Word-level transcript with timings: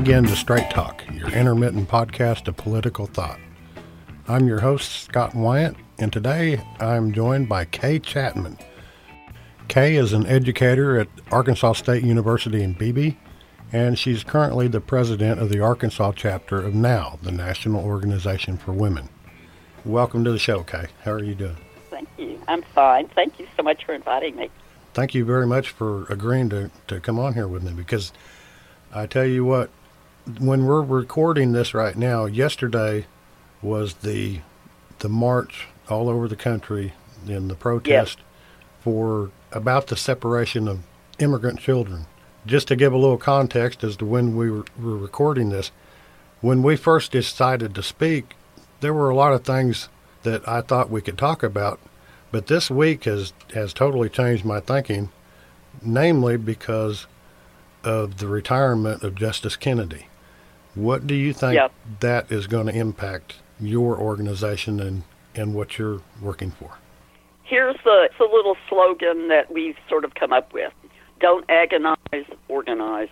again 0.00 0.24
to 0.24 0.34
Straight 0.34 0.70
Talk, 0.70 1.04
your 1.12 1.28
intermittent 1.28 1.86
podcast 1.86 2.48
of 2.48 2.56
political 2.56 3.04
thought. 3.04 3.38
I'm 4.26 4.48
your 4.48 4.60
host, 4.60 5.04
Scott 5.04 5.34
Wyatt, 5.34 5.76
and 5.98 6.10
today 6.10 6.64
I'm 6.80 7.12
joined 7.12 7.50
by 7.50 7.66
Kae 7.66 8.00
Chatman. 8.00 8.58
Kae 9.68 10.00
is 10.00 10.14
an 10.14 10.24
educator 10.24 10.98
at 10.98 11.08
Arkansas 11.30 11.74
State 11.74 12.02
University 12.02 12.62
in 12.62 12.72
Beebe, 12.72 13.16
and 13.74 13.98
she's 13.98 14.24
currently 14.24 14.68
the 14.68 14.80
president 14.80 15.38
of 15.38 15.50
the 15.50 15.60
Arkansas 15.60 16.12
chapter 16.16 16.56
of 16.56 16.74
NOW, 16.74 17.18
the 17.22 17.30
National 17.30 17.84
Organization 17.84 18.56
for 18.56 18.72
Women. 18.72 19.10
Welcome 19.84 20.24
to 20.24 20.32
the 20.32 20.38
show, 20.38 20.64
Kae. 20.64 20.88
How 21.04 21.12
are 21.12 21.22
you 21.22 21.34
doing? 21.34 21.58
Thank 21.90 22.08
you. 22.16 22.40
I'm 22.48 22.62
fine. 22.74 23.08
Thank 23.08 23.38
you 23.38 23.46
so 23.54 23.62
much 23.62 23.84
for 23.84 23.92
inviting 23.92 24.34
me. 24.36 24.48
Thank 24.94 25.14
you 25.14 25.26
very 25.26 25.46
much 25.46 25.68
for 25.68 26.06
agreeing 26.06 26.48
to, 26.48 26.70
to 26.86 27.00
come 27.00 27.18
on 27.18 27.34
here 27.34 27.46
with 27.46 27.62
me 27.62 27.74
because 27.74 28.14
I 28.94 29.04
tell 29.06 29.26
you 29.26 29.44
what, 29.44 29.70
when 30.38 30.66
we're 30.66 30.82
recording 30.82 31.52
this 31.52 31.74
right 31.74 31.96
now, 31.96 32.26
yesterday 32.26 33.06
was 33.62 33.94
the 33.94 34.40
the 35.00 35.08
march 35.08 35.66
all 35.88 36.08
over 36.10 36.28
the 36.28 36.36
country 36.36 36.92
in 37.26 37.48
the 37.48 37.54
protest 37.54 38.18
Yes. 38.18 38.26
for 38.82 39.30
about 39.52 39.86
the 39.86 39.96
separation 39.96 40.68
of 40.68 40.80
immigrant 41.18 41.58
children. 41.58 42.06
Just 42.46 42.68
to 42.68 42.76
give 42.76 42.92
a 42.92 42.96
little 42.98 43.16
context 43.18 43.82
as 43.82 43.96
to 43.96 44.04
when 44.06 44.36
we 44.36 44.50
were, 44.50 44.64
were 44.80 44.96
recording 44.96 45.48
this, 45.50 45.70
when 46.42 46.62
we 46.62 46.76
first 46.76 47.12
decided 47.12 47.74
to 47.74 47.82
speak, 47.82 48.34
there 48.80 48.94
were 48.94 49.08
a 49.10 49.14
lot 49.16 49.32
of 49.32 49.42
things 49.44 49.88
that 50.22 50.46
I 50.46 50.60
thought 50.60 50.90
we 50.90 51.00
could 51.02 51.18
talk 51.18 51.42
about, 51.42 51.80
but 52.30 52.46
this 52.46 52.70
week 52.70 53.04
has 53.04 53.32
has 53.54 53.72
totally 53.72 54.08
changed 54.10 54.44
my 54.44 54.60
thinking, 54.60 55.08
namely 55.82 56.36
because 56.36 57.06
of 57.84 58.18
the 58.18 58.26
retirement 58.26 59.02
of 59.02 59.14
Justice 59.14 59.56
Kennedy. 59.56 60.06
What 60.74 61.06
do 61.06 61.14
you 61.14 61.32
think 61.32 61.54
Yep. 61.54 61.72
that 62.00 62.30
is 62.32 62.46
going 62.46 62.66
to 62.66 62.72
impact 62.74 63.36
your 63.58 63.98
organization 63.98 64.80
and, 64.80 65.02
and 65.34 65.54
what 65.54 65.78
you're 65.78 66.00
working 66.20 66.50
for? 66.50 66.78
Here's 67.44 67.76
the 67.84 68.08
it's 68.10 68.20
a 68.20 68.24
little 68.32 68.56
slogan 68.68 69.28
that 69.28 69.52
we've 69.52 69.76
sort 69.88 70.04
of 70.04 70.14
come 70.14 70.32
up 70.32 70.52
with. 70.52 70.72
Don't 71.20 71.44
agonize, 71.50 72.24
organize. 72.48 73.08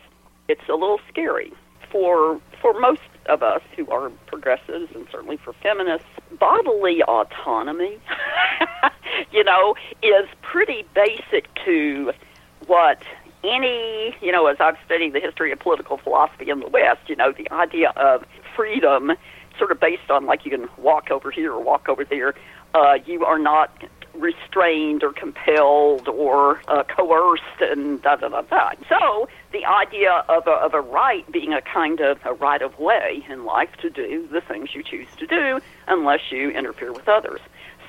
It's 0.46 0.68
a 0.68 0.74
little 0.74 1.00
scary 1.08 1.52
for 1.90 2.40
for 2.62 2.78
most 2.78 3.00
of 3.26 3.42
us 3.42 3.62
who 3.76 3.88
are 3.90 4.10
progressives 4.26 4.94
and 4.94 5.06
certainly 5.10 5.36
for 5.38 5.52
feminists. 5.54 6.06
Bodily 6.38 7.02
autonomy, 7.02 7.98
you 9.32 9.42
know, 9.44 9.74
is 10.02 10.28
pretty 10.42 10.84
basic 10.94 11.52
to 11.64 12.12
what 12.66 13.02
any, 13.44 14.16
you 14.20 14.32
know, 14.32 14.46
as 14.46 14.56
I've 14.60 14.76
studied 14.84 15.12
the 15.12 15.20
history 15.20 15.52
of 15.52 15.58
political 15.58 15.96
philosophy 15.96 16.50
in 16.50 16.60
the 16.60 16.68
West, 16.68 17.08
you 17.08 17.16
know, 17.16 17.32
the 17.32 17.50
idea 17.52 17.90
of 17.96 18.24
freedom 18.56 19.12
sort 19.58 19.72
of 19.72 19.80
based 19.80 20.10
on 20.10 20.26
like 20.26 20.44
you 20.44 20.50
can 20.50 20.68
walk 20.78 21.10
over 21.10 21.30
here 21.30 21.52
or 21.52 21.62
walk 21.62 21.88
over 21.88 22.04
there. 22.04 22.34
Uh, 22.74 22.98
you 23.06 23.24
are 23.24 23.38
not 23.38 23.70
restrained 24.14 25.02
or 25.02 25.12
compelled 25.12 26.08
or 26.08 26.60
uh, 26.68 26.82
coerced 26.84 27.42
and 27.60 28.02
da 28.02 28.16
da 28.16 28.28
da 28.28 28.42
da. 28.42 28.72
So 28.88 29.28
the 29.52 29.64
idea 29.64 30.24
of 30.28 30.46
a, 30.46 30.50
of 30.50 30.74
a 30.74 30.80
right 30.80 31.30
being 31.30 31.52
a 31.52 31.62
kind 31.62 32.00
of 32.00 32.18
a 32.24 32.34
right 32.34 32.62
of 32.62 32.78
way 32.78 33.24
in 33.28 33.44
life 33.44 33.70
to 33.82 33.90
do 33.90 34.28
the 34.30 34.40
things 34.40 34.74
you 34.74 34.82
choose 34.82 35.08
to 35.18 35.26
do 35.26 35.60
unless 35.86 36.20
you 36.30 36.50
interfere 36.50 36.92
with 36.92 37.08
others. 37.08 37.40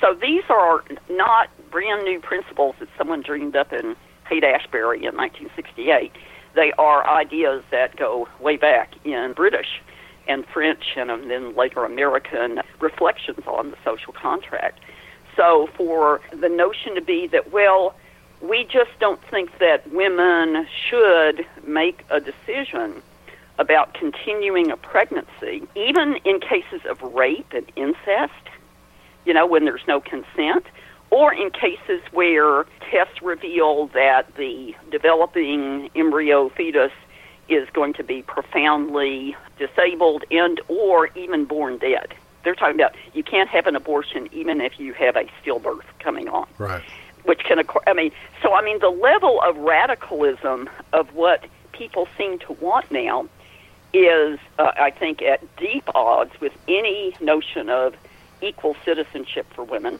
So 0.01 0.13
these 0.13 0.43
are 0.49 0.83
not 1.09 1.49
brand 1.71 2.03
new 2.05 2.19
principles 2.19 2.75
that 2.79 2.87
someone 2.97 3.21
dreamed 3.21 3.55
up 3.55 3.73
in 3.73 3.95
Haight 4.29 4.43
Ashbury 4.43 4.99
in 4.99 5.15
1968. 5.15 6.11
They 6.55 6.71
are 6.73 7.07
ideas 7.07 7.63
that 7.71 7.95
go 7.95 8.27
way 8.39 8.57
back 8.57 8.93
in 9.03 9.33
British 9.33 9.81
and 10.27 10.45
French 10.45 10.83
and 10.95 11.09
um, 11.09 11.27
then 11.27 11.55
later 11.55 11.83
American 11.83 12.61
reflections 12.79 13.45
on 13.47 13.71
the 13.71 13.77
social 13.83 14.13
contract. 14.13 14.79
So 15.35 15.69
for 15.75 16.21
the 16.31 16.49
notion 16.49 16.95
to 16.95 17.01
be 17.01 17.27
that, 17.27 17.51
well, 17.51 17.95
we 18.41 18.63
just 18.65 18.91
don't 18.99 19.21
think 19.25 19.57
that 19.59 19.91
women 19.91 20.67
should 20.87 21.45
make 21.65 22.05
a 22.09 22.19
decision 22.19 23.01
about 23.57 23.93
continuing 23.93 24.71
a 24.71 24.77
pregnancy, 24.77 25.67
even 25.75 26.15
in 26.23 26.39
cases 26.39 26.81
of 26.89 27.01
rape 27.01 27.51
and 27.51 27.69
incest, 27.75 28.33
you 29.25 29.33
know, 29.33 29.45
when 29.45 29.65
there's 29.65 29.85
no 29.87 29.99
consent, 29.99 30.65
or 31.11 31.33
in 31.33 31.49
cases 31.51 32.01
where 32.11 32.65
tests 32.91 33.21
reveal 33.21 33.87
that 33.87 34.35
the 34.35 34.75
developing 34.91 35.89
embryo 35.95 36.49
fetus 36.49 36.91
is 37.47 37.67
going 37.73 37.93
to 37.93 38.03
be 38.03 38.21
profoundly 38.21 39.35
disabled 39.57 40.23
and 40.29 40.61
or 40.67 41.07
even 41.15 41.45
born 41.45 41.77
dead. 41.77 42.13
They're 42.43 42.55
talking 42.55 42.75
about 42.75 42.95
you 43.13 43.23
can't 43.23 43.49
have 43.49 43.65
an 43.67 43.75
abortion 43.75 44.29
even 44.31 44.61
if 44.61 44.79
you 44.79 44.93
have 44.93 45.15
a 45.15 45.25
stillbirth 45.43 45.83
coming 45.99 46.29
on 46.29 46.47
Right. 46.57 46.83
which 47.23 47.39
can 47.39 47.59
occur. 47.59 47.79
I 47.87 47.93
mean, 47.93 48.11
so 48.41 48.53
I 48.53 48.63
mean, 48.63 48.79
the 48.79 48.89
level 48.89 49.41
of 49.41 49.57
radicalism 49.57 50.69
of 50.93 51.13
what 51.15 51.45
people 51.71 52.07
seem 52.17 52.39
to 52.39 52.53
want 52.53 52.91
now 52.91 53.27
is, 53.93 54.39
uh, 54.59 54.71
I 54.79 54.91
think, 54.91 55.21
at 55.23 55.41
deep 55.57 55.83
odds 55.95 56.31
with 56.39 56.53
any 56.67 57.15
notion 57.19 57.69
of 57.69 57.95
equal 58.41 58.75
citizenship 58.85 59.47
for 59.55 59.63
women. 59.63 59.99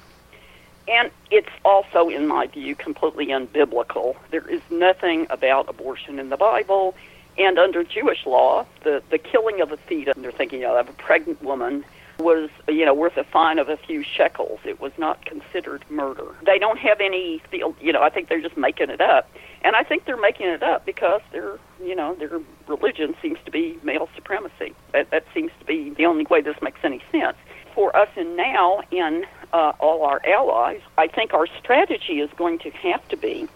And 0.89 1.11
it's 1.29 1.50
also, 1.63 2.09
in 2.09 2.27
my 2.27 2.47
view, 2.47 2.75
completely 2.75 3.27
unbiblical. 3.27 4.16
There 4.31 4.47
is 4.50 4.61
nothing 4.72 5.27
about 5.29 5.69
abortion 5.69 6.17
in 6.17 6.29
the 6.29 6.38
Bible. 6.38 6.95
And 7.38 7.59
under 7.59 7.83
Jewish 7.83 8.25
law, 8.25 8.66
the, 8.83 9.03
the 9.11 9.19
killing 9.19 9.61
of 9.61 9.72
a 9.72 9.77
fetus, 9.77 10.16
and 10.16 10.25
they're 10.25 10.31
thinking 10.31 10.61
you 10.61 10.67
know, 10.67 10.77
of 10.77 10.89
a 10.89 10.94
pregnant 10.94 11.44
woman, 11.44 11.85
was 12.17 12.50
you 12.67 12.83
know 12.83 12.94
worth 12.94 13.16
a 13.16 13.23
fine 13.23 13.59
of 13.59 13.69
a 13.69 13.77
few 13.77 14.03
shekels. 14.03 14.59
It 14.66 14.81
was 14.81 14.91
not 14.97 15.25
considered 15.25 15.85
murder. 15.89 16.35
They 16.45 16.59
don't 16.59 16.77
have 16.79 17.00
any. 17.00 17.41
You 17.53 17.94
know, 17.94 18.01
I 18.01 18.09
think 18.09 18.27
they're 18.27 18.41
just 18.41 18.57
making 18.57 18.89
it 18.89 19.00
up, 19.00 19.31
and 19.61 19.73
I 19.73 19.83
think 19.83 20.03
they're 20.03 20.17
making 20.17 20.47
it 20.47 20.61
up 20.61 20.85
because 20.85 21.21
their 21.31 21.57
you 21.81 21.95
know 21.95 22.16
their 22.16 22.41
religion 22.67 23.16
seems 23.21 23.39
to 23.45 23.51
be 23.51 23.79
male 23.83 24.09
supremacy. 24.16 24.75
That, 24.91 25.11
that 25.11 25.23
seems 25.33 25.51
to 25.59 25.66
be 25.66 25.91
the 25.91 26.06
only 26.06 26.25
way 26.25 26.41
this 26.41 26.61
makes 26.61 26.79
any 26.83 27.01
sense 27.09 27.38
for 27.79 27.95
us. 27.95 28.09
And 28.17 28.35
now, 28.35 28.81
and 28.91 29.25
uh, 29.53 29.72
all 29.79 30.03
our 30.03 30.19
allies, 30.28 30.81
I 30.97 31.07
think 31.07 31.34
our 31.34 31.47
strategy 31.47 32.19
is 32.19 32.29
going 32.35 32.59
to 32.59 32.69
have 32.72 33.07
to 33.07 33.16
be 33.16 33.47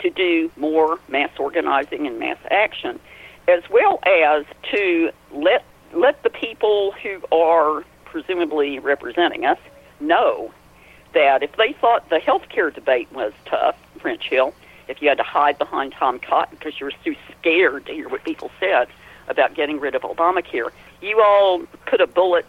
to 0.00 0.10
do 0.10 0.50
more 0.56 0.98
mass 1.08 1.30
organizing 1.38 2.08
and 2.08 2.18
mass 2.18 2.38
action, 2.50 2.98
as 3.46 3.62
well 3.70 4.00
as 4.04 4.44
to 4.72 5.12
let 5.32 5.64
let 5.92 6.20
the 6.24 6.30
people 6.30 6.92
who 7.02 7.20
are 7.30 7.84
presumably 8.04 8.80
representing 8.80 9.44
us 9.44 9.58
know 10.00 10.52
that 11.14 11.44
if 11.44 11.54
they 11.56 11.72
thought 11.80 12.08
the 12.10 12.18
health 12.18 12.48
care 12.48 12.70
debate 12.70 13.06
was 13.12 13.32
tough, 13.44 13.76
French 14.00 14.28
Hill, 14.28 14.54
if 14.88 15.00
you 15.00 15.08
had 15.08 15.18
to 15.18 15.24
hide 15.24 15.56
behind 15.56 15.92
Tom 15.92 16.18
Cotton 16.18 16.56
because 16.58 16.80
you 16.80 16.86
were 16.86 16.92
too 17.04 17.14
scared 17.38 17.86
to 17.86 17.92
hear 17.92 18.08
what 18.08 18.24
people 18.24 18.50
said 18.58 18.88
about 19.28 19.54
getting 19.54 19.78
rid 19.78 19.94
of 19.94 20.02
Obamacare, 20.02 20.70
you 21.00 21.22
all 21.22 21.60
put 21.86 22.00
a 22.00 22.08
bullet 22.08 22.44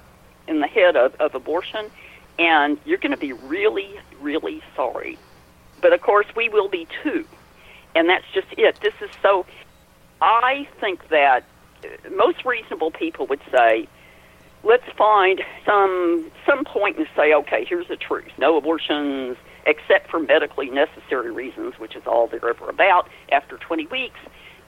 in 0.51 0.59
the 0.59 0.67
head 0.67 0.95
of, 0.95 1.15
of 1.15 1.33
abortion, 1.33 1.89
and 2.37 2.77
you're 2.85 2.99
going 2.99 3.11
to 3.11 3.17
be 3.17 3.33
really, 3.33 3.95
really 4.19 4.61
sorry. 4.75 5.17
But 5.81 5.93
of 5.93 6.01
course, 6.01 6.27
we 6.35 6.49
will 6.49 6.69
be 6.69 6.87
too. 7.01 7.25
And 7.95 8.07
that's 8.07 8.25
just 8.33 8.47
it. 8.57 8.75
This 8.81 8.93
is 9.01 9.09
so. 9.21 9.45
I 10.21 10.67
think 10.79 11.09
that 11.09 11.43
uh, 11.83 12.09
most 12.15 12.45
reasonable 12.45 12.91
people 12.91 13.25
would 13.27 13.41
say, 13.51 13.87
let's 14.63 14.89
find 14.97 15.41
some 15.65 16.31
some 16.45 16.63
point 16.63 16.97
and 16.97 17.07
say, 17.15 17.33
okay, 17.33 17.65
here's 17.67 17.87
the 17.87 17.97
truth: 17.97 18.31
no 18.37 18.57
abortions 18.57 19.37
except 19.65 20.09
for 20.09 20.19
medically 20.19 20.69
necessary 20.69 21.31
reasons, 21.31 21.75
which 21.77 21.95
is 21.95 22.03
all 22.07 22.27
they're 22.27 22.49
ever 22.49 22.69
about 22.69 23.07
after 23.31 23.57
20 23.57 23.85
weeks, 23.87 24.19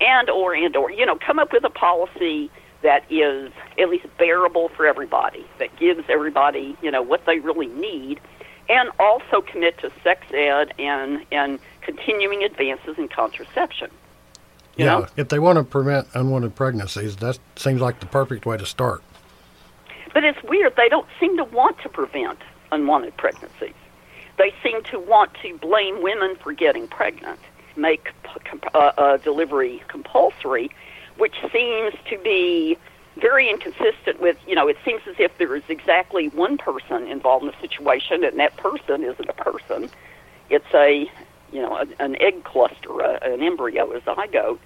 and 0.02 0.30
or 0.30 0.54
and 0.54 0.76
or 0.76 0.92
you 0.92 1.06
know, 1.06 1.18
come 1.18 1.40
up 1.40 1.54
with 1.54 1.64
a 1.64 1.70
policy 1.70 2.52
that 2.84 3.04
is 3.10 3.52
at 3.80 3.90
least 3.90 4.06
bearable 4.18 4.70
for 4.70 4.86
everybody, 4.86 5.46
that 5.60 5.76
gives 5.78 6.04
everybody 6.10 6.78
you 6.82 6.92
know 6.92 7.02
what 7.02 7.26
they 7.26 7.40
really 7.40 7.68
need, 7.68 8.20
and 8.70 8.90
also 9.00 9.42
commit 9.42 9.78
to 9.80 9.92
sex 10.04 10.22
ed 10.34 10.74
and 10.78 11.26
and 11.32 11.60
continuing 11.82 12.44
advances 12.44 12.98
in 12.98 13.08
contraception. 13.08 13.90
You 14.78 14.86
yeah. 14.86 14.92
know? 15.00 15.08
If 15.18 15.30
they 15.30 15.40
want 15.40 15.58
to 15.58 15.64
prevent 15.64 16.08
unwanted 16.14 16.56
pregnancies, 16.56 17.18
that 17.18 17.40
seems 17.56 17.82
like 17.82 18.00
the 18.00 18.06
perfect 18.06 18.46
way 18.46 18.58
to 18.58 18.66
start. 18.66 19.04
But 20.14 20.24
it's 20.24 20.42
weird. 20.44 20.76
They 20.76 20.90
don't 20.90 21.08
seem 21.20 21.38
to 21.38 21.44
want 21.44 21.80
to 21.80 21.90
prevent 21.90 22.40
unwanted 22.72 23.18
pregnancies. 23.18 23.74
They 24.38 24.54
seem 24.64 24.84
to 24.86 25.00
want 25.00 25.32
to 25.44 25.58
blame 25.58 26.02
women 26.02 26.36
for 26.36 26.54
getting 26.54 26.88
pregnant, 26.88 27.40
make 27.76 28.10
p- 28.24 28.60
uh, 28.74 28.78
uh, 28.98 29.18
delivery 29.18 29.84
compulsory, 29.88 30.72
which 31.18 31.36
seems 31.52 31.94
to 32.10 32.18
be 32.20 32.78
very 33.18 33.50
inconsistent 33.50 34.20
with, 34.20 34.38
you 34.48 34.56
know, 34.56 34.68
it 34.68 34.78
seems 34.84 35.02
as 35.08 35.16
if 35.20 35.38
there 35.38 35.56
is 35.56 35.64
exactly 35.70 36.30
one 36.30 36.58
person 36.58 37.08
involved 37.08 37.46
in 37.46 37.52
the 37.52 37.58
situation, 37.68 38.24
and 38.24 38.40
that 38.40 38.58
person 38.58 39.04
isn't 39.04 39.30
a 39.30 39.34
person. 39.34 39.90
It's 40.50 40.74
a, 40.74 41.10
you 41.52 41.62
know, 41.62 41.78
a, 41.78 41.86
an 42.00 42.20
egg 42.22 42.44
cluster, 42.44 43.00
a, 43.00 43.20
an 43.34 43.42
embryo, 43.44 43.92
a 43.92 44.02
zygote. 44.02 44.60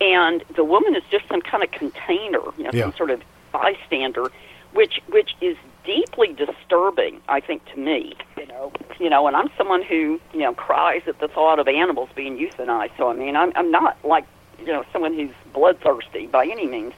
and 0.00 0.44
the 0.54 0.64
woman 0.64 0.94
is 0.94 1.02
just 1.10 1.26
some 1.28 1.40
kind 1.40 1.62
of 1.64 1.70
container, 1.70 2.40
you 2.58 2.64
know, 2.64 2.70
Yeah. 2.74 2.82
some 2.82 2.92
sort 2.94 3.10
of 3.10 3.22
bystander, 3.52 4.30
which 4.72 5.00
which 5.08 5.34
is 5.40 5.56
deeply 5.84 6.34
disturbing, 6.34 7.22
I 7.28 7.40
think, 7.40 7.64
to 7.72 7.78
me. 7.78 8.14
You 8.36 8.46
know, 8.46 8.72
you 9.00 9.08
know, 9.08 9.26
and 9.26 9.34
I'm 9.34 9.48
someone 9.56 9.80
who 9.82 10.20
you 10.34 10.40
know 10.40 10.52
cries 10.52 11.02
at 11.06 11.18
the 11.20 11.28
thought 11.28 11.58
of 11.58 11.66
animals 11.66 12.10
being 12.14 12.36
euthanized. 12.36 12.90
So 12.98 13.08
I 13.10 13.14
mean, 13.14 13.36
I'm 13.36 13.52
I'm 13.56 13.70
not 13.70 13.96
like 14.04 14.26
you 14.58 14.66
know 14.66 14.84
someone 14.92 15.14
who's 15.14 15.30
bloodthirsty 15.52 16.26
by 16.26 16.46
any 16.46 16.66
means, 16.66 16.94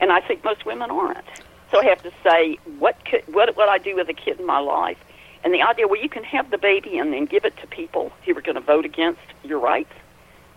and 0.00 0.12
I 0.12 0.20
think 0.20 0.44
most 0.44 0.64
women 0.64 0.90
aren't. 0.90 1.24
So 1.70 1.80
I 1.80 1.84
have 1.84 2.02
to 2.02 2.12
say, 2.24 2.58
what 2.78 3.04
could 3.04 3.22
what 3.32 3.56
what 3.56 3.68
I 3.68 3.78
do 3.78 3.96
with 3.96 4.08
a 4.08 4.14
kid 4.14 4.40
in 4.40 4.46
my 4.46 4.58
life, 4.58 4.98
and 5.44 5.54
the 5.54 5.62
idea, 5.62 5.86
well, 5.88 6.00
you 6.00 6.08
can 6.08 6.24
have 6.24 6.50
the 6.50 6.58
baby 6.58 6.98
and 6.98 7.12
then 7.12 7.26
give 7.26 7.44
it 7.44 7.56
to 7.58 7.66
people 7.66 8.12
who 8.24 8.36
are 8.36 8.42
going 8.42 8.56
to 8.56 8.60
vote 8.60 8.84
against 8.84 9.20
your 9.44 9.58
rights. 9.58 9.92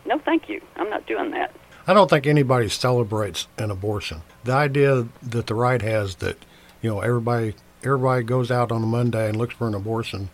No, 0.06 0.20
thank 0.20 0.50
you. 0.50 0.62
I'm 0.76 0.90
not 0.90 1.06
doing 1.06 1.32
that. 1.32 1.54
I 1.86 1.94
don't 1.94 2.10
think 2.10 2.26
anybody 2.26 2.70
celebrates 2.70 3.48
an 3.58 3.70
abortion. 3.70 4.22
The 4.44 4.54
idea 4.54 5.08
that 5.22 5.48
the 5.48 5.56
right 5.56 5.82
has 5.82 6.16
that, 6.16 6.38
you 6.82 6.90
know, 6.90 7.02
everybody 7.02 7.56
everybody 7.84 8.24
goes 8.24 8.50
out 8.50 8.72
on 8.72 8.84
a 8.84 8.86
Monday 8.86 9.28
and 9.28 9.38
looks 9.38 9.56
for 9.56 9.68
an 9.68 9.74
abortion. 9.74 10.30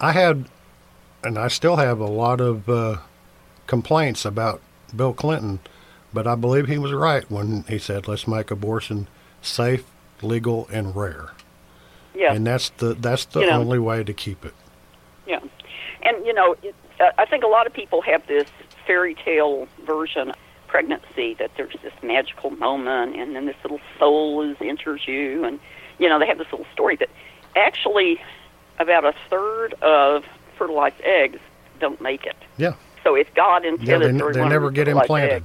I 0.00 0.12
had, 0.12 0.46
and 1.22 1.38
I 1.38 1.48
still 1.48 1.76
have 1.76 2.00
a 2.00 2.06
lot 2.06 2.40
of 2.40 2.68
uh, 2.68 2.98
complaints 3.66 4.24
about 4.24 4.60
Bill 4.94 5.12
Clinton, 5.12 5.60
but 6.12 6.26
I 6.26 6.34
believe 6.34 6.68
he 6.68 6.78
was 6.78 6.92
right 6.92 7.28
when 7.30 7.64
he 7.68 7.78
said, 7.78 8.08
"Let's 8.08 8.26
make 8.28 8.50
abortion 8.50 9.08
safe, 9.40 9.84
legal, 10.22 10.68
and 10.72 10.94
rare." 10.94 11.30
Yeah. 12.14 12.32
And 12.34 12.46
that's 12.46 12.68
the 12.70 12.94
that's 12.94 13.24
the 13.26 13.40
You 13.40 13.46
know. 13.46 13.60
only 13.60 13.78
way 13.78 14.04
to 14.04 14.12
keep 14.12 14.44
it. 14.44 14.54
Yeah, 15.26 15.40
and 16.02 16.24
you 16.26 16.34
know, 16.34 16.56
it, 16.62 16.74
uh, 17.00 17.10
I 17.18 17.24
think 17.24 17.44
a 17.44 17.48
lot 17.48 17.66
of 17.66 17.72
people 17.72 18.02
have 18.02 18.26
this 18.26 18.48
fairy 18.86 19.14
tale 19.14 19.66
version 19.86 20.30
of 20.30 20.36
pregnancy 20.66 21.34
that 21.34 21.50
there's 21.56 21.74
this 21.82 21.92
magical 22.02 22.50
moment, 22.50 23.16
and 23.16 23.34
then 23.36 23.46
this 23.46 23.56
little 23.62 23.80
soul 23.98 24.42
is 24.42 24.56
enters 24.60 25.06
you, 25.06 25.44
and 25.44 25.58
you 25.98 26.08
know 26.08 26.18
they 26.18 26.26
have 26.26 26.38
this 26.38 26.50
little 26.52 26.66
story 26.72 26.96
that 26.96 27.08
actually 27.56 28.20
about 28.78 29.04
a 29.04 29.14
third 29.30 29.74
of 29.82 30.24
fertilized 30.58 31.00
eggs 31.02 31.38
don't 31.80 32.00
make 32.00 32.24
it. 32.26 32.36
Yeah. 32.56 32.74
So 33.04 33.14
if 33.14 33.32
God 33.34 33.64
Yeah, 33.64 33.70
intended 33.70 34.14
they, 34.14 34.18
there 34.18 34.26
was 34.26 34.36
they 34.36 34.48
never 34.48 34.70
get 34.70 34.88
implanted. 34.88 35.32
egg, 35.32 35.44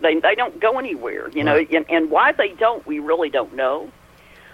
they 0.00 0.18
they 0.20 0.34
don't 0.34 0.58
go 0.60 0.78
anywhere. 0.78 1.30
You 1.30 1.44
know, 1.44 1.56
and, 1.56 1.84
and 1.90 2.10
why 2.10 2.32
they 2.32 2.48
don't, 2.48 2.86
we 2.86 2.98
really 2.98 3.30
don't 3.30 3.54
know. 3.54 3.90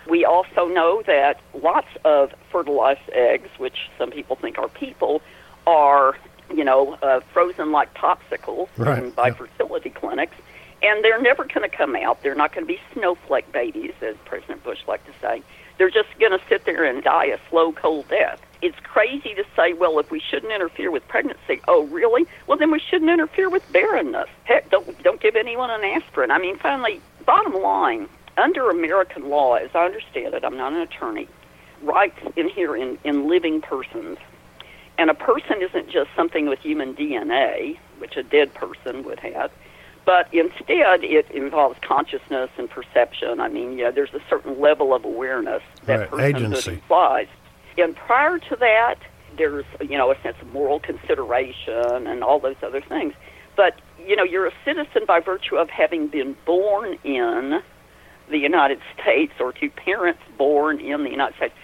We 0.09 0.25
also 0.25 0.67
know 0.67 1.03
that 1.07 1.41
lots 1.55 1.87
of 2.05 2.33
fertilized 2.51 3.09
eggs, 3.12 3.49
which 3.59 3.91
some 3.99 4.11
people 4.11 4.37
think 4.37 4.59
are 4.59 4.69
people, 4.69 5.23
are 5.67 6.17
you 6.53 6.65
know 6.65 6.95
uh, 7.03 7.21
frozen 7.33 7.71
like 7.71 7.95
popsicles 7.95 8.69
Right, 8.77 9.15
by 9.15 9.29
yeah. 9.29 9.35
fertility 9.35 9.91
clinics, 9.91 10.37
and 10.83 11.05
they're 11.05 11.21
never 11.21 11.45
going 11.45 11.69
to 11.69 11.75
come 11.77 11.95
out. 11.97 12.23
They're 12.23 12.35
not 12.35 12.53
going 12.55 12.67
to 12.67 12.73
be 12.73 12.81
snowflake 12.93 13.53
babies, 13.53 13.93
as 14.03 14.17
President 14.25 14.65
Bush 14.65 14.81
liked 14.89 15.07
to 15.07 15.12
say. 15.21 15.43
They're 15.81 15.88
just 15.88 16.11
going 16.19 16.32
to 16.32 16.41
sit 16.47 16.67
there 16.67 16.85
and 16.85 17.03
die 17.03 17.25
a 17.25 17.38
slow, 17.49 17.73
cold 17.73 18.06
death. 18.09 18.38
It's 18.61 18.79
crazy 18.81 19.32
to 19.32 19.44
say, 19.56 19.73
well, 19.73 19.99
if 19.99 20.11
we 20.11 20.21
shouldn't 20.21 20.53
interfere 20.53 20.91
with 20.91 21.09
pregnancy, 21.09 21.62
oh, 21.69 21.87
really? 21.87 22.27
Well, 22.47 22.59
then 22.59 22.71
we 22.71 22.79
shouldn't 22.79 23.11
interfere 23.11 23.49
with 23.49 23.62
barrenness. 23.73 24.29
Heck, 24.44 24.69
don't 24.69 25.03
don't 25.03 25.23
give 25.23 25.37
anyone 25.37 25.71
an 25.71 25.82
aspirin. 25.82 26.31
I 26.31 26.38
mean, 26.38 26.59
finally, 26.59 27.00
bottom 27.25 27.55
line, 27.55 28.11
under 28.37 28.69
American 28.69 29.31
law, 29.31 29.55
as 29.55 29.71
I 29.75 29.87
understand 29.87 30.35
it, 30.35 30.44
I'm 30.44 30.59
not 30.59 30.75
an 30.75 30.81
attorney. 30.81 31.29
Rights 31.81 32.21
inhere 32.37 32.76
in, 32.76 32.99
in 33.03 33.26
living 33.26 33.62
persons, 33.62 34.19
and 34.99 35.09
a 35.09 35.15
person 35.15 35.62
isn't 35.62 35.88
just 35.88 36.11
something 36.15 36.47
with 36.47 36.59
human 36.59 36.94
DNA, 36.94 37.79
which 38.00 38.19
a 38.19 38.23
dead 38.23 38.53
person 38.53 39.03
would 39.05 39.21
have 39.21 39.50
but 40.11 40.27
instead 40.35 41.05
it 41.05 41.31
involves 41.31 41.79
consciousness 41.83 42.51
and 42.59 42.69
perception. 42.69 43.39
I 43.39 43.47
mean, 43.49 43.79
yeah, 43.79 43.93
there's 43.93 44.12
a 44.12 44.19
certain 44.29 44.61
level 44.61 44.93
of 44.93 45.05
awareness 45.05 45.62
that 45.85 46.11
Right, 46.11 46.35
agency. 46.35 46.73
implies. 46.73 47.29
And 47.79 47.95
prior 47.95 48.41
to 48.41 48.57
that, 48.57 48.97
there's 49.39 49.65
you 49.81 49.97
know 49.97 50.11
a 50.11 50.21
sense 50.21 50.37
of 50.43 50.53
moral 50.53 50.81
consideration 50.81 52.09
and 52.09 52.25
all 52.25 52.41
those 52.41 52.57
other 52.61 52.81
things. 52.81 53.15
But 53.55 53.81
you 54.05 54.17
know, 54.17 54.25
you're 54.25 54.49
a 54.49 54.53
citizen 54.65 55.05
by 55.07 55.21
virtue 55.21 55.55
of 55.55 55.71
having 55.71 56.09
been 56.09 56.35
born 56.45 56.99
in 57.05 57.62
the 58.29 58.39
United 58.39 58.81
States 59.01 59.35
or 59.39 59.53
to 59.53 59.71
parents 59.71 60.23
born 60.37 60.81
in 60.81 61.05
the 61.05 61.11
United 61.11 61.37
States. 61.37 61.55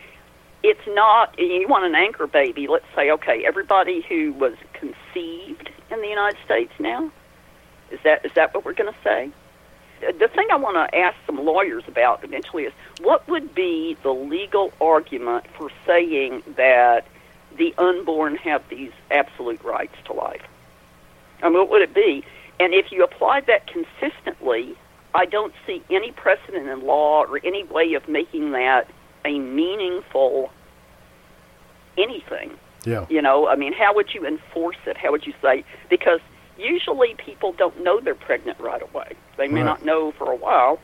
It's 0.62 0.86
not 0.86 1.36
you 1.36 1.66
want 1.66 1.84
an 1.84 1.96
anchor 1.96 2.28
baby. 2.28 2.68
Let's 2.68 2.86
say 2.94 3.10
okay, 3.10 3.44
everybody 3.44 4.02
who 4.08 4.34
was 4.34 4.54
conceived 4.72 5.68
in 5.90 6.00
the 6.00 6.08
United 6.08 6.38
States 6.44 6.72
now. 6.78 7.10
Is 7.90 8.00
that 8.04 8.24
is 8.24 8.32
that 8.34 8.54
what 8.54 8.64
we're 8.64 8.74
going 8.74 8.92
to 8.92 8.98
say? 9.02 9.30
The 10.00 10.28
thing 10.28 10.48
I 10.50 10.56
want 10.56 10.76
to 10.76 10.98
ask 10.98 11.16
some 11.24 11.42
lawyers 11.42 11.84
about 11.88 12.22
eventually 12.22 12.64
is 12.64 12.72
what 13.00 13.26
would 13.28 13.54
be 13.54 13.96
the 14.02 14.12
legal 14.12 14.72
argument 14.80 15.46
for 15.56 15.70
saying 15.86 16.42
that 16.56 17.06
the 17.56 17.74
unborn 17.78 18.36
have 18.36 18.62
these 18.68 18.92
absolute 19.10 19.62
rights 19.64 19.96
to 20.04 20.12
life? 20.12 20.42
I 21.42 21.48
mean, 21.48 21.58
what 21.58 21.70
would 21.70 21.82
it 21.82 21.94
be? 21.94 22.24
And 22.60 22.74
if 22.74 22.92
you 22.92 23.04
applied 23.04 23.46
that 23.46 23.66
consistently, 23.66 24.76
I 25.14 25.24
don't 25.24 25.54
see 25.66 25.82
any 25.88 26.12
precedent 26.12 26.68
in 26.68 26.84
law 26.84 27.24
or 27.24 27.40
any 27.42 27.64
way 27.64 27.94
of 27.94 28.06
making 28.08 28.52
that 28.52 28.90
a 29.24 29.38
meaningful 29.38 30.50
anything. 31.96 32.52
Yeah. 32.84 33.06
You 33.08 33.20
know, 33.22 33.48
I 33.48 33.56
mean, 33.56 33.72
how 33.72 33.94
would 33.94 34.14
you 34.14 34.26
enforce 34.26 34.76
it? 34.86 34.96
How 34.96 35.10
would 35.10 35.26
you 35.26 35.34
say? 35.42 35.64
Because 35.90 36.20
usually 36.58 37.14
people 37.14 37.52
don't 37.52 37.82
know 37.82 38.00
they're 38.00 38.14
pregnant 38.14 38.58
right 38.60 38.82
away. 38.82 39.12
They 39.36 39.48
may 39.48 39.60
Right. 39.60 39.66
not 39.66 39.84
know 39.84 40.12
for 40.12 40.30
a 40.32 40.36
while, 40.36 40.78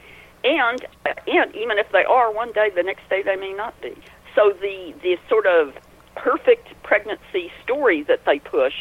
and 0.45 0.85
and 1.27 1.55
even 1.55 1.79
if 1.79 1.91
they 1.93 2.05
are, 2.05 2.31
one 2.33 2.53
day 2.53 2.71
the 2.71 2.83
next 2.83 3.09
day 3.09 3.23
they 3.23 3.37
may 3.37 3.53
not 3.53 3.81
be. 3.81 3.95
So 4.35 4.51
the 4.61 4.95
the 5.03 5.19
sort 5.29 5.47
of 5.47 5.75
perfect 6.15 6.69
pregnancy 6.83 7.51
story 7.63 8.03
that 8.05 8.25
they 8.27 8.39
push 8.39 8.75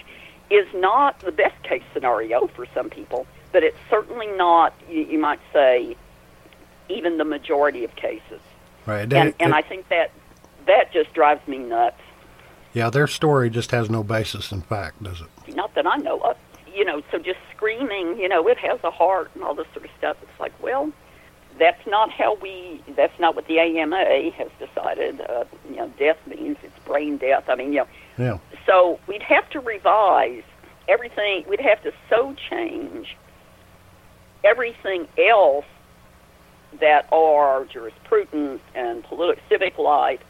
is 0.50 0.68
not 0.74 1.20
the 1.20 1.32
best 1.32 1.62
case 1.64 1.84
scenario 1.94 2.48
for 2.48 2.66
some 2.74 2.90
people, 2.90 3.26
but 3.54 3.64
it's 3.64 3.78
certainly 3.90 4.28
not. 4.28 4.74
You, 4.90 5.02
you 5.04 5.18
might 5.20 5.40
say 5.54 5.96
even 6.90 7.18
the 7.18 7.24
majority 7.26 7.84
of 7.86 7.96
cases, 7.96 8.42
Right. 8.86 9.12
and 9.14 9.34
and 9.40 9.54
I 9.54 9.62
think 9.62 9.88
that 9.90 10.12
that 10.68 10.92
just 10.92 11.14
drives 11.14 11.46
me 11.48 11.58
nuts. 11.58 12.02
yeah, 12.74 12.90
their 12.90 13.08
story 13.08 13.50
just 13.50 13.72
has 13.72 13.90
no 13.90 14.04
basis 14.04 14.52
in 14.52 14.62
fact, 14.62 15.02
does 15.04 15.22
it? 15.22 15.56
not 15.56 15.74
that 15.76 15.86
I 15.88 15.98
know 15.98 16.20
of. 16.20 16.38
You 16.74 16.86
know, 16.86 17.02
so 17.12 17.18
just 17.20 17.40
screaming, 17.56 18.18
you 18.20 18.30
know, 18.30 18.48
it 18.48 18.58
has 18.60 18.80
a 18.84 18.92
heart 18.92 19.32
and 19.36 19.44
all 19.44 19.54
this 19.54 19.68
sort 19.74 19.86
of 19.86 19.92
stuff. 19.98 20.18
It's 20.22 20.40
like, 20.40 20.54
well, 20.62 20.92
that's 21.60 21.86
not 21.86 22.10
how 22.12 22.36
we. 22.36 22.82
That's 22.96 23.18
not 23.20 23.36
what 23.36 23.48
the 23.48 23.60
AMA 23.60 24.32
has 24.32 24.50
decided. 24.60 25.22
Uh, 25.22 25.44
you 25.70 25.76
know, 25.78 25.88
death 26.00 26.18
means 26.28 26.58
it's 26.64 26.80
brain 26.86 27.18
death. 27.18 27.46
I 27.50 27.56
mean, 27.56 27.74
you 27.74 27.80
know, 27.80 27.88
Yeah. 28.18 28.38
so 28.66 29.00
we'd 29.08 29.22
have 29.24 29.50
to 29.52 29.60
revise 29.60 30.44
everything. 30.88 31.44
We'd 31.48 31.60
have 31.60 31.82
to 31.84 31.92
so 32.10 32.36
change 32.50 33.16
everything 34.44 35.08
else 35.18 35.66
that 36.80 37.06
are 37.12 37.66
jurisprudence 37.66 38.62
and 38.74 39.04
political 39.04 39.44
civic 39.50 39.78
life, 39.78 40.22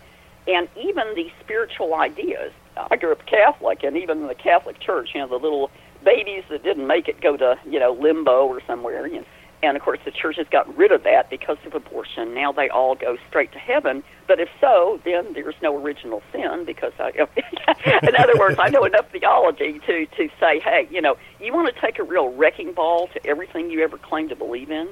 and 0.47 0.67
even 0.75 1.13
the 1.15 1.31
spiritual 1.39 1.93
ideas. 1.93 2.51
I 2.75 2.95
grew 2.95 3.11
up 3.11 3.25
Catholic, 3.25 3.83
and 3.83 3.95
even 3.95 4.25
the 4.27 4.33
Catholic 4.35 4.79
Church, 4.79 5.11
you 5.13 5.21
know, 5.21 5.27
the 5.27 5.37
little 5.37 5.69
babies 6.03 6.43
that 6.49 6.63
didn't 6.63 6.87
make 6.87 7.07
it 7.07 7.21
go 7.21 7.37
to 7.37 7.57
you 7.65 7.79
know 7.79 7.93
limbo 7.93 8.45
or 8.45 8.61
somewhere. 8.65 9.07
You 9.07 9.19
know, 9.19 9.25
and 9.63 9.77
of 9.77 9.83
course, 9.83 9.99
the 10.03 10.11
church 10.11 10.37
has 10.37 10.47
gotten 10.47 10.75
rid 10.75 10.91
of 10.91 11.03
that 11.03 11.29
because 11.29 11.57
of 11.65 11.75
abortion. 11.75 12.33
Now 12.33 12.51
they 12.51 12.69
all 12.69 12.95
go 12.95 13.17
straight 13.29 13.51
to 13.51 13.59
heaven. 13.59 14.03
But 14.27 14.39
if 14.39 14.49
so, 14.59 14.99
then 15.05 15.33
there's 15.33 15.55
no 15.61 15.77
original 15.77 16.23
sin 16.31 16.65
because 16.65 16.93
I, 16.99 17.09
in 18.07 18.15
other 18.15 18.37
words, 18.39 18.57
I 18.59 18.69
know 18.69 18.85
enough 18.85 19.09
theology 19.11 19.79
to 19.85 20.05
to 20.05 20.29
say, 20.39 20.59
hey, 20.59 20.87
you 20.89 21.01
know, 21.01 21.17
you 21.39 21.53
want 21.53 21.73
to 21.73 21.79
take 21.81 21.99
a 21.99 22.03
real 22.03 22.29
wrecking 22.33 22.73
ball 22.73 23.07
to 23.07 23.25
everything 23.27 23.69
you 23.69 23.83
ever 23.83 23.97
claimed 23.97 24.29
to 24.29 24.35
believe 24.35 24.71
in. 24.71 24.89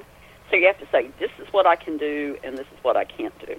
So 0.50 0.56
you 0.56 0.66
have 0.66 0.78
to 0.78 0.88
say, 0.90 1.10
this 1.18 1.30
is 1.38 1.52
what 1.52 1.66
I 1.66 1.76
can 1.76 1.96
do, 1.96 2.36
and 2.42 2.58
this 2.58 2.66
is 2.76 2.82
what 2.82 2.96
I 2.96 3.04
can't 3.04 3.36
do. 3.46 3.56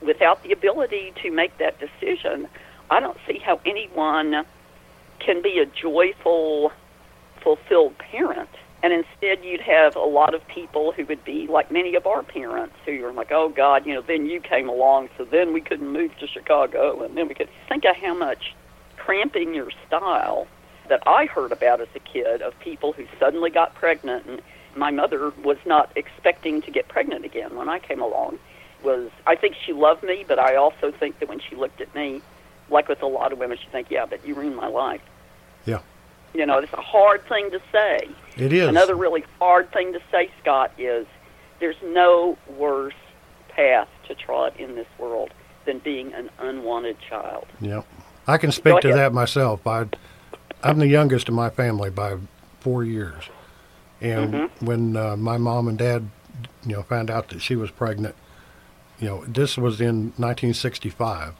Without 0.00 0.42
the 0.44 0.52
ability 0.52 1.12
to 1.22 1.30
make 1.30 1.58
that 1.58 1.80
decision, 1.80 2.48
I 2.90 3.00
don't 3.00 3.18
see 3.26 3.38
how 3.38 3.60
anyone 3.66 4.44
can 5.18 5.42
be 5.42 5.58
a 5.58 5.66
joyful, 5.66 6.72
fulfilled 7.42 7.96
parent. 7.98 8.50
And 8.82 8.92
instead, 8.92 9.44
you'd 9.44 9.62
have 9.62 9.96
a 9.96 10.00
lot 10.00 10.34
of 10.34 10.46
people 10.48 10.92
who 10.92 11.04
would 11.06 11.24
be 11.24 11.46
like 11.46 11.72
many 11.72 11.94
of 11.96 12.06
our 12.06 12.22
parents 12.22 12.74
who 12.84 13.04
are 13.04 13.12
like, 13.12 13.32
oh, 13.32 13.48
God, 13.48 13.86
you 13.86 13.94
know, 13.94 14.02
then 14.02 14.26
you 14.26 14.40
came 14.40 14.68
along, 14.68 15.08
so 15.16 15.24
then 15.24 15.52
we 15.52 15.60
couldn't 15.60 15.88
move 15.88 16.16
to 16.18 16.26
Chicago, 16.26 17.02
and 17.02 17.16
then 17.16 17.26
we 17.26 17.34
could. 17.34 17.48
Think 17.68 17.84
of 17.84 17.96
how 17.96 18.14
much 18.14 18.54
cramping 18.96 19.54
your 19.54 19.70
style 19.86 20.46
that 20.88 21.02
I 21.06 21.26
heard 21.26 21.52
about 21.52 21.80
as 21.80 21.88
a 21.94 22.00
kid 22.00 22.42
of 22.42 22.58
people 22.60 22.92
who 22.92 23.06
suddenly 23.18 23.50
got 23.50 23.74
pregnant. 23.74 24.26
And 24.26 24.42
my 24.76 24.90
mother 24.90 25.32
was 25.42 25.58
not 25.64 25.90
expecting 25.96 26.62
to 26.62 26.70
get 26.70 26.88
pregnant 26.88 27.24
again 27.24 27.56
when 27.56 27.68
I 27.68 27.78
came 27.78 28.00
along. 28.00 28.38
Was 28.84 29.10
I 29.26 29.36
think 29.36 29.56
she 29.64 29.72
loved 29.72 30.02
me, 30.02 30.24
but 30.28 30.38
I 30.38 30.56
also 30.56 30.92
think 30.92 31.18
that 31.18 31.28
when 31.28 31.40
she 31.40 31.56
looked 31.56 31.80
at 31.80 31.92
me, 31.94 32.20
like 32.70 32.88
with 32.88 33.02
a 33.02 33.06
lot 33.06 33.32
of 33.32 33.38
women, 33.38 33.58
she 33.62 33.68
think, 33.70 33.90
yeah, 33.90 34.06
but 34.06 34.26
you 34.26 34.34
ruined 34.34 34.56
my 34.56 34.66
life. 34.68 35.00
Yeah. 35.64 35.80
You 36.34 36.44
know, 36.46 36.58
it's 36.58 36.72
a 36.72 36.80
hard 36.80 37.26
thing 37.28 37.50
to 37.50 37.60
say. 37.72 38.08
It 38.36 38.52
is. 38.52 38.68
Another 38.68 38.94
really 38.94 39.24
hard 39.38 39.72
thing 39.72 39.92
to 39.92 40.00
say, 40.10 40.30
Scott, 40.42 40.72
is 40.78 41.06
there's 41.60 41.76
no 41.82 42.36
worse 42.56 42.94
path 43.48 43.88
to 44.08 44.14
trot 44.14 44.58
in 44.60 44.74
this 44.74 44.86
world 44.98 45.30
than 45.64 45.78
being 45.78 46.12
an 46.12 46.28
unwanted 46.38 46.98
child. 47.08 47.46
Yeah. 47.60 47.82
I 48.26 48.36
can 48.38 48.52
speak 48.52 48.80
to 48.80 48.88
that 48.92 49.12
myself. 49.14 49.66
I, 49.66 49.86
I'm 50.62 50.78
the 50.78 50.88
youngest 50.88 51.28
in 51.28 51.34
my 51.34 51.48
family 51.50 51.90
by 51.90 52.16
four 52.60 52.84
years. 52.84 53.24
And 54.00 54.34
Mm-hmm. 54.34 54.66
when 54.66 54.96
uh, 54.96 55.16
my 55.16 55.38
mom 55.38 55.68
and 55.68 55.78
dad, 55.78 56.10
you 56.66 56.74
know, 56.76 56.82
found 56.82 57.10
out 57.10 57.28
that 57.30 57.40
she 57.40 57.56
was 57.56 57.70
pregnant, 57.70 58.14
you 58.98 59.08
know, 59.08 59.24
this 59.26 59.56
was 59.56 59.80
in 59.80 60.12
1965. 60.18 61.32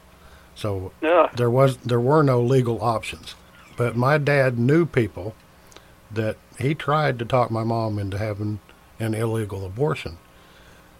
So 0.57 0.91
Ugh. 1.01 1.29
there 1.35 1.49
was 1.49 1.77
there 1.77 2.01
were 2.01 2.23
no 2.23 2.41
legal 2.41 2.83
options. 2.83 3.35
But 3.77 3.95
my 3.95 4.17
dad 4.17 4.59
knew 4.59 4.85
people 4.85 5.35
that 6.11 6.35
he 6.59 6.73
tried 6.73 7.19
to 7.19 7.25
talk 7.25 7.51
my 7.51 7.63
mom 7.63 7.99
into 7.99 8.17
having 8.17 8.59
an 8.99 9.13
illegal 9.13 9.65
abortion. 9.65 10.17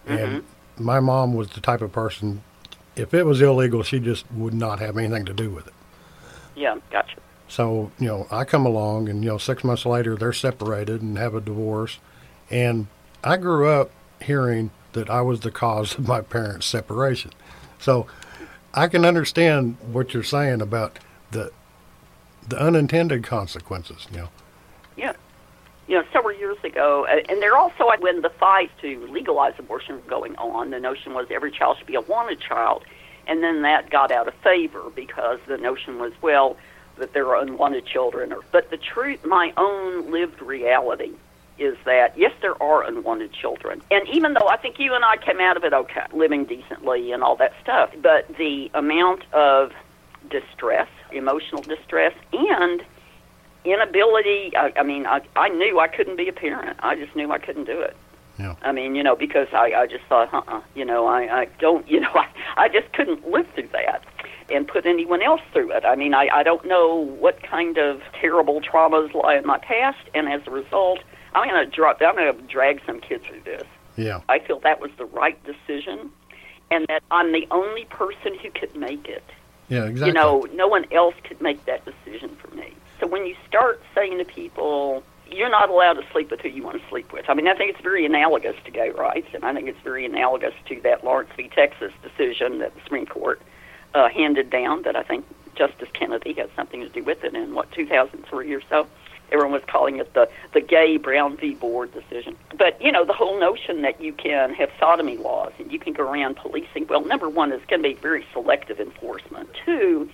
And 0.05 0.43
mm-hmm. 0.43 0.83
my 0.83 0.99
mom 0.99 1.33
was 1.33 1.49
the 1.49 1.59
type 1.59 1.81
of 1.81 1.91
person 1.91 2.43
if 2.97 3.13
it 3.13 3.25
was 3.25 3.41
illegal, 3.41 3.83
she 3.83 3.99
just 3.99 4.29
would 4.31 4.53
not 4.53 4.79
have 4.79 4.97
anything 4.97 5.25
to 5.25 5.33
do 5.33 5.49
with 5.49 5.67
it. 5.67 5.73
Yeah, 6.55 6.77
gotcha. 6.89 7.17
So, 7.47 7.91
you 7.99 8.07
know, 8.07 8.27
I 8.31 8.43
come 8.43 8.65
along 8.65 9.07
and, 9.07 9.23
you 9.23 9.29
know, 9.29 9.37
six 9.37 9.63
months 9.63 9.85
later 9.85 10.15
they're 10.15 10.33
separated 10.33 11.01
and 11.01 11.17
have 11.17 11.35
a 11.35 11.41
divorce. 11.41 11.99
And 12.49 12.87
I 13.23 13.37
grew 13.37 13.69
up 13.69 13.91
hearing 14.21 14.71
that 14.93 15.09
I 15.09 15.21
was 15.21 15.41
the 15.41 15.51
cause 15.51 15.97
of 15.97 16.07
my 16.07 16.21
parents' 16.21 16.65
separation. 16.65 17.31
So 17.79 18.07
I 18.77 18.88
can 18.88 19.05
understand 19.05 19.77
what 19.91 20.13
you're 20.13 20.22
saying 20.22 20.62
about 20.62 21.00
the 21.31 21.51
the 22.48 22.60
unintended 22.62 23.24
consequences, 23.24 24.07
you 24.12 24.17
know. 24.17 24.29
Yeah. 24.96 25.13
You 25.88 25.96
know, 25.96 26.03
several 26.13 26.38
years 26.38 26.57
ago, 26.63 27.05
and 27.05 27.41
there 27.41 27.57
also, 27.57 27.89
when 28.00 28.22
the 28.22 28.29
fight 28.29 28.69
to 28.81 29.07
legalize 29.07 29.53
abortion 29.57 29.96
was 29.96 30.03
going 30.05 30.36
on, 30.36 30.69
the 30.69 30.79
notion 30.79 31.13
was 31.13 31.27
every 31.31 31.51
child 31.51 31.77
should 31.77 31.88
be 31.88 31.96
a 31.96 32.01
wanted 32.01 32.39
child. 32.39 32.84
And 33.25 33.41
then 33.41 33.63
that 33.63 33.89
got 33.89 34.12
out 34.12 34.27
of 34.27 34.34
favor 34.36 34.91
because 34.96 35.39
the 35.48 35.57
notion 35.57 36.00
was, 36.00 36.13
well, 36.22 36.55
that 36.98 37.13
there 37.13 37.27
are 37.27 37.41
unwanted 37.41 37.86
children. 37.86 38.34
But 38.51 38.69
the 38.69 38.77
truth, 38.77 39.25
my 39.25 39.53
own 39.57 40.12
lived 40.12 40.41
reality, 40.41 41.13
is 41.59 41.77
that 41.85 42.17
yes, 42.17 42.31
there 42.41 42.61
are 42.61 42.83
unwanted 42.83 43.33
children. 43.33 43.81
And 43.91 44.07
even 44.09 44.33
though 44.33 44.47
I 44.47 44.57
think 44.57 44.79
you 44.79 44.93
and 44.93 45.03
I 45.03 45.17
came 45.17 45.39
out 45.39 45.57
of 45.57 45.63
it 45.63 45.73
okay, 45.73 46.05
living 46.13 46.45
decently 46.45 47.11
and 47.11 47.23
all 47.23 47.35
that 47.37 47.53
stuff, 47.61 47.91
but 48.01 48.27
the 48.37 48.69
amount 48.73 49.23
of 49.33 49.71
distress, 50.29 50.89
emotional 51.11 51.61
distress, 51.61 52.13
and 52.33 52.83
inability. 53.65 54.55
I, 54.55 54.71
I 54.77 54.83
mean, 54.83 55.05
I, 55.05 55.21
I 55.35 55.49
knew 55.49 55.79
I 55.79 55.87
couldn't 55.87 56.17
be 56.17 56.27
a 56.27 56.33
parent. 56.33 56.79
I 56.81 56.95
just 56.95 57.15
knew 57.15 57.31
I 57.31 57.37
couldn't 57.37 57.65
do 57.65 57.79
it. 57.79 57.95
Yeah. 58.39 58.55
I 58.61 58.71
mean, 58.71 58.95
you 58.95 59.03
know, 59.03 59.15
because 59.15 59.47
I, 59.51 59.73
I 59.73 59.87
just 59.87 60.05
thought, 60.05 60.31
uh-uh, 60.33 60.61
you 60.75 60.85
know, 60.85 61.07
I, 61.07 61.41
I 61.41 61.45
don't, 61.59 61.87
you 61.89 61.99
know, 61.99 62.11
I, 62.13 62.27
I 62.55 62.69
just 62.69 62.91
couldn't 62.93 63.27
live 63.29 63.47
through 63.55 63.69
that 63.73 64.03
and 64.49 64.67
put 64.67 64.85
anyone 64.85 65.21
else 65.21 65.41
through 65.51 65.71
it. 65.71 65.83
I 65.83 65.95
mean, 65.95 66.13
I, 66.13 66.29
I 66.31 66.43
don't 66.43 66.65
know 66.65 66.95
what 66.95 67.43
kind 67.43 67.77
of 67.77 68.01
terrible 68.19 68.61
traumas 68.61 69.13
lie 69.13 69.35
in 69.35 69.45
my 69.45 69.57
past, 69.57 69.99
and 70.13 70.29
as 70.29 70.41
a 70.47 70.51
result, 70.51 70.99
I'm 71.38 71.50
going 71.50 71.70
to 71.70 71.75
drop, 71.75 72.01
I'm 72.01 72.15
going 72.15 72.36
to 72.36 72.41
drag 72.44 72.82
some 72.86 73.00
kids 73.00 73.25
through 73.25 73.41
this. 73.41 73.63
Yeah. 73.96 74.22
I 74.29 74.39
feel 74.39 74.60
that 74.62 74.79
was 74.79 74.91
the 74.98 75.06
right 75.06 75.38
decision, 75.44 76.12
and 76.72 76.86
that 76.88 77.03
I'm 77.12 77.32
the 77.32 77.48
only 77.51 77.86
person 77.86 78.38
who 78.41 78.50
could 78.51 78.75
make 78.75 79.08
it. 79.08 79.24
Yeah, 79.70 79.86
exactly. 79.86 80.08
You 80.08 80.13
know, 80.13 80.48
no 80.53 80.67
one 80.67 80.86
else 80.91 81.15
could 81.24 81.41
make 81.41 81.65
that 81.65 81.84
decision 81.86 82.36
for 82.38 82.53
me. 82.56 82.74
So 83.00 83.08
when 83.08 83.25
you 83.25 83.36
start 83.48 83.82
saying 83.94 84.17
to 84.17 84.25
people, 84.25 85.03
you're 85.29 85.50
not 85.50 85.70
allowed 85.70 85.94
to 85.94 86.03
sleep 86.12 86.32
with 86.32 86.41
who 86.41 86.50
you 86.50 86.63
want 86.63 86.82
to 86.82 86.89
sleep 86.89 87.12
with. 87.12 87.25
I 87.29 87.34
mean, 87.34 87.48
I 87.48 87.56
think 87.56 87.72
it's 87.72 87.82
very 87.82 88.06
analogous 88.06 88.56
to 88.65 88.72
gay 88.72 88.89
rights, 88.91 89.27
and 89.34 89.44
I 89.44 89.53
think 89.53 89.67
it's 89.67 89.82
very 89.84 90.06
analogous 90.06 90.53
to 90.67 90.82
that 90.82 91.03
Lawrence 91.03 91.29
v. 91.36 91.50
Texas 91.53 91.91
decision 92.01 92.60
that 92.60 92.74
the 92.75 92.82
Supreme 92.82 93.06
Court 93.06 93.41
uh, 93.94 94.10
handed 94.10 94.50
down 94.50 94.84
that 94.84 94.96
I 94.96 95.03
think 95.03 95.25
Justice 95.56 95.89
Kennedy 95.94 96.34
had 96.34 96.50
something 96.56 96.82
to 96.82 96.89
do 96.89 97.03
with 97.03 97.24
it 97.24 97.34
in, 97.34 97.53
what, 97.53 97.72
2003 97.72 98.53
or 98.53 98.62
so. 98.70 98.88
Everyone 99.31 99.51
was 99.51 99.63
calling 99.67 99.98
it 99.98 100.13
the, 100.13 100.29
the 100.53 100.62
gay 100.62 100.98
Brown 100.98 101.38
v. 101.38 101.53
Board 101.53 101.93
decision. 101.93 102.36
But, 102.57 102.81
you 102.81 102.91
know, 102.91 103.05
the 103.05 103.13
whole 103.13 103.39
notion 103.39 103.81
that 103.81 104.01
you 104.01 104.13
can 104.13 104.53
have 104.53 104.69
sodomy 104.79 105.17
laws 105.17 105.51
and 105.60 105.72
you 105.72 105.79
can 105.79 105.93
go 105.93 106.03
around 106.03 106.38
policing, 106.38 106.88
well, 106.88 107.03
number 107.03 107.29
one, 107.29 107.51
it's 107.51 107.65
going 107.65 107.84
to 107.84 107.89
be 107.89 107.96
very 107.96 108.25
selective 108.34 108.79
enforcement. 108.79 109.50
Two, 109.65 110.10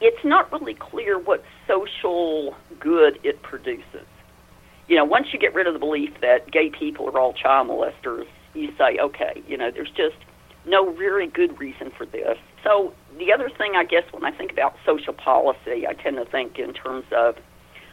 it's 0.00 0.24
not 0.24 0.50
really 0.52 0.74
clear 0.74 1.18
what 1.18 1.44
social 1.66 2.56
good 2.78 3.18
it 3.22 3.42
produces. 3.42 4.06
You 4.88 4.96
know, 4.96 5.04
once 5.04 5.32
you 5.32 5.38
get 5.38 5.54
rid 5.54 5.66
of 5.68 5.72
the 5.72 5.78
belief 5.78 6.12
that 6.20 6.50
gay 6.50 6.70
people 6.70 7.08
are 7.08 7.18
all 7.18 7.32
child 7.32 7.68
molesters, 7.68 8.26
you 8.54 8.72
say, 8.76 8.98
okay, 8.98 9.42
you 9.46 9.56
know, 9.56 9.70
there's 9.70 9.90
just 9.90 10.16
no 10.66 10.90
very 10.92 11.26
good 11.26 11.58
reason 11.60 11.90
for 11.90 12.04
this. 12.04 12.36
So 12.64 12.92
the 13.16 13.32
other 13.32 13.48
thing, 13.48 13.76
I 13.76 13.84
guess, 13.84 14.04
when 14.10 14.24
I 14.24 14.32
think 14.32 14.52
about 14.52 14.74
social 14.84 15.12
policy, 15.12 15.86
I 15.86 15.92
tend 15.92 16.16
to 16.16 16.24
think 16.24 16.58
in 16.58 16.72
terms 16.72 17.04
of 17.12 17.36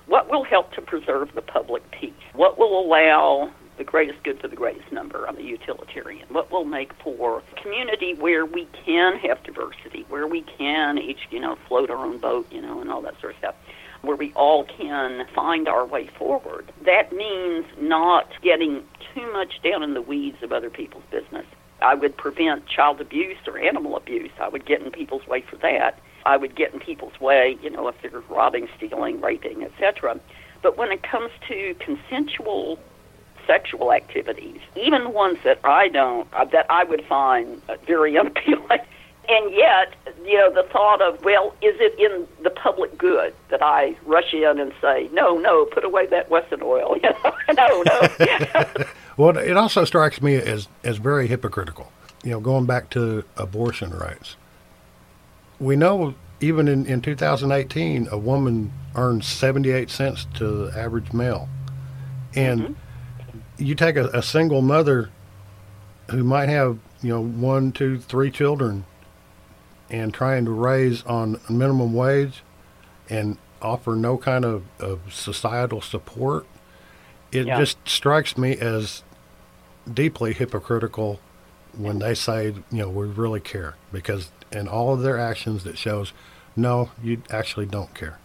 what 0.08 0.30
will 0.30 0.44
help 0.44 0.74
to 0.74 0.82
preserve 0.82 1.34
the 1.36 1.42
public 1.42 1.90
peace? 1.92 2.14
What 2.34 2.58
will 2.58 2.80
allow 2.80 3.52
the 3.78 3.84
greatest 3.84 4.24
good 4.24 4.40
for 4.40 4.48
the 4.48 4.56
greatest 4.56 4.92
number? 4.92 5.28
I'm 5.28 5.38
a 5.38 5.42
utilitarian. 5.42 6.28
What 6.30 6.52
will 6.52 6.66
make 6.66 6.94
for 7.04 7.40
a 7.40 7.62
community 7.62 8.14
where 8.14 8.46
we 8.46 8.68
can 8.86 9.18
have 9.20 9.44
diversity, 9.44 10.06
where 10.10 10.26
we 10.26 10.42
can 10.42 10.98
each, 10.98 11.28
you 11.30 11.40
know, 11.40 11.58
float 11.68 11.90
our 11.90 11.98
own 11.98 12.18
boat, 12.18 12.48
you 12.52 12.62
know, 12.62 12.82
and 12.82 12.90
all 12.90 13.02
that 13.02 13.20
sort 13.20 13.34
of 13.34 13.40
stuff, 13.40 13.56
where 14.02 14.16
we 14.16 14.32
all 14.34 14.64
can 14.64 15.28
find 15.36 15.68
our 15.68 15.86
way 15.86 16.08
forward? 16.08 16.72
That 16.86 17.12
means 17.12 17.66
not 17.80 18.30
getting 18.42 18.84
too 19.14 19.32
much 19.34 19.62
down 19.62 19.84
in 19.84 19.94
the 19.94 20.02
weeds 20.02 20.42
of 20.42 20.52
other 20.52 20.70
people's 20.70 21.04
business. 21.12 21.46
I 21.82 21.94
would 21.94 22.18
prevent 22.18 22.66
child 22.68 23.02
abuse 23.02 23.38
or 23.46 23.60
animal 23.60 23.98
abuse. 23.98 24.32
I 24.40 24.48
would 24.48 24.66
get 24.66 24.82
in 24.82 24.92
people's 24.92 25.28
way 25.28 25.42
for 25.42 25.58
that. 25.58 26.00
I 26.26 26.38
would 26.38 26.56
get 26.56 26.74
in 26.74 26.80
people's 26.80 27.20
way, 27.20 27.58
you 27.62 27.70
know, 27.70 27.88
if 27.88 27.96
they're 28.02 28.22
robbing, 28.30 28.68
stealing, 28.78 29.22
raping, 29.22 29.64
etc. 29.64 30.20
But 30.62 30.78
when 30.78 30.92
it 30.92 31.04
comes 31.04 31.32
to 31.48 31.76
consensual 31.80 32.80
sexual 33.46 33.94
activities, 33.94 34.60
even 34.76 35.14
ones 35.14 35.38
that 35.46 35.60
I 35.64 35.88
don't, 35.88 36.28
uh, 36.34 36.44
that 36.46 36.66
I 36.70 36.84
would 36.84 37.06
find 37.06 37.62
uh, 37.70 37.78
very 37.86 38.18
unappealing, 38.20 38.80
and 39.30 39.54
yet, 39.54 39.94
you 40.26 40.38
know, 40.38 40.54
the 40.54 40.64
thought 40.64 41.02
of, 41.02 41.24
well, 41.24 41.54
is 41.62 41.76
it 41.80 42.00
in 42.00 42.28
the 42.44 42.50
public 42.50 42.98
good 42.98 43.34
that 43.50 43.62
I 43.62 43.96
rush 44.06 44.34
in 44.34 44.60
and 44.60 44.72
say, 44.82 45.10
no, 45.12 45.38
no, 45.38 45.66
put 45.66 45.84
away 45.84 46.06
that 46.08 46.30
Wesson 46.30 46.62
oil, 46.62 46.98
you 47.04 47.10
know, 47.10 47.36
no, 47.54 47.84
no. 47.84 48.86
Well, 49.18 49.38
it 49.38 49.58
also 49.58 49.84
strikes 49.84 50.22
me 50.22 50.36
as, 50.36 50.68
as 50.84 50.98
very 50.98 51.28
hypocritical. 51.28 51.92
You 52.24 52.32
know, 52.32 52.40
going 52.40 52.66
back 52.66 52.90
to 52.92 53.24
abortion 53.36 53.92
rights, 53.92 54.38
we 55.60 55.76
know 55.76 56.16
even 56.40 56.68
in, 56.68 56.86
in 56.86 57.02
2018, 57.02 58.08
a 58.12 58.18
woman 58.18 58.72
earns 58.96 59.26
78 59.28 59.90
cents 59.90 60.28
to 60.36 60.48
the 60.48 60.78
average 60.80 61.14
male. 61.14 61.50
And 62.36 62.62
mm-hmm. 62.62 63.64
you 63.64 63.76
take 63.76 63.96
a, 63.96 64.08
a 64.10 64.22
single 64.22 64.62
mother 64.62 65.10
who 66.12 66.24
might 66.24 66.50
have, 66.50 66.78
you 67.02 67.10
know, 67.10 67.24
one, 67.24 67.72
two, 67.72 68.00
three 68.00 68.32
children 68.32 68.86
and 69.90 70.14
trying 70.14 70.46
to 70.46 70.52
raise 70.52 71.04
on 71.04 71.40
minimum 71.50 71.94
wage 71.94 72.44
and 73.10 73.38
offer 73.62 73.96
no 73.96 74.18
kind 74.18 74.46
of, 74.46 74.64
of 74.80 75.00
societal 75.12 75.82
support. 75.82 76.46
It 77.32 77.48
Yeah. 77.48 77.60
just 77.60 77.78
strikes 77.88 78.38
me 78.38 78.58
as 78.58 79.04
deeply 79.92 80.34
hypocritical 80.34 81.20
when 81.78 82.00
they 82.00 82.14
say, 82.16 82.48
you 82.48 82.64
know, 82.72 82.90
we 82.90 83.06
really 83.08 83.40
care 83.40 83.76
because 83.92 84.32
in 84.52 84.68
all 84.68 84.94
of 84.94 85.02
their 85.02 85.18
actions 85.20 85.66
it 85.66 85.78
shows, 85.78 86.14
no, 86.56 86.90
you 87.04 87.22
actually 87.30 87.66
don't 87.66 87.94
care. 87.94 88.20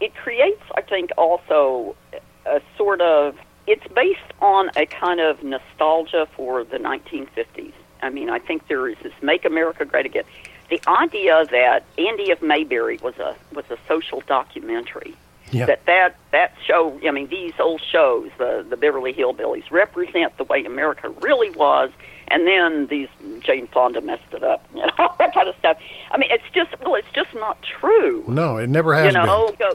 it 0.00 0.14
creates, 0.14 0.62
I 0.74 0.82
think, 0.82 1.10
also 1.16 1.96
a 2.44 2.60
sort 2.76 3.00
of. 3.00 3.36
It's 3.66 3.86
based 3.94 4.32
on 4.40 4.70
a 4.76 4.86
kind 4.86 5.20
of 5.20 5.42
nostalgia 5.42 6.28
for 6.36 6.62
the 6.64 6.76
1950s. 6.78 7.72
I 8.02 8.10
mean, 8.10 8.30
I 8.30 8.38
think 8.38 8.68
there 8.68 8.86
is 8.88 8.96
this 9.02 9.12
"Make 9.22 9.44
America 9.44 9.84
Great 9.84 10.06
Again." 10.06 10.24
The 10.68 10.80
idea 10.86 11.46
that 11.50 11.84
Andy 11.96 12.30
of 12.30 12.42
Mayberry 12.42 12.98
was 13.02 13.16
a 13.18 13.34
was 13.54 13.64
a 13.70 13.78
social 13.88 14.20
documentary. 14.26 15.14
Yeah. 15.50 15.66
That 15.66 15.86
that 15.86 16.16
that 16.32 16.54
show. 16.66 17.00
I 17.08 17.10
mean, 17.10 17.28
these 17.28 17.54
old 17.58 17.80
shows, 17.80 18.30
the 18.38 18.64
the 18.68 18.76
Beverly 18.76 19.14
Hillbillies, 19.14 19.70
represent 19.70 20.36
the 20.36 20.44
way 20.44 20.64
America 20.64 21.08
really 21.08 21.50
was. 21.50 21.90
And 22.28 22.46
then 22.46 22.86
these 22.88 23.08
Jane 23.40 23.68
Fonda 23.68 24.00
messed 24.00 24.32
it 24.32 24.42
up, 24.42 24.64
you 24.74 24.80
know, 24.80 24.90
all 24.98 25.14
that 25.18 25.34
kind 25.34 25.48
of 25.48 25.56
stuff. 25.56 25.78
I 26.10 26.18
mean, 26.18 26.30
it's 26.30 26.44
just 26.52 26.70
well, 26.80 26.94
it's 26.94 27.10
just 27.12 27.32
not 27.34 27.62
true 27.62 28.24
No, 28.28 28.56
it 28.56 28.68
never 28.68 28.94
has 28.94 29.14
you 29.14 29.20
know, 29.20 29.54
been. 29.58 29.72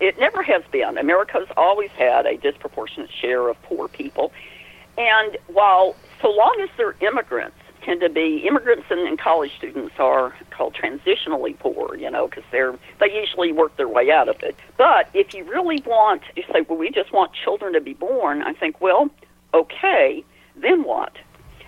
it 0.00 0.18
never 0.18 0.42
has 0.42 0.62
been. 0.70 0.98
America's 0.98 1.48
always 1.56 1.90
had 1.90 2.26
a 2.26 2.36
disproportionate 2.36 3.10
share 3.10 3.48
of 3.48 3.60
poor 3.62 3.88
people. 3.88 4.32
And 4.96 5.36
while, 5.48 5.96
so 6.22 6.30
long 6.30 6.56
as 6.62 6.68
they're 6.76 6.94
immigrants, 7.00 7.56
tend 7.84 8.00
to 8.00 8.08
be 8.08 8.38
immigrants 8.46 8.86
and, 8.90 9.00
and 9.00 9.18
college 9.18 9.52
students 9.56 9.94
are 9.98 10.34
called 10.50 10.74
transitionally 10.74 11.58
poor, 11.58 11.96
you 11.96 12.10
know, 12.10 12.28
because 12.28 12.44
they're 12.50 12.74
they 13.00 13.12
usually 13.12 13.52
work 13.52 13.76
their 13.76 13.88
way 13.88 14.10
out 14.10 14.28
of 14.28 14.42
it. 14.42 14.56
But 14.76 15.08
if 15.14 15.34
you 15.34 15.44
really 15.44 15.82
want, 15.86 16.22
you 16.36 16.44
say, 16.52 16.62
well, 16.62 16.78
we 16.78 16.90
just 16.90 17.12
want 17.12 17.32
children 17.32 17.72
to 17.74 17.80
be 17.80 17.94
born. 17.94 18.42
I 18.42 18.52
think, 18.54 18.80
well, 18.80 19.10
okay, 19.52 20.24
then 20.56 20.84
what? 20.84 21.12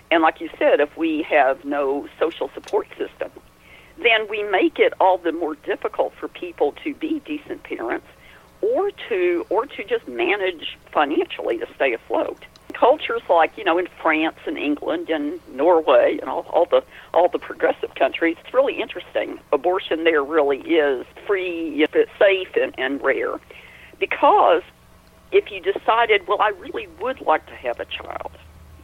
And 0.09 0.23
like 0.23 0.39
you 0.39 0.49
said, 0.57 0.79
if 0.79 0.95
we 0.97 1.23
have 1.23 1.65
no 1.65 2.07
social 2.19 2.49
support 2.53 2.87
system, 2.97 3.31
then 3.97 4.27
we 4.29 4.43
make 4.43 4.79
it 4.79 4.93
all 4.99 5.17
the 5.17 5.31
more 5.31 5.55
difficult 5.55 6.13
for 6.13 6.27
people 6.27 6.73
to 6.83 6.93
be 6.93 7.19
decent 7.25 7.63
parents 7.63 8.07
or 8.61 8.91
to 9.09 9.45
or 9.49 9.65
to 9.65 9.83
just 9.83 10.07
manage 10.07 10.77
financially 10.91 11.57
to 11.57 11.67
stay 11.75 11.93
afloat. 11.93 12.45
Cultures 12.73 13.21
like 13.29 13.57
you 13.57 13.63
know 13.63 13.77
in 13.77 13.87
France 14.01 14.37
and 14.45 14.57
England 14.57 15.09
and 15.09 15.39
Norway 15.53 16.17
and 16.19 16.29
all, 16.29 16.45
all 16.49 16.65
the 16.65 16.83
all 17.13 17.27
the 17.27 17.39
progressive 17.39 17.93
countries, 17.95 18.37
it's 18.43 18.53
really 18.53 18.79
interesting. 18.79 19.39
Abortion 19.51 20.03
there 20.03 20.23
really 20.23 20.59
is 20.59 21.05
free, 21.25 21.83
if 21.83 21.95
it's 21.95 22.11
safe 22.19 22.55
and, 22.55 22.73
and 22.77 23.01
rare, 23.01 23.39
because 23.99 24.63
if 25.31 25.51
you 25.51 25.59
decided, 25.59 26.27
well, 26.27 26.41
I 26.41 26.49
really 26.49 26.87
would 27.01 27.21
like 27.21 27.45
to 27.47 27.55
have 27.55 27.79
a 27.79 27.85
child. 27.85 28.31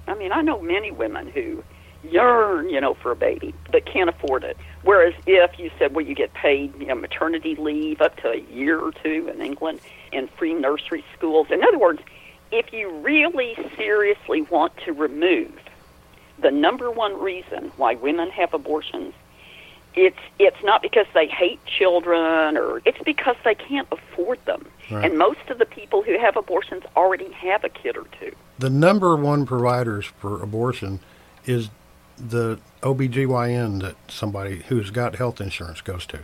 I 0.08 0.16
mean, 0.16 0.32
I 0.32 0.42
know 0.42 0.62
many 0.62 0.92
women 0.92 1.28
who 1.28 1.64
yearn, 2.04 2.70
you 2.70 2.82
know, 2.82 2.94
for 2.94 3.12
a 3.12 3.16
baby, 3.16 3.54
but 3.72 3.86
can't 3.86 4.10
afford 4.10 4.44
it. 4.44 4.58
Whereas 4.84 5.14
if 5.26 5.58
you 5.58 5.72
said, 5.80 5.96
well, 5.96 6.06
you 6.06 6.16
get 6.16 6.34
paid 6.34 6.74
you 6.80 6.88
know, 6.88 6.96
maternity 6.96 7.56
leave 7.56 8.02
up 8.02 8.18
to 8.18 8.30
a 8.30 8.40
year 8.54 8.80
or 8.80 8.92
two 8.92 9.30
in 9.34 9.42
England 9.42 9.80
and 10.12 10.30
free 10.32 10.54
nursery 10.54 11.04
schools. 11.16 11.48
In 11.50 11.64
other 11.64 11.78
words, 11.80 12.02
if 12.52 12.74
you 12.74 12.90
really 13.00 13.56
seriously 13.78 14.42
want 14.44 14.74
to 14.86 14.92
remove 14.92 15.52
the 16.40 16.52
number 16.52 16.92
one 16.92 17.20
reason 17.20 17.72
why 17.78 17.96
women 17.96 18.30
have 18.32 18.54
abortions, 18.54 19.14
it's 19.96 20.20
it's 20.40 20.64
not 20.64 20.82
because 20.82 21.06
they 21.14 21.28
hate 21.28 21.64
children 21.66 22.58
or 22.58 22.82
it's 22.86 22.98
because 23.06 23.36
they 23.44 23.56
can't 23.56 23.88
afford 23.92 24.44
them. 24.46 24.66
Right. 24.90 25.06
And 25.06 25.18
most 25.18 25.50
of 25.50 25.60
the 25.60 25.66
people 25.66 26.02
who 26.04 26.18
have 26.20 26.36
abortions 26.36 26.84
already 26.96 27.32
have 27.32 27.64
a 27.64 27.70
kid 27.70 27.98
or 27.98 28.06
two. 28.20 28.34
The 28.60 28.70
number 28.70 29.16
one 29.16 29.46
providers 29.46 30.06
for 30.06 30.42
abortion 30.42 31.00
is 31.46 31.70
the 32.18 32.60
OBGYN 32.82 33.82
that 33.82 33.96
somebody 34.08 34.64
who's 34.68 34.92
got 34.92 35.16
health 35.16 35.42
insurance 35.42 35.82
goes 35.82 36.06
to. 36.08 36.20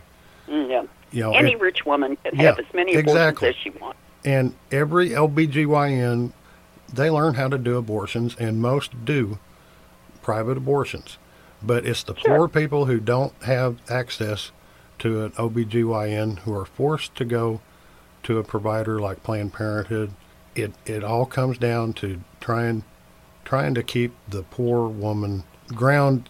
Mm, 0.48 0.70
yeah. 0.70 0.84
You 1.12 1.22
know, 1.22 1.32
Any 1.32 1.52
it, 1.52 1.60
rich 1.60 1.84
woman 1.84 2.16
can 2.16 2.36
yeah, 2.36 2.42
have 2.44 2.58
as 2.58 2.72
many 2.72 2.92
abortions 2.92 3.16
exactly. 3.16 3.48
as 3.48 3.56
she 3.56 3.70
wants. 3.70 3.98
And 4.24 4.54
every 4.70 5.10
OBGYN, 5.10 6.32
they 6.92 7.10
learn 7.10 7.34
how 7.34 7.48
to 7.48 7.58
do 7.58 7.76
abortions, 7.76 8.36
and 8.38 8.60
most 8.60 9.04
do 9.04 9.38
private 10.22 10.56
abortions. 10.56 11.18
But 11.62 11.86
it's 11.86 12.02
the 12.02 12.14
sure. 12.14 12.36
poor 12.36 12.48
people 12.48 12.86
who 12.86 13.00
don't 13.00 13.34
have 13.42 13.78
access 13.90 14.50
to 15.00 15.24
an 15.24 15.32
OBGYN 15.32 16.40
who 16.40 16.54
are 16.54 16.64
forced 16.64 17.14
to 17.16 17.24
go 17.24 17.60
to 18.22 18.38
a 18.38 18.44
provider 18.44 19.00
like 19.00 19.22
Planned 19.22 19.52
Parenthood. 19.52 20.12
It, 20.54 20.72
it 20.86 21.04
all 21.04 21.26
comes 21.26 21.58
down 21.58 21.92
to 21.94 22.20
trying 22.40 22.84
trying 23.44 23.74
to 23.74 23.82
keep 23.82 24.14
the 24.28 24.42
poor 24.42 24.86
woman 24.86 25.42
ground 25.74 26.28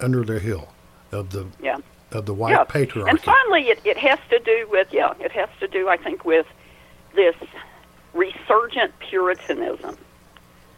under 0.00 0.24
the 0.24 0.38
hill 0.38 0.68
of 1.12 1.30
the 1.30 1.46
yeah. 1.62 1.78
of 2.12 2.26
the 2.26 2.34
white 2.34 2.52
yeah. 2.52 2.64
patriarchy. 2.64 3.10
And 3.10 3.20
finally, 3.20 3.68
it, 3.68 3.80
it 3.84 3.96
has 3.96 4.18
to 4.30 4.38
do 4.38 4.66
with 4.70 4.88
yeah, 4.92 5.14
it 5.20 5.32
has 5.32 5.48
to 5.60 5.68
do 5.68 5.88
I 5.88 5.96
think 5.96 6.24
with 6.24 6.46
this 7.14 7.36
resurgent 8.14 8.98
Puritanism. 9.00 9.96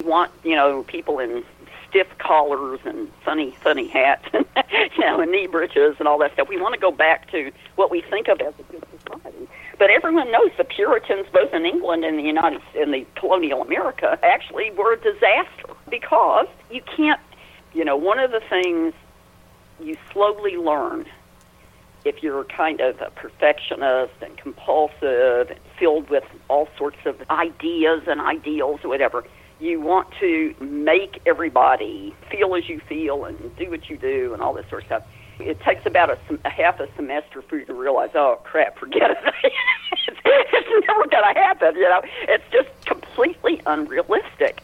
We 0.00 0.07
want 0.07 0.30
you 0.45 0.57
know 0.57 0.83
people 0.85 1.18
in 1.18 1.45
stiff 1.88 2.07
collars 2.18 2.80
and 2.85 3.09
funny 3.25 3.57
funny 3.62 3.88
hats 3.88 4.26
and 4.33 4.45
you 4.97 5.04
know 5.04 5.21
and 5.21 5.33
knee 5.33 5.47
breeches 5.47 5.97
and 5.99 6.09
all 6.09 6.18
that 6.18 6.33
stuff. 6.35 6.49
We 6.49 6.61
want 6.61 6.75
to 6.75 6.80
go 6.80 6.91
back 6.91 7.30
to 7.30 7.50
what 7.76 7.91
we 7.91 8.02
think 8.02 8.28
of 8.28 8.41
as 8.41 8.54
a 8.58 8.62
good 8.73 8.84
society. 9.04 9.49
But 9.78 9.91
everyone 9.91 10.32
knows 10.32 10.50
the 10.58 10.65
Puritans, 10.65 11.26
both 11.32 11.54
in 11.54 11.65
England 11.65 12.04
and 12.04 12.19
the 12.19 12.25
United 12.25 12.60
in 12.75 12.91
the 12.91 13.06
colonial 13.15 13.62
America, 13.62 14.19
actually 14.23 14.73
were 14.73 14.95
a 14.95 14.97
disaster 14.97 15.75
because 15.89 16.49
you 16.71 16.82
can't 16.97 17.21
you 17.75 17.84
know, 17.84 17.97
one 17.97 18.19
of 18.19 18.30
the 18.30 18.41
things 18.41 18.95
you 19.80 19.97
slowly 20.12 20.56
learn 20.56 21.06
if 22.04 22.23
you're 22.23 22.45
kind 22.45 22.80
of 22.80 23.00
a 23.00 23.10
perfectionist 23.10 24.15
and 24.21 24.36
compulsive 24.36 25.50
and 25.50 25.60
filled 25.78 26.08
with 26.08 26.25
all 26.49 26.69
sorts 26.76 26.99
of 27.04 27.21
ideas 27.30 28.02
and 28.06 28.21
ideals 28.21 28.80
or 28.82 28.89
whatever, 28.89 29.25
you 29.60 29.80
want 29.80 30.08
to 30.21 30.54
make 30.60 31.21
everybody 31.26 32.14
feel 32.30 32.54
as 32.54 32.68
you 32.68 32.80
feel 32.80 33.25
and 33.25 33.56
do 33.56 33.71
what 33.71 33.88
you 33.90 33.97
do 33.97 34.32
and 34.32 34.42
all 34.42 34.54
this 34.54 34.68
sort 34.68 34.82
of 34.82 34.86
stuff. 34.86 35.02
It 35.40 35.60
takes 35.60 35.86
about 35.86 36.10
a, 36.10 36.18
a 36.44 36.50
half 36.50 36.80
a 36.80 36.88
semester 36.97 37.42
for 37.42 37.58
you 37.58 37.64
to 37.66 37.75
realize, 37.75 38.10
oh 38.14 38.40
crap, 38.44 38.78
forget 38.78 39.10
it. 39.10 39.18
it's, 40.08 40.18
it's 40.25 40.86
never 40.86 41.06
going 41.06 41.34
to 41.34 41.40
happen. 41.40 41.75
You 41.76 41.88
know, 41.88 42.02
it's 42.23 42.44
just 42.50 42.68
completely 42.86 43.60
unrealistic. 43.66 44.62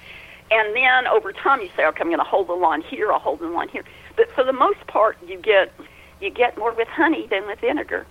And 0.51 0.77
then 0.77 1.07
over 1.07 1.33
time, 1.33 1.61
you 1.61 1.71
say, 1.77 1.87
okay, 1.87 2.01
I'm 2.01 2.09
going 2.09 2.19
to 2.19 2.25
hold 2.25 2.49
the 2.49 2.55
line 2.55 2.83
here. 2.83 3.13
I'll 3.13 3.19
hold 3.19 3.41
the 3.41 3.49
line 3.49 3.69
here. 3.69 3.85
But 4.17 4.31
for 4.33 4.45
the 4.45 4.53
most 4.53 4.87
part, 4.87 5.17
you 5.27 5.39
get 5.39 5.73
you 6.21 6.31
get 6.31 6.57
more 6.57 6.73
with 6.73 6.89
honey 6.89 7.27
than 7.27 7.47
with 7.47 7.61
vinegar. 7.61 8.07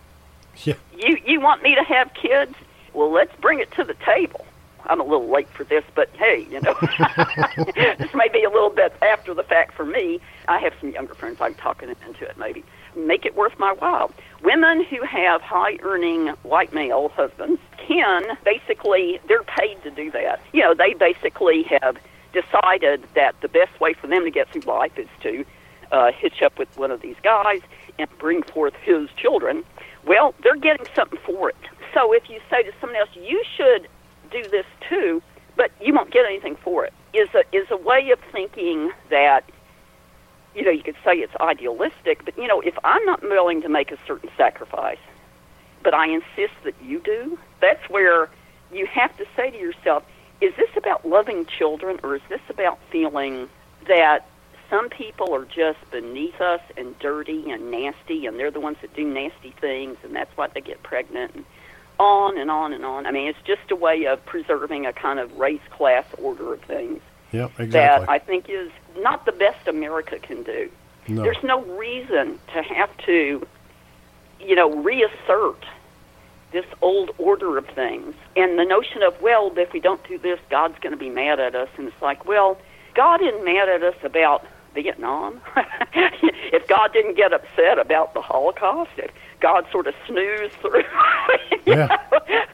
Yeah. 0.63 0.75
You 0.97 1.17
you 1.25 1.39
want 1.39 1.63
me 1.63 1.75
to 1.75 1.83
have 1.83 2.13
kids? 2.13 2.53
Well, 2.93 3.11
let's 3.11 3.33
bring 3.39 3.59
it 3.59 3.71
to 3.73 3.83
the 3.83 3.95
table. 4.05 4.45
I'm 4.85 4.99
a 4.99 5.03
little 5.03 5.31
late 5.31 5.49
for 5.49 5.63
this, 5.63 5.83
but 5.95 6.09
hey, 6.15 6.47
you 6.49 6.61
know, 6.61 6.73
this 7.75 8.13
may 8.13 8.27
be 8.31 8.43
a 8.43 8.49
little 8.49 8.69
bit 8.69 8.93
after 9.01 9.33
the 9.33 9.43
fact 9.43 9.73
for 9.73 9.85
me. 9.85 10.19
I 10.47 10.59
have 10.59 10.73
some 10.79 10.91
younger 10.91 11.13
friends. 11.13 11.37
I'm 11.41 11.55
talking 11.55 11.89
into 11.89 12.25
it. 12.25 12.37
Maybe 12.37 12.63
make 12.95 13.25
it 13.25 13.35
worth 13.35 13.57
my 13.57 13.73
while. 13.73 14.11
Women 14.43 14.83
who 14.83 15.03
have 15.03 15.41
high 15.41 15.77
earning 15.81 16.27
white 16.43 16.73
male 16.73 17.09
husbands 17.09 17.61
can 17.77 18.23
basically 18.43 19.19
they're 19.27 19.43
paid 19.43 19.81
to 19.83 19.91
do 19.91 20.11
that. 20.11 20.41
You 20.51 20.61
know, 20.61 20.73
they 20.73 20.93
basically 20.93 21.63
have 21.63 21.97
decided 22.33 23.03
that 23.15 23.39
the 23.41 23.47
best 23.47 23.79
way 23.79 23.93
for 23.93 24.07
them 24.07 24.23
to 24.23 24.31
get 24.31 24.49
through 24.49 24.61
life 24.61 24.97
is 24.97 25.07
to 25.21 25.45
uh, 25.91 26.11
hitch 26.11 26.41
up 26.41 26.57
with 26.57 26.75
one 26.77 26.91
of 26.91 27.01
these 27.01 27.15
guys 27.23 27.61
and 27.99 28.09
bring 28.17 28.41
forth 28.41 28.73
his 28.83 29.09
children, 29.15 29.63
well, 30.05 30.33
they're 30.43 30.57
getting 30.57 30.85
something 30.95 31.19
for 31.23 31.49
it. 31.49 31.55
So 31.93 32.11
if 32.13 32.29
you 32.29 32.39
say 32.49 32.63
to 32.63 32.71
someone 32.81 32.99
else, 32.99 33.09
you 33.15 33.43
should 33.55 33.87
do 34.33 34.49
this 34.49 34.65
too, 34.89 35.21
but 35.55 35.71
you 35.79 35.93
won't 35.93 36.11
get 36.11 36.25
anything 36.25 36.55
for 36.55 36.85
it, 36.85 36.93
is 37.13 37.29
a, 37.33 37.43
is 37.55 37.67
a 37.71 37.77
way 37.77 38.09
of 38.11 38.19
thinking 38.31 38.91
that, 39.09 39.43
you 40.55 40.63
know, 40.63 40.71
you 40.71 40.83
could 40.83 40.97
say 41.05 41.13
it's 41.13 41.35
idealistic, 41.39 42.25
but, 42.25 42.37
you 42.37 42.47
know, 42.47 42.59
if 42.61 42.77
I'm 42.83 43.05
not 43.05 43.21
willing 43.21 43.61
to 43.61 43.69
make 43.69 43.91
a 43.91 43.97
certain 44.05 44.29
sacrifice, 44.35 44.97
but 45.83 45.93
I 45.93 46.07
insist 46.07 46.53
that 46.63 46.75
you 46.83 46.99
do, 46.99 47.37
that's 47.61 47.89
where 47.89 48.29
you 48.71 48.87
have 48.87 49.15
to 49.17 49.25
say 49.35 49.51
to 49.51 49.57
yourself, 49.57 50.03
is 50.41 50.53
this 50.57 50.69
about 50.75 51.07
loving 51.07 51.45
children 51.45 51.99
or 52.03 52.15
is 52.15 52.21
this 52.29 52.41
about 52.49 52.79
feeling 52.91 53.47
that 53.87 54.27
some 54.69 54.89
people 54.89 55.33
are 55.35 55.45
just 55.45 55.79
beneath 55.91 56.41
us 56.41 56.61
and 56.75 56.97
dirty 56.99 57.51
and 57.51 57.69
nasty 57.69 58.25
and 58.25 58.39
they're 58.39 58.51
the 58.51 58.59
ones 58.59 58.77
that 58.81 58.93
do 58.95 59.05
nasty 59.05 59.53
things 59.61 59.97
and 60.03 60.15
that's 60.15 60.35
why 60.35 60.47
they 60.47 60.61
get 60.61 60.81
pregnant 60.81 61.35
and 61.35 61.45
on 61.99 62.37
and 62.37 62.49
on 62.49 62.73
and 62.73 62.85
on. 62.85 63.05
I 63.05 63.11
mean, 63.11 63.27
it's 63.27 63.41
just 63.45 63.71
a 63.71 63.75
way 63.75 64.05
of 64.05 64.25
preserving 64.25 64.85
a 64.85 64.93
kind 64.93 65.19
of 65.19 65.37
race 65.37 65.61
class 65.71 66.05
order 66.17 66.53
of 66.53 66.61
things. 66.61 67.01
Yep, 67.31 67.59
exactly. 67.59 67.69
That 67.71 68.09
I 68.09 68.19
think 68.19 68.49
is 68.49 68.71
not 68.97 69.25
the 69.25 69.31
best 69.31 69.67
America 69.67 70.19
can 70.19 70.43
do. 70.43 70.69
No. 71.07 71.23
There's 71.23 71.43
no 71.43 71.61
reason 71.61 72.39
to 72.53 72.61
have 72.61 72.95
to, 73.05 73.45
you 74.39 74.55
know, 74.55 74.73
reassert 74.75 75.65
this 76.51 76.65
old 76.81 77.11
order 77.17 77.57
of 77.57 77.65
things. 77.67 78.13
And 78.37 78.57
the 78.57 78.63
notion 78.63 79.01
of, 79.03 79.19
well, 79.21 79.51
if 79.57 79.73
we 79.73 79.79
don't 79.79 80.05
do 80.07 80.17
this, 80.17 80.39
God's 80.49 80.77
going 80.79 80.91
to 80.91 80.97
be 80.97 81.09
mad 81.09 81.39
at 81.39 81.55
us. 81.55 81.69
And 81.77 81.87
it's 81.87 82.01
like, 82.01 82.25
well, 82.25 82.57
God 82.93 83.21
isn't 83.21 83.43
mad 83.43 83.67
at 83.67 83.83
us 83.83 83.95
about 84.03 84.45
Vietnam. 84.73 85.41
if 85.93 86.67
God 86.67 86.93
didn't 86.93 87.15
get 87.15 87.33
upset 87.33 87.79
about 87.79 88.13
the 88.13 88.21
Holocaust, 88.21 88.91
if 88.97 89.11
God 89.43 89.67
sort 89.73 89.87
of 89.87 89.93
snoozed 90.07 90.53
through 90.53 90.85
yeah. 91.65 91.97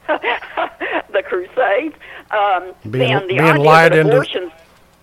the 1.13 1.23
Crusades, 1.23 1.95
um, 2.31 2.73
being, 2.89 3.07
then 3.07 3.27
the 3.27 3.37
being 3.37 3.57
lied 3.57 3.95
into 3.95 4.51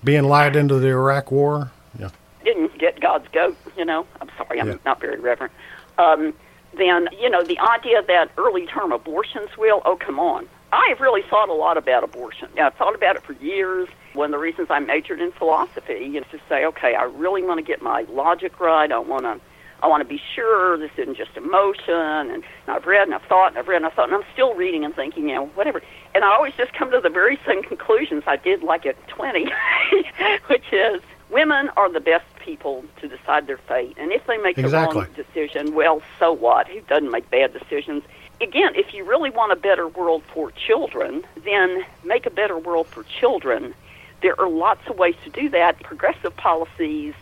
being 0.03 0.25
lied 0.25 0.57
into 0.57 0.81
the 0.81 0.89
Iraq 0.89 1.31
War, 1.31 1.71
yeah, 1.97 2.11
didn't 2.45 2.77
get 2.77 2.99
God's 2.99 3.29
goat. 3.29 3.57
You 3.77 3.85
know, 3.85 4.05
I'm 4.21 4.29
sorry, 4.37 4.61
I'm 4.61 4.69
yeah. 4.69 4.77
not 4.85 5.01
very 5.01 5.21
reverent. 5.21 5.53
Um, 5.97 6.35
then, 6.77 7.09
you 7.21 7.31
know, 7.31 7.45
the 7.45 7.59
idea 7.61 8.03
that 8.03 8.31
early 8.37 8.67
term 8.67 8.91
abortions 8.91 9.57
will, 9.57 9.81
oh, 9.85 9.97
come 9.97 10.19
on. 10.19 10.49
I 10.73 10.87
have 10.89 11.01
really 11.01 11.23
thought 11.23 11.49
a 11.49 11.55
lot 11.55 11.79
about 11.79 12.03
abortion. 12.03 12.49
Yeah, 12.57 12.67
I've 12.67 12.75
thought 12.75 12.97
about 12.97 13.15
it 13.15 13.23
for 13.23 13.35
years. 13.35 13.89
One 14.15 14.27
of 14.27 14.33
the 14.33 14.39
reasons 14.39 14.67
I 14.71 14.81
majored 14.81 15.21
in 15.21 15.31
philosophy 15.31 16.17
is 16.17 16.25
to 16.33 16.41
say, 16.49 16.67
okay, 16.67 16.97
I 16.97 17.05
really 17.05 17.45
want 17.45 17.59
to 17.59 17.65
get 17.65 17.81
my 17.81 18.03
logic 18.11 18.59
right. 18.59 18.91
I 18.91 18.99
want 18.99 19.23
to, 19.23 19.41
I 19.83 19.89
want 19.89 20.01
to 20.01 20.09
be 20.09 20.21
sure 20.35 20.79
this 20.79 20.91
isn't 20.97 21.17
just 21.17 21.37
emotion. 21.37 21.95
And 21.95 22.43
I've 22.67 22.87
read 22.87 23.03
and 23.09 23.15
I've 23.15 23.23
thought 23.23 23.49
and 23.49 23.59
I've 23.59 23.69
read 23.69 23.77
and 23.77 23.87
I've 23.87 23.93
thought, 23.93 24.09
and 24.09 24.15
I'm 24.15 24.29
still 24.33 24.55
reading 24.55 24.85
and 24.85 24.95
thinking, 24.95 25.29
you 25.29 25.35
know, 25.35 25.47
whatever. 25.49 25.83
And 26.15 26.25
I 26.25 26.35
always 26.35 26.55
just 26.55 26.73
come 26.73 26.91
to 26.93 27.01
the 27.01 27.11
very 27.11 27.39
same 27.47 27.63
conclusions 27.63 28.25
I 28.27 28.37
did 28.37 28.63
like 28.63 28.87
at 28.87 28.97
20, 29.09 29.47
which 30.47 30.65
is 30.73 31.03
women 31.31 31.71
are 31.77 31.93
the 31.93 32.01
best 32.01 32.25
people 32.39 32.85
to 33.01 33.09
decide 33.09 33.47
their 33.47 33.59
fate. 33.59 33.97
And 33.99 34.13
if 34.13 34.27
they 34.27 34.39
make 34.39 34.57
exactly. 34.57 35.01
the 35.01 35.07
wrong 35.07 35.15
decision, 35.15 35.75
well, 35.75 36.01
so 36.19 36.33
what? 36.33 36.69
Who 36.69 36.81
doesn't 36.83 37.11
make 37.11 37.31
bad 37.31 37.53
decisions? 37.53 38.03
Again, 38.41 38.75
if 38.75 38.95
you 38.95 39.05
really 39.05 39.31
want 39.31 39.53
a 39.53 39.57
better 39.57 39.89
world 39.89 40.23
for 40.33 40.53
children, 40.53 41.25
then 41.45 41.85
make 42.05 42.27
a 42.27 42.31
better 42.31 42.59
world 42.59 42.87
for 42.87 43.03
children. 43.05 43.75
There 44.23 44.39
are 44.41 44.49
lots 44.49 44.87
of 44.89 44.99
ways 44.99 45.17
to 45.25 45.31
do 45.31 45.49
that. 45.51 45.83
Progressive 45.83 46.37
policies 46.37 47.15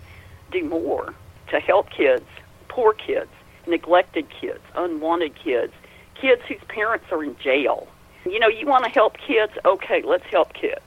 do 0.50 0.64
more 0.64 1.14
to 1.48 1.60
help 1.60 1.90
kids, 1.90 2.26
poor 2.68 2.92
kids, 2.92 3.30
neglected 3.66 4.26
kids, 4.30 4.60
unwanted 4.74 5.34
kids, 5.34 5.72
kids 6.20 6.42
whose 6.48 6.62
parents 6.68 7.06
are 7.10 7.22
in 7.22 7.36
jail. 7.38 7.88
You 8.24 8.38
know, 8.38 8.48
you 8.48 8.66
want 8.66 8.84
to 8.84 8.90
help 8.90 9.16
kids? 9.18 9.52
Okay, 9.64 10.02
let's 10.02 10.24
help 10.30 10.54
kids. 10.54 10.80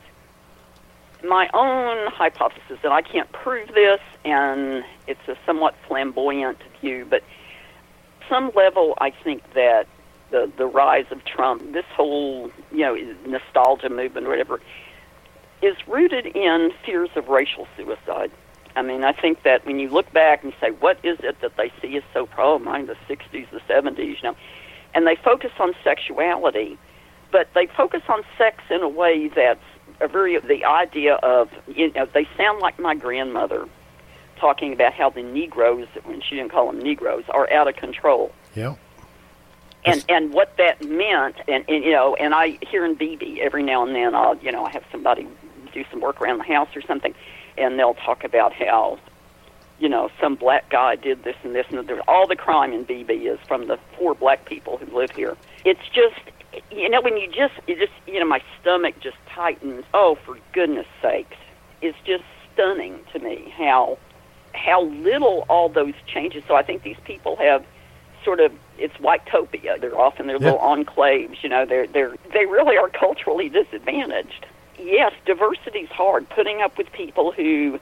My 1.24 1.50
own 1.54 2.12
hypothesis, 2.12 2.80
and 2.84 2.94
I 2.94 3.02
can't 3.02 3.32
prove 3.32 3.70
this, 3.70 4.00
and 4.24 4.84
it's 5.08 5.28
a 5.28 5.36
somewhat 5.46 5.76
flamboyant 5.88 6.60
view, 6.80 7.06
but 7.10 7.24
some 8.30 8.52
level, 8.56 8.96
I 9.00 9.12
think 9.12 9.42
that 9.54 9.88
the 10.32 10.52
the 10.58 10.66
rise 10.66 11.06
of 11.12 11.24
Trump, 11.26 11.74
this 11.74 11.86
whole 11.96 12.52
you 12.72 12.80
know 12.80 12.96
nostalgia 13.26 13.90
movement 13.90 14.28
or 14.28 14.30
whatever, 14.30 14.60
is 15.62 15.76
rooted 15.88 16.26
in 16.28 16.72
fears 16.86 17.10
of 17.16 17.28
racial 17.30 17.68
suicide. 17.76 18.32
I 18.78 18.84
mean, 18.84 19.04
I 19.04 19.12
think 19.12 19.42
that 19.42 19.66
when 19.66 19.80
you 19.80 19.90
look 19.90 20.14
back 20.14 20.44
and 20.44 20.54
say, 20.62 20.70
what 20.70 21.00
is 21.04 21.18
it 21.24 21.42
that 21.42 21.58
they 21.58 21.72
see 21.82 21.98
as 21.98 22.04
so 22.14 22.28
problematic, 22.28 22.88
the 22.88 23.16
60s, 23.16 23.50
the 23.50 23.60
70s, 23.62 23.98
you 23.98 24.16
know, 24.24 24.36
and 24.94 25.08
they 25.08 25.16
focus 25.16 25.52
on 25.60 25.74
sexuality, 25.84 26.78
but 27.32 27.50
they 27.56 27.66
focus 27.66 28.04
on 28.08 28.22
sex 28.38 28.64
in 28.70 28.84
a 28.84 28.88
way 28.88 29.30
that's 29.36 29.60
a 30.00 30.08
very, 30.08 30.40
the 30.40 30.64
idea 30.64 31.16
of, 31.16 31.50
you 31.68 31.92
know, 31.94 32.08
they 32.14 32.28
sound 32.38 32.60
like 32.60 32.80
my 32.80 32.94
grandmother 32.94 33.68
talking 34.40 34.74
about 34.74 34.94
how 34.94 35.10
the 35.10 35.24
Negroes, 35.24 35.88
when 36.04 36.22
she 36.22 36.36
didn't 36.36 36.52
call 36.52 36.68
them 36.68 36.80
Negroes, 36.80 37.24
are 37.30 37.52
out 37.52 37.68
of 37.68 37.76
control. 37.76 38.32
Yeah. 38.54 38.76
And 39.86 40.06
and 40.10 40.34
what 40.34 40.56
that 40.58 40.84
meant, 40.84 41.38
and, 41.48 41.64
and 41.68 41.84
you 41.84 41.92
know, 41.92 42.16
and 42.16 42.36
I 42.36 42.58
hear 42.70 42.86
in 42.86 42.96
Beebe 42.96 43.40
every 43.42 43.64
now 43.64 43.86
and 43.86 43.96
then, 43.96 44.14
I'll 44.14 44.36
you 44.38 44.52
know, 44.52 44.66
I 44.66 44.72
have 44.72 44.84
somebody 44.92 45.28
do 45.74 45.86
some 45.90 46.02
work 46.02 46.22
around 46.22 46.40
the 46.40 46.44
house 46.44 46.70
or 46.76 46.82
something, 46.82 47.14
and 47.58 47.78
they'll 47.78 47.94
talk 47.96 48.24
about 48.24 48.54
how, 48.54 49.00
you 49.80 49.90
know, 49.90 50.10
some 50.20 50.36
black 50.36 50.70
guy 50.70 50.96
did 50.96 51.24
this 51.24 51.36
and 51.44 51.56
this 51.56 51.66
and 51.70 51.88
that. 51.88 52.04
All 52.08 52.28
the 52.28 52.36
crime 52.36 52.74
in 52.74 52.84
Beebe 52.84 53.14
is 53.14 53.40
from 53.48 53.68
the 53.68 53.78
four 53.98 54.14
black 54.14 54.46
people 54.46 54.78
who 54.78 54.98
live 54.98 55.12
here. 55.12 55.36
It's 55.66 55.88
just, 55.94 56.20
you 56.72 56.90
know, 56.90 57.02
when 57.02 57.18
you 57.18 57.28
just, 57.28 57.54
you 57.68 57.76
just, 57.76 57.94
you 58.06 58.20
know, 58.20 58.26
my 58.26 58.42
stomach 58.62 58.96
just 59.00 59.18
tightens. 59.30 59.84
Oh, 59.94 60.18
for 60.26 60.38
goodness 60.54 60.88
sakes, 61.02 61.38
it's 61.82 61.98
just 62.06 62.24
stunning 62.54 63.00
to 63.14 63.20
me 63.20 63.54
how 63.56 63.98
how 64.54 64.84
little 64.84 65.46
all 65.50 65.70
those 65.70 65.94
changes. 66.08 66.44
So 66.48 66.56
I 66.56 66.64
think 66.64 66.82
these 66.82 66.98
people 67.04 67.36
have 67.36 67.64
sort 68.24 68.40
of 68.40 68.52
it's 68.78 68.96
whitopia. 68.96 69.80
They're 69.80 69.98
off 69.98 70.20
in 70.20 70.28
their 70.28 70.40
little 70.40 70.60
enclaves. 70.60 71.44
You 71.44 71.50
know, 71.50 71.66
they're 71.66 71.88
they're 71.88 72.16
they 72.34 72.46
really 72.46 72.78
are 72.78 72.90
culturally 72.90 73.50
disadvantaged 73.50 74.46
yes, 74.80 75.14
diversity's 75.26 75.90
hard. 75.90 76.30
Putting 76.30 76.62
up 76.62 76.78
with 76.78 76.92
people 76.92 77.32
who 77.32 77.80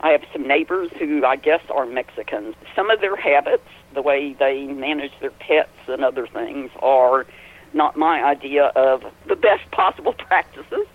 I 0.00 0.10
have 0.10 0.22
some 0.32 0.46
neighbors 0.46 0.90
who 0.98 1.24
I 1.24 1.36
guess 1.36 1.62
are 1.70 1.86
Mexicans. 1.86 2.54
Some 2.74 2.90
of 2.90 3.00
their 3.00 3.16
habits, 3.16 3.68
the 3.94 4.02
way 4.02 4.34
they 4.38 4.66
manage 4.66 5.12
their 5.20 5.30
pets 5.30 5.70
and 5.88 6.04
other 6.04 6.26
things, 6.26 6.70
are 6.80 7.26
not 7.72 7.96
my 7.96 8.22
idea 8.22 8.66
of 8.76 9.04
the 9.26 9.36
best 9.36 9.70
possible 9.70 10.12
practices. 10.12 10.86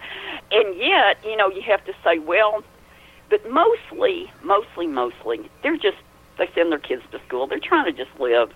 And 0.51 0.77
yet, 0.77 1.17
you 1.23 1.35
know, 1.35 1.49
you 1.49 1.61
have 1.63 1.83
to 1.85 1.93
say, 2.03 2.19
well, 2.19 2.63
but 3.29 3.49
mostly, 3.49 4.31
mostly, 4.43 4.87
mostly, 4.87 5.49
they're 5.63 5.77
just, 5.77 5.97
they 6.37 6.49
send 6.53 6.71
their 6.71 6.79
kids 6.79 7.03
to 7.11 7.19
school. 7.25 7.47
They're 7.47 7.59
trying 7.59 7.85
to 7.85 7.93
just 7.93 8.19
live. 8.19 8.51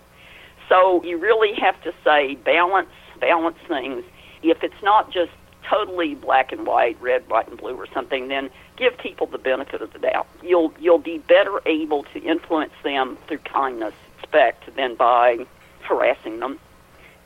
So 0.69 1.04
you 1.04 1.17
really 1.17 1.54
have 1.54 1.82
to 1.84 1.93
say 2.04 2.36
balance, 2.36 2.89
balance 3.19 3.58
things. 3.67 4.04
If 4.43 4.63
it's 4.63 4.82
not 4.84 5.12
just 5.12 5.32
totally 5.69 6.15
black 6.15 6.51
and 6.51 6.65
white, 6.65 6.97
red, 7.01 7.28
white, 7.30 7.47
and 7.47 7.58
blue, 7.58 7.75
or 7.75 7.88
something, 7.93 8.28
then 8.28 8.49
give 8.78 8.97
people 8.97 9.28
the 9.28 9.38
benefit 9.38 9.82
of 9.82 9.93
the 9.93 9.99
doubt. 9.99 10.28
You'll 10.43 10.73
you'll 10.80 10.97
be 10.97 11.19
better 11.19 11.62
able 11.65 12.04
to 12.13 12.19
influence 12.21 12.73
them 12.84 13.17
through 13.28 13.39
kindness, 13.39 13.93
respect, 14.21 14.75
than 14.75 14.95
by 14.95 15.45
harassing 15.82 16.39
them. 16.39 16.60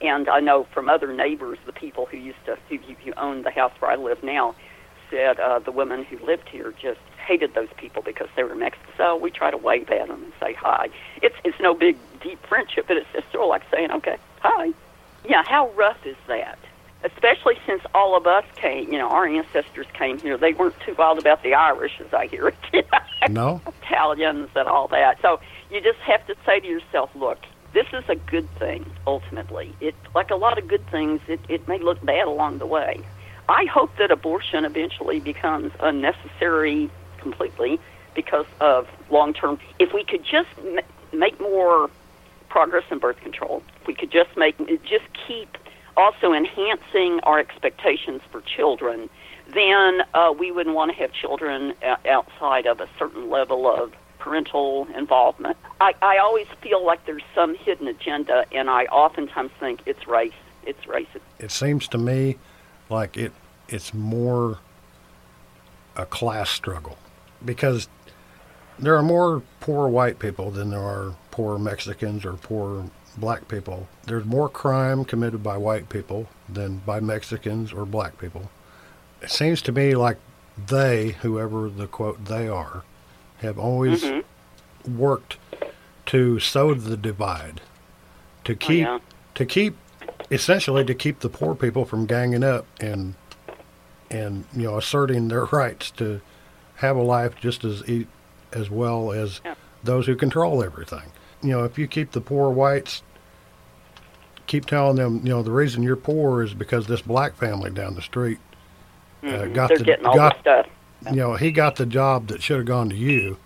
And 0.01 0.29
I 0.29 0.39
know 0.39 0.63
from 0.73 0.89
other 0.89 1.13
neighbors, 1.13 1.59
the 1.65 1.73
people 1.73 2.05
who 2.05 2.17
used 2.17 2.43
to 2.45 2.57
who, 2.69 2.77
who 2.77 3.13
own 3.17 3.43
the 3.43 3.51
house 3.51 3.73
where 3.79 3.91
I 3.91 3.95
live 3.95 4.23
now, 4.23 4.55
said 5.09 5.39
uh, 5.39 5.59
the 5.59 5.71
women 5.71 6.03
who 6.03 6.17
lived 6.25 6.47
here 6.49 6.73
just 6.81 6.99
hated 7.25 7.53
those 7.53 7.69
people 7.77 8.01
because 8.01 8.27
they 8.35 8.43
were 8.43 8.55
Mexican. 8.55 8.89
So 8.97 9.15
we 9.15 9.29
try 9.29 9.51
to 9.51 9.57
wave 9.57 9.89
at 9.89 10.07
them 10.07 10.23
and 10.23 10.33
say 10.39 10.53
hi. 10.53 10.89
It's 11.21 11.35
it's 11.43 11.59
no 11.59 11.73
big 11.73 11.97
deep 12.21 12.43
friendship, 12.45 12.85
but 12.87 12.97
it's 12.97 13.11
just 13.13 13.31
sort 13.31 13.43
of 13.43 13.49
like 13.49 13.63
saying 13.71 13.91
okay, 13.91 14.17
hi. 14.41 14.73
Yeah, 15.27 15.43
how 15.45 15.69
rough 15.71 16.05
is 16.05 16.15
that? 16.27 16.57
Especially 17.03 17.55
since 17.65 17.81
all 17.93 18.17
of 18.17 18.27
us 18.27 18.43
came, 18.61 18.91
you 18.91 18.97
know, 18.97 19.09
our 19.09 19.25
ancestors 19.25 19.87
came 19.97 20.19
here. 20.19 20.37
They 20.37 20.53
weren't 20.53 20.75
too 20.85 20.95
wild 20.97 21.17
about 21.17 21.43
the 21.43 21.53
Irish, 21.53 21.93
as 21.99 22.13
I 22.13 22.27
hear 22.27 22.49
it. 22.49 22.85
no. 23.29 23.61
Italians 23.81 24.49
and 24.55 24.67
all 24.67 24.87
that. 24.89 25.17
So 25.21 25.39
you 25.69 25.81
just 25.81 25.99
have 26.05 26.25
to 26.27 26.35
say 26.45 26.59
to 26.59 26.67
yourself, 26.67 27.09
look, 27.15 27.39
this 27.73 27.85
is 27.93 28.03
a 28.09 28.15
good 28.15 28.49
thing, 28.57 28.85
ultimately. 29.07 29.75
It, 29.79 29.95
like 30.15 30.29
a 30.29 30.35
lot 30.35 30.57
of 30.57 30.67
good 30.67 30.85
things, 30.89 31.21
it, 31.27 31.39
it 31.47 31.67
may 31.67 31.79
look 31.79 32.03
bad 32.05 32.27
along 32.27 32.59
the 32.59 32.65
way. 32.65 32.99
I 33.47 33.65
hope 33.71 33.91
that 33.97 34.11
abortion 34.11 34.65
eventually 34.65 35.19
becomes 35.19 35.71
unnecessary 35.81 36.89
completely 37.21 37.79
because 38.15 38.45
of 38.59 38.87
long 39.09 39.33
term. 39.33 39.59
If 39.79 39.93
we 39.93 40.03
could 40.03 40.23
just 40.23 40.49
m- 40.59 40.79
make 41.13 41.39
more 41.39 41.89
progress 42.49 42.83
in 42.91 42.99
birth 42.99 43.19
control, 43.21 43.63
if 43.81 43.87
we 43.87 43.93
could 43.93 44.11
just 44.11 44.35
make, 44.35 44.57
just 44.83 45.05
keep 45.27 45.57
also 45.99 46.33
enhancing 46.33 47.19
our 47.23 47.39
expectations 47.39 48.21
for 48.31 48.41
children, 48.41 49.09
then 49.53 50.01
uh, 50.13 50.33
we 50.37 50.51
wouldn't 50.51 50.75
want 50.75 50.91
to 50.91 50.97
have 50.97 51.11
children 51.11 51.73
outside 52.07 52.65
of 52.65 52.79
a 52.79 52.87
certain 52.97 53.29
level 53.29 53.67
of 53.69 53.93
parental 54.19 54.87
involvement. 54.95 55.57
I, 55.81 55.93
I 56.01 56.17
always 56.17 56.47
feel 56.61 56.85
like 56.85 57.05
there's 57.05 57.23
some 57.33 57.55
hidden 57.55 57.87
agenda, 57.87 58.45
and 58.51 58.69
I 58.69 58.85
oftentimes 58.85 59.51
think 59.59 59.81
it's 59.85 60.07
race. 60.07 60.33
It's 60.63 60.83
racist. 60.85 61.21
It 61.39 61.51
seems 61.51 61.87
to 61.89 61.97
me 61.97 62.37
like 62.89 63.17
it 63.17 63.31
it's 63.69 63.93
more 63.93 64.59
a 65.95 66.05
class 66.05 66.49
struggle 66.49 66.97
because 67.43 67.87
there 68.77 68.95
are 68.95 69.03
more 69.03 69.41
poor 69.59 69.87
white 69.87 70.19
people 70.19 70.51
than 70.51 70.69
there 70.69 70.81
are 70.81 71.15
poor 71.31 71.57
Mexicans 71.57 72.25
or 72.25 72.33
poor 72.33 72.89
black 73.19 73.47
people. 73.47 73.87
There's 74.05 74.25
more 74.25 74.49
crime 74.49 75.05
committed 75.05 75.43
by 75.43 75.57
white 75.57 75.89
people 75.89 76.27
than 76.47 76.77
by 76.77 76.99
Mexicans 76.99 77.73
or 77.73 77.85
black 77.85 78.17
people. 78.17 78.49
It 79.21 79.31
seems 79.31 79.61
to 79.63 79.71
me 79.71 79.95
like 79.95 80.17
they, 80.67 81.11
whoever 81.21 81.69
the 81.69 81.87
quote 81.87 82.25
they 82.25 82.47
are, 82.47 82.83
have 83.39 83.57
always 83.57 84.03
mm-hmm. 84.03 84.97
worked 84.97 85.37
to 86.07 86.39
sow 86.39 86.73
the 86.73 86.97
divide, 86.97 87.61
to 88.43 88.53
oh, 88.53 88.55
keep 88.55 88.87
oh, 88.87 88.93
yeah. 88.93 88.99
to 89.35 89.45
keep 89.45 89.77
essentially 90.31 90.83
to 90.85 90.93
keep 90.93 91.19
the 91.19 91.29
poor 91.29 91.55
people 91.55 91.85
from 91.85 92.05
ganging 92.05 92.43
up 92.43 92.65
and 92.79 93.15
and 94.09 94.45
you 94.55 94.63
know 94.63 94.77
asserting 94.77 95.27
their 95.27 95.45
rights 95.51 95.91
to 95.91 96.21
have 96.77 96.95
a 96.95 97.01
life 97.01 97.35
just 97.39 97.63
as 97.63 97.83
as 98.51 98.69
well 98.69 99.11
as 99.11 99.41
yeah. 99.45 99.55
those 99.83 100.05
who 100.07 100.15
control 100.15 100.63
everything. 100.63 101.11
You 101.41 101.51
know, 101.51 101.63
if 101.63 101.77
you 101.77 101.87
keep 101.87 102.11
the 102.11 102.21
poor 102.21 102.49
whites 102.49 103.03
keep 104.49 104.65
telling 104.65 104.97
them, 104.97 105.21
you 105.23 105.29
know, 105.29 105.43
the 105.43 105.51
reason 105.51 105.83
you're 105.83 105.95
poor 105.95 106.41
is 106.41 106.53
because 106.53 106.87
this 106.87 107.01
black 107.01 107.35
family 107.35 107.69
down 107.69 107.93
the 107.93 108.01
street 108.01 108.39
uh, 109.23 109.27
mm-hmm. 109.27 109.53
got 109.53 109.69
They're 109.69 109.77
the 109.77 109.83
getting 109.83 110.05
all 110.05 110.15
got, 110.15 110.43
the 110.43 110.63
stuff. 110.63 110.67
You 111.11 111.17
know, 111.17 111.35
he 111.35 111.51
got 111.51 111.77
the 111.77 111.85
job 111.85 112.27
that 112.27 112.41
should 112.41 112.57
have 112.57 112.65
gone 112.65 112.89
to 112.89 112.95
you. 112.95 113.37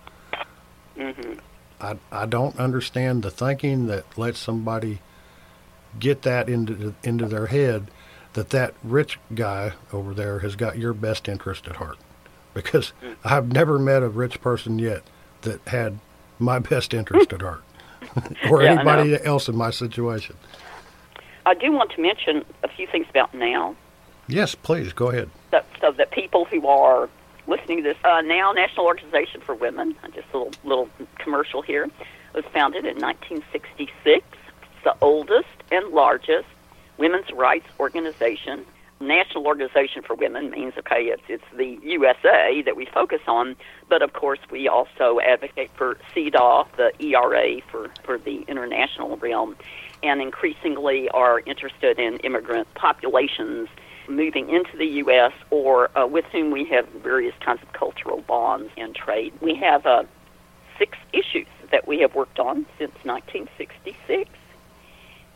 Mm-hmm. 0.96 1.34
I 1.80 1.96
I 2.10 2.26
don't 2.26 2.58
understand 2.58 3.22
the 3.22 3.30
thinking 3.30 3.86
that 3.86 4.18
lets 4.18 4.38
somebody 4.38 5.00
get 6.00 6.22
that 6.22 6.48
into 6.48 6.94
into 7.04 7.26
their 7.26 7.46
head 7.46 7.90
that 8.32 8.50
that 8.50 8.74
rich 8.82 9.18
guy 9.34 9.72
over 9.92 10.14
there 10.14 10.40
has 10.40 10.56
got 10.56 10.78
your 10.78 10.92
best 10.94 11.28
interest 11.28 11.68
at 11.68 11.76
heart. 11.76 11.98
Because 12.54 12.92
mm-hmm. 13.02 13.12
I've 13.24 13.52
never 13.52 13.78
met 13.78 14.02
a 14.02 14.08
rich 14.08 14.40
person 14.40 14.78
yet 14.78 15.02
that 15.42 15.60
had 15.68 15.98
my 16.38 16.58
best 16.58 16.94
interest 16.94 17.32
at 17.32 17.42
heart, 17.42 17.62
or 18.50 18.62
yeah, 18.62 18.72
anybody 18.72 19.22
else 19.22 19.48
in 19.48 19.56
my 19.56 19.70
situation. 19.70 20.36
I 21.46 21.54
do 21.54 21.72
want 21.72 21.90
to 21.92 22.00
mention 22.00 22.44
a 22.62 22.68
few 22.68 22.86
things 22.86 23.06
about 23.10 23.34
NOW. 23.34 23.76
Yes, 24.26 24.54
please 24.54 24.92
go 24.92 25.10
ahead. 25.10 25.30
So, 25.50 25.60
so 25.80 25.92
that 25.92 26.10
people 26.10 26.46
who 26.46 26.66
are 26.66 27.08
listening 27.46 27.78
to 27.78 27.82
this, 27.82 27.98
uh, 28.04 28.22
NOW 28.22 28.52
National 28.52 28.86
Organization 28.86 29.40
for 29.40 29.54
Women, 29.54 29.94
just 30.14 30.26
a 30.32 30.38
little 30.38 30.52
little 30.64 30.88
commercial 31.18 31.62
here, 31.62 31.88
was 32.34 32.44
founded 32.46 32.86
in 32.86 32.98
1966. 32.98 34.24
It's 34.26 34.84
the 34.84 34.96
oldest 35.00 35.48
and 35.70 35.88
largest 35.88 36.48
women's 36.96 37.30
rights 37.32 37.66
organization. 37.78 38.64
National 39.00 39.46
Organization 39.46 40.02
for 40.02 40.14
Women 40.14 40.50
means 40.50 40.72
okay, 40.78 41.04
it's 41.06 41.22
it's 41.28 41.44
the 41.54 41.78
USA 41.82 42.62
that 42.62 42.76
we 42.76 42.86
focus 42.86 43.20
on, 43.26 43.56
but 43.90 44.00
of 44.00 44.14
course 44.14 44.38
we 44.50 44.68
also 44.68 45.20
advocate 45.20 45.70
for 45.76 45.98
CEDAW, 46.14 46.66
the 46.76 46.92
ERA 47.04 47.60
for 47.70 47.90
for 48.02 48.16
the 48.16 48.44
international 48.48 49.18
realm, 49.18 49.56
and 50.04 50.20
increasingly 50.20 51.08
are 51.10 51.40
interested 51.40 51.98
in 51.98 52.18
immigrant 52.18 52.72
populations 52.74 53.68
moving 54.08 54.50
into 54.50 54.76
the 54.76 54.86
U.S. 54.86 55.32
or 55.50 55.96
uh, 55.98 56.06
with 56.06 56.26
whom 56.26 56.50
we 56.50 56.64
have 56.66 56.86
various 56.88 57.34
kinds 57.40 57.62
of 57.62 57.72
cultural 57.72 58.20
bonds 58.22 58.70
and 58.76 58.94
trade. 58.94 59.32
We 59.40 59.54
have 59.56 59.86
uh, 59.86 60.04
six 60.78 60.98
issues 61.12 61.46
that 61.70 61.88
we 61.88 62.00
have 62.00 62.14
worked 62.14 62.38
on 62.38 62.66
since 62.78 62.92
1966. 63.02 64.30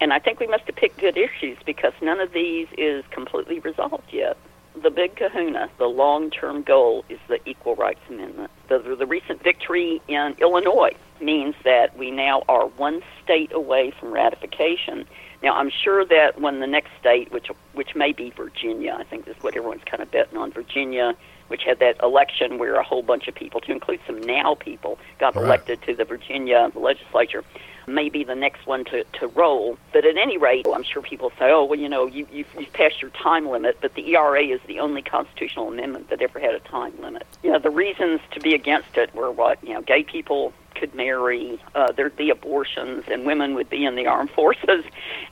And 0.00 0.12
I 0.12 0.18
think 0.18 0.38
we 0.38 0.46
must 0.46 0.64
have 0.64 0.76
picked 0.76 0.98
good 1.00 1.16
issues 1.16 1.59
because 1.64 1.92
none 2.02 2.20
of 2.20 2.33
these 2.33 2.68
is 2.76 3.04
completely 3.11 3.59
resolved 3.61 4.12
yet. 4.12 4.37
The 4.83 4.91
big 4.91 5.17
kahuna, 5.17 5.71
the 5.79 5.87
long 5.87 6.31
term 6.31 6.62
goal, 6.62 7.05
is 7.09 7.19
the 7.27 7.41
Equal 7.49 7.75
Rights 7.75 8.01
Amendment. 8.09 8.51
The, 8.69 8.79
the 8.79 9.07
recent 9.07 9.43
victory 9.43 10.01
in 10.07 10.37
Illinois 10.38 10.95
means 11.21 11.57
that 11.64 11.97
we 11.97 12.11
NOW 12.11 12.45
are 12.49 12.67
one 12.67 13.03
state 13.25 13.51
away 13.53 13.93
from 13.99 14.12
ratification. 14.12 15.07
Now, 15.43 15.55
I'm 15.55 15.71
sure 15.71 16.05
that 16.05 16.41
when 16.41 16.61
the 16.61 16.67
next 16.67 16.91
state, 17.01 17.33
which 17.33 17.49
which 17.73 17.95
may 17.97 18.12
be 18.12 18.31
Virginia, 18.31 18.97
I 18.99 19.05
think 19.05 19.25
this 19.25 19.37
is 19.37 19.43
what 19.43 19.57
everyone's 19.57 19.85
kind 19.85 20.03
of 20.03 20.11
betting 20.11 20.37
on 20.37 20.53
Virginia, 20.53 21.17
which 21.49 21.62
had 21.64 21.81
that 21.81 22.01
election 22.03 22.59
where 22.59 22.77
a 22.77 22.85
whole 22.85 23.03
bunch 23.03 23.27
of 23.27 23.35
people, 23.35 23.61
to 23.62 23.73
include 23.73 24.01
some 24.07 24.21
now 24.21 24.55
people, 24.55 24.99
got 25.19 25.35
right. 25.35 25.45
elected 25.45 25.83
to 25.83 25.95
the 25.95 26.05
Virginia 26.05 26.71
legislature 26.75 27.43
may 27.88 28.09
be 28.09 28.24
the 28.24 28.35
next 28.35 28.66
one 28.66 28.85
to, 28.87 29.05
to 29.05 29.27
roll. 29.29 29.79
But 29.92 30.05
at 30.05 30.16
any 30.16 30.38
rate, 30.38 30.66
I'm 30.72 30.83
sure 30.83 31.03
people 31.03 31.31
say, 31.38 31.51
oh, 31.51 31.64
well, 31.64 31.79
you 31.79 31.88
know, 31.88 32.07
you, 32.07 32.27
you've, 32.33 32.48
you've 32.59 32.72
passed 32.72 33.03
your 33.03 33.11
time 33.11 33.48
limit, 33.48 33.79
but 33.81 33.94
the 33.94 34.14
ERA 34.14 34.42
is 34.44 34.61
the 34.66 34.81
only 34.81 35.03
constitutional 35.03 35.68
amendment 35.68 36.11
that 36.11 36.22
ever 36.22 36.38
had 36.38 36.55
a 36.55 36.61
time 36.61 36.94
limit. 37.01 37.27
You 37.42 37.53
know, 37.53 37.59
the 37.59 37.70
reasons 37.70 38.20
to 38.33 38.40
be 38.40 38.55
against 38.55 38.96
it 38.96 39.14
were 39.14 39.31
what? 39.31 39.62
You 39.62 39.74
know, 39.74 39.83
gay 39.83 40.03
people 40.03 40.53
could 40.74 40.94
marry, 40.94 41.61
uh, 41.74 41.92
there'd 41.92 42.16
be 42.16 42.31
abortions, 42.31 43.05
and 43.11 43.27
women 43.27 43.55
would 43.55 43.68
be 43.68 43.85
in 43.85 43.96
the 43.96 44.07
armed 44.07 44.31
forces. 44.31 44.85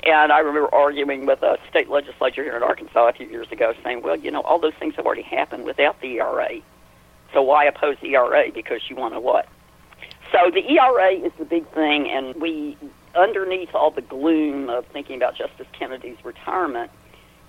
And 0.04 0.32
I 0.32 0.38
remember 0.38 0.72
arguing 0.74 1.26
with 1.26 1.42
a 1.42 1.58
state 1.68 1.88
legislature 1.88 2.42
here 2.42 2.56
in 2.56 2.62
Arkansas 2.62 3.08
a 3.08 3.12
few 3.12 3.26
years 3.26 3.50
ago 3.50 3.74
saying, 3.82 4.02
well, 4.02 4.16
you 4.16 4.30
know, 4.30 4.40
all 4.42 4.58
those 4.58 4.74
things 4.74 4.94
have 4.96 5.06
already 5.06 5.22
happened 5.22 5.64
without 5.64 6.00
the 6.00 6.18
ERA. 6.18 6.60
So 7.32 7.42
why 7.42 7.64
oppose 7.64 7.96
the 8.00 8.14
ERA? 8.14 8.50
Because 8.52 8.80
you 8.88 8.96
want 8.96 9.14
to 9.14 9.20
what? 9.20 9.48
So 10.32 10.50
the 10.50 10.68
ERA 10.68 11.12
is 11.12 11.32
the 11.38 11.44
big 11.44 11.68
thing, 11.72 12.10
and 12.10 12.34
we, 12.40 12.76
underneath 13.14 13.74
all 13.74 13.90
the 13.90 14.02
gloom 14.02 14.68
of 14.68 14.86
thinking 14.86 15.16
about 15.16 15.36
Justice 15.36 15.66
Kennedy's 15.78 16.22
retirement, 16.24 16.90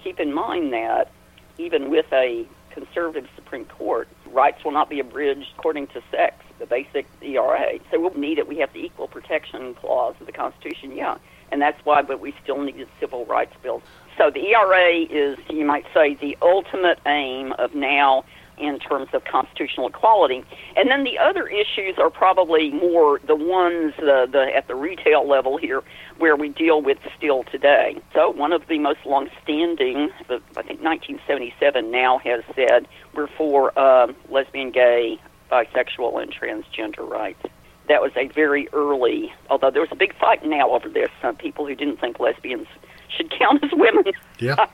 keep 0.04 0.20
in 0.20 0.34
mind 0.34 0.74
that 0.74 1.12
even 1.58 1.90
with 1.90 2.06
a 2.13 2.46
conservative 2.70 3.28
Supreme 3.36 3.66
Court, 3.66 4.08
rights 4.28 4.63
will 4.63 4.72
not 4.72 4.90
be 4.90 5.00
abridged 5.00 5.48
according 5.58 5.88
to 5.88 6.02
sex, 6.12 6.36
the 6.60 6.66
basic 6.68 7.08
ERA. 7.22 7.80
So 7.92 8.00
we'll 8.00 8.13
need 8.13 8.38
it. 8.38 8.48
We 8.48 8.58
have 8.58 8.72
the 8.74 8.86
Equal 8.86 9.08
Protection 9.08 9.74
Clause 9.74 10.16
of 10.20 10.28
the 10.28 10.32
Constitution, 10.32 10.96
yeah. 10.96 11.18
And 11.52 11.62
that's 11.62 11.84
why, 11.86 12.02
but 12.04 12.20
we 12.20 12.36
still 12.44 12.62
need 12.62 12.80
a 12.80 12.86
civil 13.00 13.26
rights 13.26 13.56
bill. 13.63 13.82
So 14.18 14.30
the 14.30 14.48
ERA 14.50 15.06
is, 15.10 15.38
you 15.50 15.66
might 15.66 15.86
say, 15.94 16.16
the 16.16 16.38
ultimate 16.42 17.00
aim 17.08 17.54
of 17.54 17.74
NOW 17.74 18.26
in 18.58 18.80
terms 18.80 19.10
of 19.13 19.24
constitutional 19.26 19.88
equality. 19.88 20.43
And 20.76 20.89
then 20.89 21.04
the 21.04 21.17
other 21.17 21.48
issues 21.48 21.98
are 21.98 22.10
probably 22.10 22.72
more 22.72 23.20
the 23.26 23.36
ones 23.36 23.93
the, 23.98 24.28
the, 24.32 24.52
at 24.56 24.67
the 24.67 24.76
retail 24.76 25.28
level 25.28 25.58
here 25.58 25.84
where 26.17 26.36
we 26.36 26.50
deal 26.50 26.82
with 26.82 26.98
still 27.15 27.43
today. 27.43 28.02
So 28.13 28.32
one 28.32 28.54
of 28.54 28.67
the 28.67 28.80
most 28.80 29.06
long-standing, 29.06 30.10
I 30.30 30.62
think 30.63 30.82
1977 30.82 31.91
NOW 31.91 32.17
has 32.20 32.43
said 32.56 32.88
we're 33.13 33.28
for 33.28 33.78
uh, 33.78 34.12
lesbian, 34.30 34.72
gay, 34.72 35.20
bisexual, 35.52 36.22
and 36.22 36.34
transgender 36.34 37.08
rights. 37.08 37.41
That 37.88 38.02
was 38.02 38.12
a 38.17 38.28
very 38.28 38.67
early, 38.74 39.34
although 39.50 39.72
there 39.72 39.82
was 39.82 39.91
a 39.91 39.96
big 39.96 40.15
fight 40.17 40.46
now 40.46 40.72
over 40.72 40.89
this. 40.89 41.10
Some 41.22 41.36
people 41.36 41.65
who 41.65 41.76
didn't 41.76 42.02
think 42.02 42.20
lesbians 42.20 42.67
should 43.15 43.32
count 43.39 43.63
as 43.63 43.72
women. 43.74 44.06
Yeah. 44.39 44.67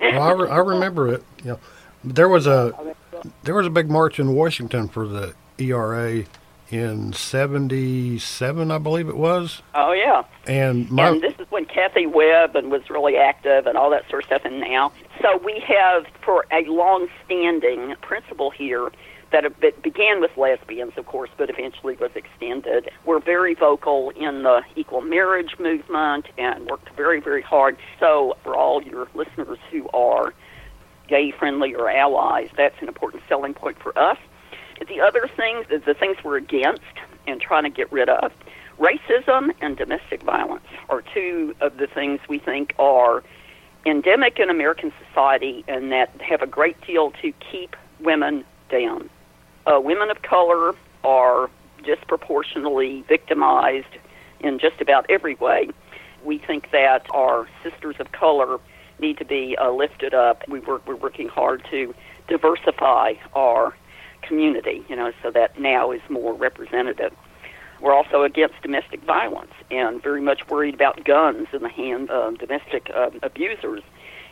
well, 0.00 0.22
I, 0.22 0.32
re- 0.32 0.48
I 0.50 0.58
remember 0.58 1.12
it. 1.12 1.24
Know, 1.44 1.58
there 2.04 2.28
was 2.28 2.46
a 2.46 2.94
there 3.42 3.54
was 3.54 3.66
a 3.66 3.70
big 3.70 3.90
march 3.90 4.18
in 4.18 4.34
Washington 4.34 4.88
for 4.88 5.06
the 5.06 5.34
ERA 5.58 6.24
in 6.70 7.12
77, 7.12 8.70
I 8.70 8.78
believe 8.78 9.08
it 9.08 9.16
was. 9.16 9.62
Oh, 9.74 9.92
yeah. 9.92 10.24
And, 10.46 10.90
my, 10.90 11.08
and 11.08 11.22
this 11.22 11.34
is 11.38 11.46
when 11.50 11.66
Kathy 11.66 12.06
Webb 12.06 12.56
and 12.56 12.70
was 12.70 12.90
really 12.90 13.16
active 13.16 13.66
and 13.66 13.76
all 13.76 13.90
that 13.90 14.08
sort 14.10 14.24
of 14.24 14.26
stuff. 14.26 14.44
And 14.44 14.60
now, 14.60 14.92
so 15.22 15.36
we 15.44 15.62
have, 15.66 16.06
for 16.24 16.46
a 16.50 16.64
long-standing 16.64 17.94
principle 18.00 18.50
here, 18.50 18.90
that 19.30 19.44
it 19.44 19.82
began 19.82 20.20
with 20.20 20.36
lesbians, 20.36 20.92
of 20.96 21.06
course, 21.06 21.30
but 21.36 21.50
eventually 21.50 21.96
was 21.96 22.10
extended. 22.14 22.90
We're 23.04 23.20
very 23.20 23.54
vocal 23.54 24.10
in 24.10 24.42
the 24.44 24.62
equal 24.76 25.00
marriage 25.00 25.58
movement 25.58 26.26
and 26.38 26.66
worked 26.66 26.88
very, 26.96 27.20
very 27.20 27.42
hard. 27.42 27.76
So, 27.98 28.36
for 28.42 28.56
all 28.56 28.82
your 28.82 29.08
listeners 29.14 29.58
who 29.70 29.88
are 29.92 30.32
gay 31.08 31.30
friendly 31.30 31.74
or 31.74 31.90
allies. 31.90 32.48
That's 32.56 32.80
an 32.80 32.88
important 32.88 33.22
selling 33.28 33.54
point 33.54 33.78
for 33.78 33.96
us. 33.98 34.18
The 34.88 35.00
other 35.00 35.28
things, 35.36 35.66
the 35.68 35.94
things 35.94 36.16
we're 36.24 36.36
against 36.36 36.82
and 37.26 37.40
trying 37.40 37.64
to 37.64 37.70
get 37.70 37.90
rid 37.92 38.08
of, 38.08 38.32
racism 38.78 39.52
and 39.60 39.76
domestic 39.76 40.22
violence 40.22 40.66
are 40.88 41.02
two 41.14 41.54
of 41.60 41.76
the 41.76 41.86
things 41.86 42.20
we 42.28 42.38
think 42.38 42.74
are 42.78 43.22
endemic 43.86 44.38
in 44.38 44.50
American 44.50 44.92
society 45.06 45.64
and 45.68 45.92
that 45.92 46.10
have 46.20 46.42
a 46.42 46.46
great 46.46 46.80
deal 46.86 47.12
to 47.22 47.32
keep 47.50 47.76
women 48.00 48.44
down. 48.70 49.08
Uh, 49.66 49.80
women 49.80 50.10
of 50.10 50.22
color 50.22 50.74
are 51.04 51.50
disproportionately 51.84 53.02
victimized 53.08 53.98
in 54.40 54.58
just 54.58 54.80
about 54.80 55.06
every 55.08 55.34
way. 55.36 55.68
We 56.24 56.38
think 56.38 56.70
that 56.72 57.06
our 57.10 57.46
sisters 57.62 57.96
of 57.98 58.12
color 58.12 58.58
need 59.04 59.18
to 59.18 59.24
be 59.24 59.56
uh, 59.60 59.70
lifted 59.70 60.14
up. 60.14 60.42
We 60.48 60.60
work, 60.60 60.86
we're 60.86 60.96
working 60.96 61.28
hard 61.28 61.62
to 61.70 61.94
diversify 62.28 63.14
our 63.34 63.74
community, 64.22 64.84
you 64.88 64.96
know, 64.96 65.12
so 65.22 65.30
that 65.30 65.58
NOW 65.60 65.92
is 65.92 66.00
more 66.08 66.32
representative. 66.32 67.12
We're 67.80 67.92
also 67.92 68.22
against 68.22 68.62
domestic 68.62 69.02
violence 69.02 69.52
and 69.70 70.02
very 70.02 70.22
much 70.22 70.48
worried 70.48 70.74
about 70.74 71.04
guns 71.04 71.48
in 71.52 71.62
the 71.62 71.68
hand 71.68 72.10
of 72.10 72.38
domestic 72.38 72.90
uh, 72.94 73.10
abusers 73.22 73.82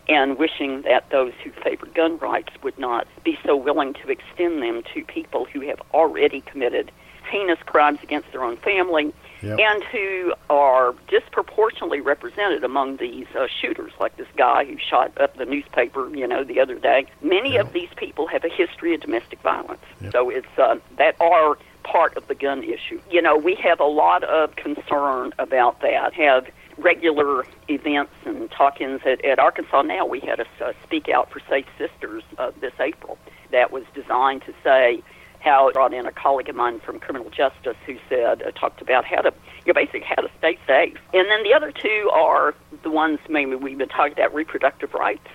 and 0.08 0.38
wishing 0.38 0.82
that 0.82 1.10
those 1.10 1.32
who 1.44 1.50
favor 1.62 1.86
gun 1.94 2.18
rights 2.18 2.52
would 2.62 2.78
not 2.78 3.06
be 3.24 3.38
so 3.44 3.54
willing 3.54 3.94
to 3.94 4.10
extend 4.10 4.62
them 4.62 4.82
to 4.94 5.04
people 5.04 5.44
who 5.44 5.60
have 5.60 5.80
already 5.92 6.40
committed 6.40 6.90
heinous 7.30 7.58
crimes 7.66 7.98
against 8.02 8.32
their 8.32 8.42
own 8.42 8.56
family 8.56 9.12
yep. 9.42 9.58
and 9.58 9.82
who 9.84 10.34
are 10.50 10.94
disproportionately 11.08 12.00
represented 12.00 12.64
among 12.64 12.96
these 12.96 13.26
uh, 13.36 13.46
shooters, 13.60 13.92
like 14.00 14.16
this 14.16 14.28
guy 14.36 14.64
who 14.64 14.76
shot 14.78 15.18
up 15.20 15.36
the 15.36 15.44
newspaper, 15.44 16.08
you 16.14 16.26
know, 16.26 16.44
the 16.44 16.60
other 16.60 16.78
day. 16.78 17.06
Many 17.22 17.54
yep. 17.54 17.66
of 17.66 17.72
these 17.72 17.90
people 17.96 18.26
have 18.28 18.44
a 18.44 18.48
history 18.48 18.94
of 18.94 19.00
domestic 19.00 19.40
violence, 19.42 19.82
yep. 20.00 20.12
so 20.12 20.30
it's 20.30 20.46
uh, 20.58 20.76
that 20.98 21.16
are 21.20 21.58
part 21.82 22.16
of 22.16 22.26
the 22.28 22.34
gun 22.34 22.62
issue. 22.62 23.00
You 23.10 23.22
know, 23.22 23.36
we 23.36 23.54
have 23.56 23.80
a 23.80 23.84
lot 23.84 24.22
of 24.24 24.54
concern 24.56 25.32
about 25.38 25.80
that. 25.80 26.14
Have 26.14 26.46
regular 26.78 27.44
events 27.68 28.12
and 28.24 28.50
talk-ins 28.50 29.02
at, 29.04 29.24
at 29.24 29.38
Arkansas 29.38 29.82
NOW. 29.82 30.06
We 30.06 30.20
had 30.20 30.40
a, 30.40 30.46
a 30.64 30.74
Speak 30.84 31.08
Out 31.08 31.30
for 31.30 31.40
Safe 31.48 31.66
Sisters 31.78 32.22
uh, 32.38 32.50
this 32.60 32.72
April 32.80 33.18
that 33.50 33.70
was 33.70 33.84
designed 33.94 34.42
to 34.42 34.54
say 34.64 35.02
how 35.42 35.68
it 35.68 35.74
brought 35.74 35.92
in 35.92 36.06
a 36.06 36.12
colleague 36.12 36.48
of 36.48 36.54
mine 36.54 36.78
from 36.80 37.00
criminal 37.00 37.28
justice 37.30 37.76
who 37.84 37.96
said, 38.08 38.42
uh, 38.42 38.50
talked 38.52 38.80
about 38.80 39.04
how 39.04 39.20
to, 39.20 39.32
you 39.66 39.72
know, 39.72 39.74
basically 39.74 40.02
how 40.02 40.22
to 40.22 40.30
stay 40.38 40.56
safe. 40.66 40.96
And 41.12 41.28
then 41.28 41.42
the 41.42 41.52
other 41.52 41.72
two 41.72 42.10
are 42.12 42.54
the 42.82 42.90
ones 42.90 43.18
maybe 43.28 43.56
we've 43.56 43.78
been 43.78 43.88
talking 43.88 44.12
about 44.12 44.32
reproductive 44.32 44.94
rights. 44.94 45.26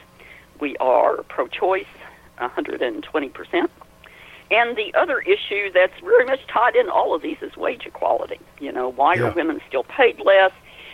We 0.60 0.78
are 0.78 1.24
pro 1.24 1.48
choice, 1.48 1.86
120%. 2.39 3.70
And 4.50 4.78
the 4.78 4.93
other 4.98 5.20
issue 5.20 5.72
that's 5.74 6.00
very 6.00 6.26
much 6.26 6.39
tied 6.48 6.78
in 6.78 6.89
all 6.89 7.13
of 7.13 7.22
these 7.22 7.38
is 7.41 7.58
wage 7.58 7.86
equality. 7.86 8.39
You 8.62 8.72
know, 8.72 8.89
why 8.89 9.15
yeah. 9.15 9.24
are 9.24 9.32
women 9.32 9.60
still 9.67 9.84
paid 9.84 10.22
less? 10.24 10.52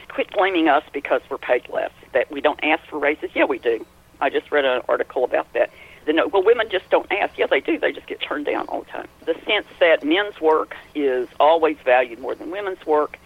Quit 0.09 0.31
blaming 0.31 0.67
us 0.67 0.83
because 0.91 1.21
we're 1.29 1.37
paid 1.37 1.69
less. 1.69 1.91
That 2.13 2.31
we 2.31 2.41
don't 2.41 2.59
ask 2.63 2.83
for 2.87 2.97
raises. 2.97 3.29
Yeah, 3.35 3.45
we 3.45 3.59
do. 3.59 3.85
I 4.21 4.31
just 4.31 4.51
read 4.51 4.65
an 4.65 4.81
article 4.89 5.23
about 5.23 5.51
that 5.53 5.69
the 6.05 6.13
no, 6.13 6.27
well, 6.27 6.43
women 6.43 6.67
just 6.69 6.89
don't 6.89 7.09
ask. 7.11 7.37
Yeah, 7.37 7.47
they 7.47 7.59
do. 7.59 7.79
They 7.79 7.91
just 7.91 8.07
get 8.07 8.21
turned 8.21 8.45
down 8.45 8.67
all 8.67 8.81
the 8.81 8.91
time. 8.91 9.07
The 9.25 9.35
sense 9.45 9.67
that 9.79 10.03
men's 10.03 10.39
work 10.41 10.75
is 10.95 11.27
always 11.39 11.77
valued 11.83 12.19
more 12.19 12.35
than 12.35 12.51
women's 12.51 12.85
work. 12.85 13.17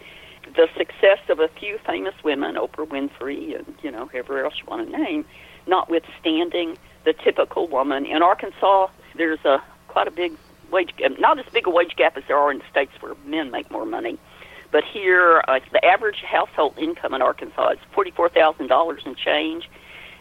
The 0.54 0.68
success 0.76 1.18
of 1.28 1.40
a 1.40 1.48
few 1.48 1.78
famous 1.86 2.14
women, 2.22 2.54
Oprah 2.54 2.86
Winfrey, 2.86 3.56
and 3.56 3.74
you 3.82 3.90
know 3.90 4.06
whoever 4.06 4.44
else 4.44 4.54
you 4.58 4.64
want 4.66 4.90
to 4.90 4.96
name, 4.96 5.24
notwithstanding 5.66 6.78
the 7.04 7.12
typical 7.12 7.68
woman 7.68 8.06
in 8.06 8.22
Arkansas, 8.22 8.88
there's 9.16 9.44
a 9.44 9.62
quite 9.88 10.08
a 10.08 10.10
big 10.10 10.32
wage 10.70 10.94
gap. 10.96 11.18
Not 11.18 11.38
as 11.38 11.46
big 11.52 11.66
a 11.66 11.70
wage 11.70 11.96
gap 11.96 12.16
as 12.16 12.24
there 12.28 12.38
are 12.38 12.50
in 12.50 12.62
states 12.70 12.92
where 13.00 13.14
men 13.26 13.50
make 13.50 13.70
more 13.70 13.84
money. 13.84 14.18
But 14.70 14.84
here, 14.84 15.42
uh, 15.48 15.60
the 15.72 15.84
average 15.84 16.22
household 16.22 16.78
income 16.78 17.14
in 17.14 17.22
Arkansas 17.22 17.70
is 17.70 17.78
forty-four 17.92 18.28
thousand 18.30 18.68
dollars 18.68 19.02
and 19.04 19.16
change 19.16 19.68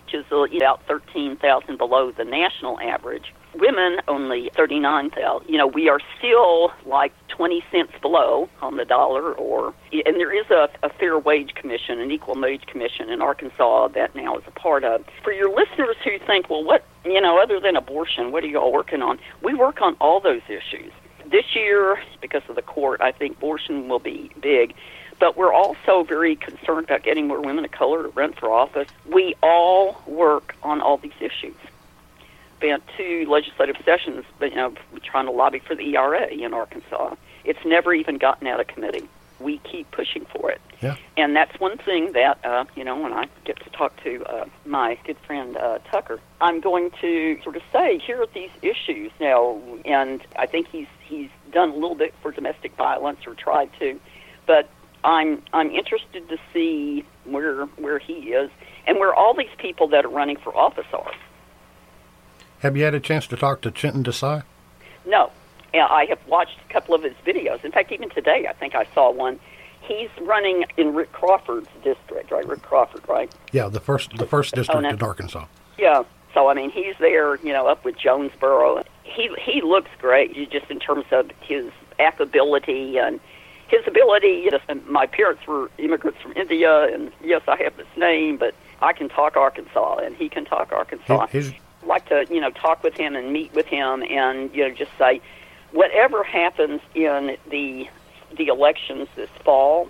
which 0.07 0.13
is 0.13 0.25
uh, 0.31 0.43
about 0.57 0.85
13,000 0.87 1.77
below 1.77 2.11
the 2.11 2.23
national 2.23 2.79
average. 2.79 3.33
Women 3.55 3.97
only 4.07 4.49
39,000. 4.55 5.49
You 5.49 5.57
know, 5.57 5.67
we 5.67 5.89
are 5.89 5.99
still 6.17 6.71
like 6.85 7.11
20 7.29 7.63
cents 7.71 7.91
below 8.01 8.49
on 8.61 8.77
the 8.77 8.85
dollar 8.85 9.33
or 9.33 9.73
and 9.91 10.15
there 10.15 10.33
is 10.33 10.49
a, 10.49 10.69
a 10.83 10.89
fair 10.89 11.17
wage 11.19 11.55
commission, 11.55 11.99
an 11.99 12.11
equal 12.11 12.39
wage 12.39 12.65
commission 12.67 13.09
in 13.09 13.21
Arkansas 13.21 13.89
that 13.89 14.15
NOW 14.15 14.37
is 14.37 14.43
a 14.47 14.51
part 14.51 14.83
of. 14.83 15.03
For 15.23 15.33
your 15.33 15.53
listeners 15.53 15.95
who 16.03 16.19
think, 16.25 16.49
well, 16.49 16.63
what, 16.63 16.85
you 17.03 17.19
know, 17.19 17.41
other 17.41 17.59
than 17.59 17.75
abortion, 17.75 18.31
what 18.31 18.43
are 18.43 18.47
you 18.47 18.59
all 18.59 18.71
working 18.71 19.01
on? 19.01 19.19
We 19.43 19.55
work 19.55 19.81
on 19.81 19.95
all 19.99 20.21
those 20.21 20.43
issues. 20.47 20.91
This 21.29 21.55
year, 21.55 21.97
because 22.21 22.43
of 22.47 22.55
the 22.55 22.61
court, 22.61 23.01
I 23.01 23.11
think 23.11 23.37
abortion 23.37 23.89
will 23.89 23.99
be 23.99 24.31
big. 24.39 24.73
But 25.19 25.35
we're 25.35 25.53
also 25.53 26.03
very 26.03 26.35
concerned 26.35 26.85
about 26.85 27.03
getting 27.03 27.27
more 27.27 27.41
women 27.41 27.65
of 27.65 27.71
color 27.71 28.03
to 28.03 28.09
run 28.09 28.33
for 28.33 28.51
office. 28.51 28.87
We 29.05 29.35
all 29.41 30.01
work 30.05 30.55
on 30.63 30.81
all 30.81 30.97
these 30.97 31.19
issues. 31.19 31.55
Spent 32.57 32.83
two 32.97 33.25
legislative 33.27 33.77
sessions, 33.83 34.25
you 34.41 34.55
know, 34.55 34.73
trying 35.03 35.25
to 35.25 35.31
lobby 35.31 35.59
for 35.59 35.75
the 35.75 35.95
ERA 35.95 36.27
in 36.27 36.53
Arkansas. 36.53 37.15
It's 37.45 37.63
never 37.65 37.93
even 37.93 38.17
gotten 38.17 38.47
out 38.47 38.59
of 38.59 38.67
committee. 38.67 39.07
We 39.39 39.59
keep 39.59 39.89
pushing 39.91 40.25
for 40.25 40.51
it. 40.51 40.59
Yeah. 40.81 40.95
And 41.15 41.35
that's 41.35 41.59
one 41.59 41.77
thing 41.77 42.13
that, 42.13 42.43
uh, 42.43 42.65
you 42.75 42.83
know, 42.83 42.99
when 42.99 43.13
I 43.13 43.27
get 43.45 43.63
to 43.63 43.69
talk 43.69 44.01
to 44.03 44.23
uh, 44.25 44.45
my 44.65 44.97
good 45.05 45.17
friend 45.19 45.55
uh, 45.55 45.79
Tucker, 45.91 46.19
I'm 46.41 46.59
going 46.59 46.91
to 47.01 47.39
sort 47.43 47.55
of 47.55 47.61
say, 47.71 47.99
here 47.99 48.21
are 48.21 48.27
these 48.33 48.49
issues 48.63 49.11
now. 49.19 49.61
And 49.85 50.21
I 50.35 50.47
think 50.47 50.67
he's 50.67 50.87
he's 51.07 51.29
done 51.51 51.69
a 51.69 51.75
little 51.75 51.95
bit 51.95 52.13
for 52.21 52.31
domestic 52.31 52.75
violence 52.75 53.19
or 53.25 53.33
tried 53.35 53.69
to, 53.79 53.99
but 54.45 54.69
I'm 55.03 55.41
I'm 55.53 55.71
interested 55.71 56.27
to 56.29 56.37
see 56.53 57.05
where 57.25 57.65
where 57.77 57.99
he 57.99 58.13
is 58.33 58.49
and 58.85 58.99
where 58.99 59.13
all 59.13 59.33
these 59.33 59.55
people 59.57 59.87
that 59.89 60.05
are 60.05 60.09
running 60.09 60.37
for 60.37 60.55
office 60.55 60.87
are. 60.93 61.11
Have 62.59 62.75
you 62.75 62.83
had 62.83 62.95
a 62.95 62.99
chance 62.99 63.27
to 63.27 63.37
talk 63.37 63.61
to 63.61 63.71
Chintan 63.71 64.03
Desai? 64.03 64.43
No, 65.05 65.31
I 65.73 66.05
have 66.09 66.19
watched 66.27 66.57
a 66.67 66.73
couple 66.73 66.95
of 66.95 67.03
his 67.03 67.13
videos. 67.25 67.63
In 67.63 67.71
fact, 67.71 67.91
even 67.91 68.09
today, 68.09 68.47
I 68.49 68.53
think 68.53 68.75
I 68.75 68.87
saw 68.93 69.11
one. 69.11 69.39
He's 69.81 70.09
running 70.21 70.65
in 70.75 70.93
Rick 70.93 71.13
Crawford's 71.13 71.69
district, 71.83 72.31
right? 72.31 72.45
Rick 72.45 72.63
Crawford, 72.63 73.07
right? 73.07 73.31
Yeah, 73.51 73.69
the 73.69 73.79
first 73.79 74.17
the 74.17 74.25
first 74.25 74.55
district 74.55 74.85
in 74.85 75.01
Arkansas. 75.01 75.45
Yeah. 75.77 76.03
So 76.33 76.49
I 76.49 76.53
mean, 76.53 76.71
he's 76.71 76.95
there, 76.99 77.35
you 77.37 77.53
know, 77.53 77.67
up 77.67 77.85
with 77.85 77.97
Jonesboro. 77.97 78.83
He 79.03 79.29
he 79.39 79.61
looks 79.61 79.89
great, 79.99 80.33
just 80.51 80.69
in 80.69 80.79
terms 80.79 81.05
of 81.11 81.31
his 81.41 81.71
affability 81.99 82.97
and 82.97 83.19
his 83.67 83.85
ability. 83.87 84.45
You 84.45 84.51
know, 84.51 84.81
my 84.87 85.05
parents 85.05 85.45
were 85.47 85.69
immigrants 85.77 86.21
from 86.21 86.33
India, 86.33 86.93
and 86.93 87.11
yes, 87.23 87.41
I 87.47 87.61
have 87.63 87.77
this 87.77 87.87
name, 87.95 88.37
but 88.37 88.53
I 88.81 88.93
can 88.93 89.09
talk 89.09 89.35
Arkansas, 89.35 89.97
and 89.97 90.15
he 90.15 90.29
can 90.29 90.45
talk 90.45 90.71
Arkansas. 90.71 91.05
I'd 91.83 91.87
like 91.87 92.07
to, 92.09 92.25
you 92.29 92.41
know, 92.41 92.51
talk 92.51 92.83
with 92.83 92.95
him 92.95 93.15
and 93.15 93.31
meet 93.31 93.53
with 93.53 93.67
him, 93.67 94.03
and 94.03 94.53
you 94.53 94.67
know, 94.67 94.73
just 94.73 94.91
say, 94.97 95.21
whatever 95.71 96.23
happens 96.23 96.81
in 96.95 97.37
the 97.49 97.87
the 98.37 98.47
elections 98.47 99.07
this 99.15 99.29
fall, 99.45 99.89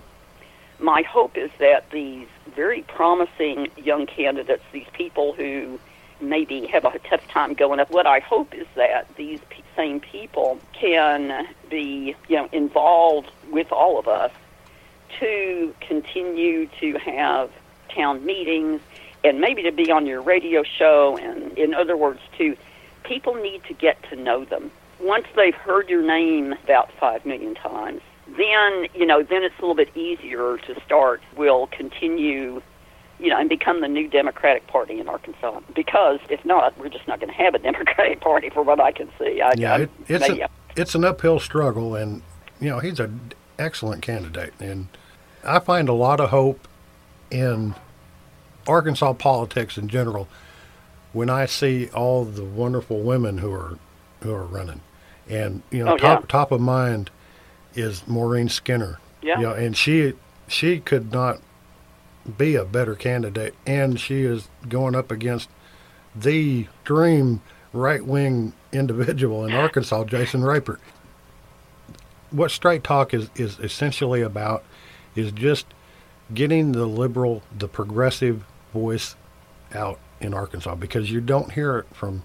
my 0.78 1.02
hope 1.02 1.36
is 1.36 1.50
that 1.58 1.90
these 1.90 2.28
very 2.54 2.82
promising 2.82 3.68
young 3.76 4.06
candidates, 4.06 4.62
these 4.72 4.86
people 4.92 5.32
who 5.32 5.78
maybe 6.20 6.66
have 6.66 6.84
a 6.84 6.98
tough 7.00 7.26
time 7.28 7.54
going 7.54 7.80
up, 7.80 7.90
what 7.90 8.06
I 8.06 8.20
hope 8.20 8.54
is 8.54 8.66
that 8.74 9.08
these 9.16 9.40
same 9.76 10.00
people 10.00 10.58
can 10.72 11.46
be, 11.70 12.14
you 12.28 12.36
know, 12.36 12.48
involved 12.52 13.30
with 13.50 13.72
all 13.72 13.98
of 13.98 14.08
us 14.08 14.32
to 15.20 15.74
continue 15.80 16.68
to 16.80 16.98
have 16.98 17.50
town 17.94 18.24
meetings 18.24 18.80
and 19.24 19.40
maybe 19.40 19.62
to 19.62 19.72
be 19.72 19.90
on 19.90 20.06
your 20.06 20.20
radio 20.20 20.62
show 20.62 21.16
and 21.16 21.56
in 21.58 21.74
other 21.74 21.96
words 21.96 22.20
to 22.36 22.56
people 23.04 23.34
need 23.34 23.62
to 23.64 23.74
get 23.74 24.02
to 24.10 24.16
know 24.16 24.44
them. 24.44 24.70
Once 25.00 25.26
they've 25.36 25.54
heard 25.54 25.88
your 25.88 26.02
name 26.02 26.52
about 26.64 26.90
five 27.00 27.24
million 27.24 27.54
times 27.54 28.00
then 28.36 28.88
you 28.94 29.06
know 29.06 29.22
then 29.22 29.42
it's 29.42 29.56
a 29.58 29.60
little 29.60 29.74
bit 29.74 29.96
easier 29.96 30.58
to 30.58 30.80
start. 30.84 31.22
We'll 31.36 31.66
continue 31.68 32.60
you 33.18 33.30
know 33.30 33.38
and 33.38 33.48
become 33.48 33.80
the 33.80 33.88
new 33.88 34.08
democratic 34.08 34.66
party 34.66 35.00
in 35.00 35.08
arkansas. 35.08 35.60
Because 35.74 36.20
if 36.28 36.44
not 36.44 36.76
we're 36.78 36.90
just 36.90 37.08
not 37.08 37.20
going 37.20 37.32
to 37.32 37.36
have 37.36 37.54
a 37.54 37.58
democratic 37.70 38.20
party 38.20 38.50
for 38.50 38.62
what 38.62 38.80
i 38.80 38.92
can 38.92 39.08
see. 39.18 39.40
I, 39.40 39.52
yeah 39.56 39.76
it, 39.78 39.90
it's, 40.08 40.28
a, 40.28 40.48
it's 40.76 40.94
an 40.94 41.04
uphill 41.04 41.40
struggle 41.40 41.94
and 41.94 42.22
you 42.60 42.68
know 42.68 42.80
he's 42.80 43.00
an 43.00 43.32
excellent 43.58 44.02
candidate 44.02 44.52
and 44.60 44.88
i 45.44 45.58
find 45.58 45.88
a 45.88 45.92
lot 45.92 46.20
of 46.20 46.30
hope 46.30 46.68
in 47.30 47.74
Arkansas 48.68 49.14
politics 49.14 49.78
in 49.78 49.88
general 49.88 50.28
when 51.12 51.30
I 51.30 51.46
see 51.46 51.88
all 51.88 52.24
the 52.24 52.44
wonderful 52.44 53.00
women 53.00 53.38
who 53.38 53.50
are 53.52 53.78
who 54.22 54.32
are 54.32 54.44
running, 54.44 54.82
and 55.28 55.62
you 55.70 55.84
know, 55.84 55.94
oh, 55.94 55.96
top 55.96 56.20
yeah. 56.20 56.26
top 56.28 56.52
of 56.52 56.60
mind 56.60 57.10
is 57.74 58.06
Maureen 58.06 58.48
Skinner. 58.48 59.00
Yeah. 59.22 59.38
You 59.38 59.46
know, 59.46 59.52
and 59.52 59.76
she 59.76 60.12
she 60.46 60.80
could 60.80 61.12
not 61.12 61.40
be 62.36 62.54
a 62.56 62.64
better 62.64 62.94
candidate, 62.94 63.54
and 63.66 63.98
she 63.98 64.22
is 64.22 64.48
going 64.68 64.94
up 64.94 65.10
against 65.10 65.48
the 66.14 66.66
dream 66.84 67.40
right 67.72 68.04
wing 68.04 68.52
individual 68.72 69.46
in 69.46 69.52
Arkansas, 69.54 70.04
Jason 70.04 70.44
Rapert. 70.44 70.80
What 72.30 72.50
Straight 72.50 72.84
Talk 72.84 73.14
is, 73.14 73.30
is 73.34 73.58
essentially 73.58 74.22
about 74.22 74.64
is 75.14 75.32
just 75.32 75.66
getting 76.32 76.72
the 76.72 76.86
liberal, 76.86 77.42
the 77.56 77.68
progressive 77.68 78.44
voice 78.72 79.16
out 79.74 79.98
in 80.20 80.34
Arkansas 80.34 80.74
because 80.74 81.10
you 81.10 81.20
don't 81.20 81.52
hear 81.52 81.78
it 81.78 81.86
from 81.92 82.24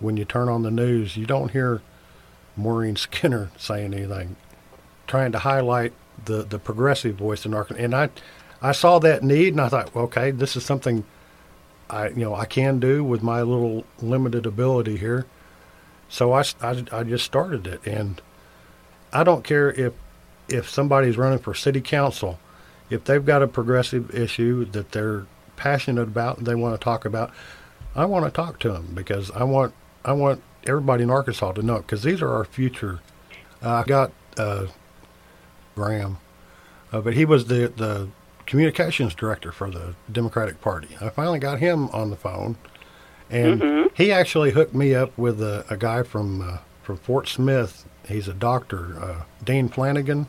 when 0.00 0.16
you 0.16 0.24
turn 0.24 0.48
on 0.48 0.62
the 0.62 0.70
news. 0.70 1.16
You 1.16 1.26
don't 1.26 1.50
hear 1.50 1.82
Maureen 2.56 2.96
Skinner 2.96 3.50
saying 3.56 3.94
anything, 3.94 4.36
trying 5.06 5.32
to 5.32 5.40
highlight 5.40 5.92
the, 6.24 6.42
the 6.42 6.58
progressive 6.58 7.16
voice 7.16 7.44
in 7.44 7.54
Arkansas. 7.54 7.82
And 7.82 7.94
I, 7.94 8.10
I 8.60 8.72
saw 8.72 8.98
that 9.00 9.22
need, 9.22 9.54
and 9.54 9.60
I 9.60 9.68
thought, 9.68 9.94
okay, 9.94 10.30
this 10.30 10.56
is 10.56 10.64
something 10.64 11.04
I 11.90 12.08
you 12.08 12.24
know 12.24 12.34
I 12.34 12.46
can 12.46 12.80
do 12.80 13.04
with 13.04 13.22
my 13.22 13.42
little 13.42 13.84
limited 14.00 14.46
ability 14.46 14.96
here. 14.96 15.26
So 16.08 16.32
I, 16.32 16.44
I, 16.60 16.84
I 16.90 17.02
just 17.04 17.24
started 17.24 17.66
it, 17.66 17.86
and 17.86 18.20
I 19.12 19.24
don't 19.24 19.44
care 19.44 19.70
if 19.72 19.92
if 20.48 20.68
somebody's 20.68 21.16
running 21.16 21.38
for 21.38 21.54
city 21.54 21.80
council, 21.80 22.38
if 22.90 23.04
they've 23.04 23.24
got 23.24 23.42
a 23.42 23.46
progressive 23.48 24.14
issue 24.14 24.64
that 24.66 24.92
they're 24.92 25.24
passionate 25.56 26.02
about 26.02 26.38
and 26.38 26.46
they 26.46 26.54
want 26.54 26.78
to 26.78 26.82
talk 26.84 27.04
about, 27.04 27.30
I 27.94 28.04
want 28.06 28.24
to 28.24 28.30
talk 28.30 28.58
to 28.60 28.70
them 28.72 28.88
because 28.94 29.30
I 29.30 29.44
want 29.44 29.72
I 30.04 30.12
want 30.12 30.42
everybody 30.66 31.02
in 31.02 31.10
Arkansas 31.10 31.52
to 31.52 31.62
know 31.62 31.78
because 31.78 32.02
these 32.02 32.20
are 32.22 32.30
our 32.30 32.44
future. 32.44 33.00
Uh, 33.62 33.74
I 33.76 33.84
got 33.84 34.12
uh, 34.36 34.66
Graham, 35.74 36.18
uh, 36.92 37.00
but 37.00 37.14
he 37.14 37.24
was 37.24 37.46
the 37.46 37.68
the 37.76 38.08
communications 38.46 39.14
director 39.14 39.52
for 39.52 39.70
the 39.70 39.94
Democratic 40.10 40.60
Party. 40.60 40.88
I 41.00 41.08
finally 41.10 41.38
got 41.38 41.60
him 41.60 41.88
on 41.90 42.10
the 42.10 42.16
phone, 42.16 42.56
and 43.30 43.60
Mhm. 43.62 43.90
he 43.94 44.10
actually 44.12 44.50
hooked 44.50 44.74
me 44.74 44.94
up 44.94 45.16
with 45.16 45.40
a, 45.40 45.64
a 45.70 45.76
guy 45.76 46.02
from 46.02 46.40
uh, 46.40 46.58
from 46.82 46.96
Fort 46.98 47.28
Smith. 47.28 47.84
He's 48.08 48.28
a 48.28 48.34
doctor, 48.34 48.96
uh, 49.00 49.22
Dean 49.44 49.68
Flanagan. 49.68 50.28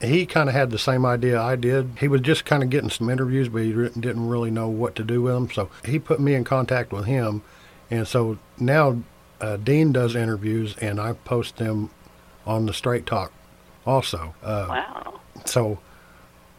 He 0.00 0.26
kind 0.26 0.48
of 0.48 0.54
had 0.54 0.70
the 0.70 0.78
same 0.78 1.06
idea 1.06 1.40
I 1.40 1.56
did. 1.56 1.92
He 2.00 2.06
was 2.08 2.20
just 2.20 2.44
kind 2.44 2.62
of 2.62 2.68
getting 2.70 2.90
some 2.90 3.08
interviews, 3.08 3.48
but 3.48 3.62
he 3.62 3.72
re- 3.72 3.90
didn't 3.98 4.28
really 4.28 4.50
know 4.50 4.68
what 4.68 4.94
to 4.96 5.02
do 5.04 5.22
with 5.22 5.32
them. 5.34 5.50
So 5.50 5.70
he 5.84 5.98
put 5.98 6.20
me 6.20 6.34
in 6.34 6.44
contact 6.44 6.92
with 6.92 7.06
him, 7.06 7.42
and 7.90 8.06
so 8.06 8.38
now 8.58 9.02
uh, 9.40 9.56
Dean 9.56 9.92
does 9.92 10.14
interviews, 10.14 10.76
and 10.80 11.00
I 11.00 11.14
post 11.14 11.56
them 11.56 11.90
on 12.46 12.66
the 12.66 12.74
Straight 12.74 13.06
Talk 13.06 13.32
also. 13.86 14.34
Uh, 14.42 14.66
Wow. 14.68 15.20
so 15.46 15.78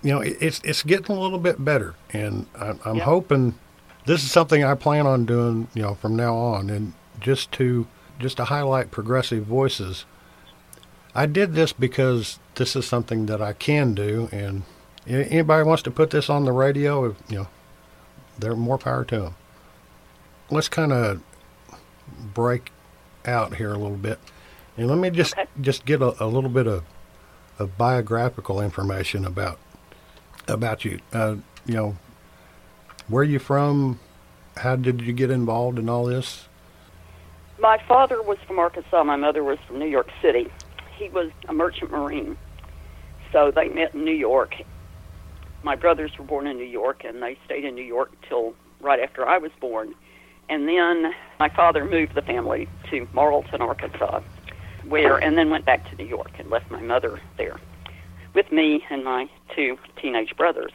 you 0.02 0.12
know 0.12 0.20
it, 0.22 0.38
it's 0.42 0.60
it's 0.64 0.84
getting 0.84 1.16
a 1.16 1.20
little 1.20 1.40
bit 1.40 1.64
better 1.64 1.96
and 2.14 2.46
I, 2.60 2.76
i'm 2.86 2.98
Yeah. 2.98 3.04
hoping 3.04 3.56
this 4.06 4.24
is 4.24 4.32
something 4.32 4.64
i 4.64 4.76
plan 4.76 5.08
on 5.08 5.26
doing 5.26 5.68
you 5.74 5.82
know 5.82 5.96
from 5.96 6.16
now 6.16 6.36
on 6.36 6.70
and 6.70 6.94
just 7.20 7.52
to 7.54 7.88
just 8.20 8.38
to 8.38 8.46
highlight 8.46 8.92
progressive 8.92 9.46
voices 9.46 10.06
i 11.18 11.26
did 11.26 11.54
this 11.54 11.74
because 11.74 12.40
this 12.56 12.76
is 12.76 12.86
something 12.88 13.26
that 13.26 13.42
i 13.42 13.52
can 13.52 13.94
do 13.94 14.30
and 14.32 14.64
anybody 15.06 15.64
wants 15.64 15.84
to 15.84 15.92
put 15.92 16.10
this 16.12 16.30
on 16.30 16.46
the 16.46 16.52
radio 16.54 17.16
you 17.30 17.36
know 17.40 17.48
they're 18.40 18.56
more 18.56 18.78
power 18.78 19.04
to 19.04 19.20
them 19.20 19.36
let's 20.50 20.70
kind 20.70 20.94
of 20.94 21.22
break 22.34 22.72
out 23.26 23.56
here 23.56 23.74
a 23.74 23.78
little 23.78 23.98
bit 23.98 24.20
and 24.78 24.88
let 24.88 24.98
me 24.98 25.10
just 25.10 25.34
Okay. 25.38 25.48
just 25.60 25.86
get 25.86 26.02
a, 26.02 26.24
a 26.24 26.28
little 26.28 26.50
bit 26.50 26.68
of 26.68 26.84
of 27.60 27.78
biographical 27.78 28.62
information 28.62 29.26
about 29.26 29.60
about 30.48 30.86
you. 30.86 31.00
Uh, 31.12 31.38
you 31.66 31.74
know, 31.74 31.98
where 33.08 33.22
are 33.22 33.26
you 33.26 33.40
from? 33.40 34.00
How 34.58 34.76
did 34.76 35.02
you 35.02 35.12
get 35.12 35.32
involved 35.32 35.80
in 35.80 35.90
all 35.90 36.06
this? 36.06 36.48
My 37.60 37.80
father 37.88 38.22
was 38.22 38.38
from 38.46 38.60
Arkansas. 38.60 39.04
My 39.04 39.16
mother 39.16 39.44
was 39.44 39.58
from 39.68 39.80
New 39.80 39.88
York 39.88 40.10
City. 40.22 40.48
He 40.98 41.10
was 41.10 41.32
a 41.48 41.54
merchant 41.54 41.92
marine. 41.92 42.38
So 43.32 43.52
they 43.52 43.70
met 43.70 43.94
in 43.94 44.04
New 44.04 44.12
York. 44.12 44.56
My 45.64 45.76
brothers 45.76 46.12
were 46.18 46.26
born 46.26 46.48
in 46.48 46.58
New 46.58 46.64
York, 46.64 47.04
and 47.04 47.22
they 47.22 47.38
stayed 47.46 47.66
in 47.66 47.76
New 47.76 47.84
York 47.84 48.12
till 48.28 48.54
right 48.82 49.00
after 49.00 49.28
I 49.28 49.38
was 49.38 49.52
born. 49.60 49.94
And 50.50 50.68
then 50.68 51.14
my 51.40 51.50
father 51.50 51.84
moved 51.86 52.16
the 52.16 52.22
family 52.22 52.68
to 52.90 53.06
Morrilton, 53.08 53.60
Arkansas, 53.60 54.22
where, 54.88 55.18
and 55.18 55.38
then 55.38 55.50
went 55.50 55.66
back 55.66 55.90
to 55.90 55.96
New 55.98 56.08
York 56.08 56.32
and 56.40 56.50
left 56.50 56.72
my 56.72 56.82
mother 56.82 57.20
there 57.38 57.60
with 58.34 58.52
me 58.52 58.84
and 58.90 59.04
my 59.04 59.28
two 59.56 59.78
teenage 60.02 60.36
brothers. 60.38 60.72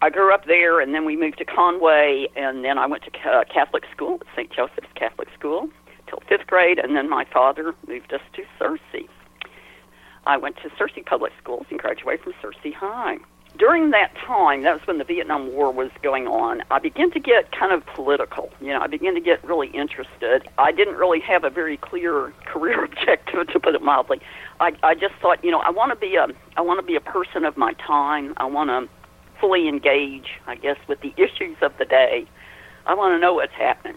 I 0.00 0.10
grew 0.10 0.32
up 0.32 0.46
there, 0.46 0.80
and 0.80 0.94
then 0.94 1.04
we 1.04 1.16
moved 1.16 1.38
to 1.38 1.44
Conway, 1.44 2.28
and 2.36 2.64
then 2.64 2.78
I 2.78 2.86
went 2.86 3.02
to 3.04 3.30
uh, 3.30 3.44
Catholic 3.52 3.84
school, 3.92 4.20
St. 4.34 4.50
Joseph's 4.52 4.92
Catholic 4.94 5.28
School, 5.38 5.68
till 6.06 6.22
fifth 6.28 6.46
grade, 6.46 6.78
and 6.78 6.94
then 6.94 7.08
my 7.08 7.24
father 7.24 7.74
moved 7.88 8.12
us 8.12 8.20
to 8.34 8.42
Searcy. 8.60 9.08
I 10.26 10.36
went 10.36 10.56
to 10.58 10.68
Searcy 10.70 11.06
Public 11.06 11.32
Schools 11.40 11.66
and 11.70 11.78
graduated 11.78 12.24
from 12.24 12.34
Searcy 12.42 12.74
High. 12.74 13.18
During 13.56 13.90
that 13.90 14.14
time, 14.16 14.64
that 14.64 14.74
was 14.74 14.86
when 14.86 14.98
the 14.98 15.04
Vietnam 15.04 15.52
War 15.52 15.70
was 15.70 15.90
going 16.02 16.26
on, 16.26 16.62
I 16.70 16.78
began 16.78 17.10
to 17.12 17.20
get 17.20 17.52
kind 17.52 17.72
of 17.72 17.86
political. 17.86 18.50
You 18.60 18.68
know, 18.68 18.80
I 18.80 18.86
began 18.86 19.14
to 19.14 19.20
get 19.20 19.42
really 19.42 19.68
interested. 19.68 20.46
I 20.58 20.72
didn't 20.72 20.96
really 20.96 21.20
have 21.20 21.44
a 21.44 21.48
very 21.48 21.78
clear 21.78 22.34
career 22.44 22.84
objective, 22.84 23.46
to 23.46 23.60
put 23.60 23.74
it 23.74 23.82
mildly. 23.82 24.20
I, 24.60 24.72
I 24.82 24.94
just 24.94 25.14
thought, 25.22 25.42
you 25.42 25.50
know, 25.50 25.60
I 25.60 25.70
want 25.70 25.90
to 25.90 25.96
be 25.96 26.16
a, 26.16 26.26
I 26.56 26.60
want 26.60 26.80
to 26.80 26.86
be 26.86 26.96
a 26.96 27.00
person 27.00 27.44
of 27.44 27.56
my 27.56 27.72
time. 27.74 28.34
I 28.36 28.44
want 28.44 28.68
to 28.68 28.88
fully 29.40 29.68
engage, 29.68 30.28
I 30.46 30.56
guess, 30.56 30.76
with 30.88 31.00
the 31.00 31.14
issues 31.16 31.56
of 31.62 31.72
the 31.78 31.84
day. 31.84 32.26
I 32.84 32.94
want 32.94 33.14
to 33.14 33.18
know 33.18 33.34
what's 33.34 33.54
happening. 33.54 33.96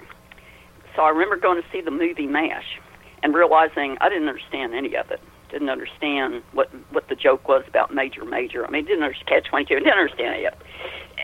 So 0.96 1.02
I 1.02 1.10
remember 1.10 1.38
going 1.38 1.62
to 1.62 1.68
see 1.72 1.82
the 1.82 1.92
movie 1.92 2.28
MASH 2.28 2.80
and 3.24 3.34
realizing 3.34 3.98
I 4.00 4.10
didn't 4.10 4.28
understand 4.28 4.74
any 4.74 4.96
of 4.96 5.12
it. 5.12 5.22
Didn't 5.50 5.70
understand 5.70 6.44
what 6.54 6.70
what 6.92 7.08
the 7.08 7.16
joke 7.16 7.48
was 7.48 7.64
about 7.68 7.94
Major 7.94 8.26
Major. 8.26 8.66
I 8.66 8.70
mean, 8.70 8.86
didn't 8.86 9.04
understand 9.04 9.44
Catch 9.44 9.50
22. 9.50 9.76
Didn't 9.76 9.92
understand 9.92 10.44
it. 10.44 10.54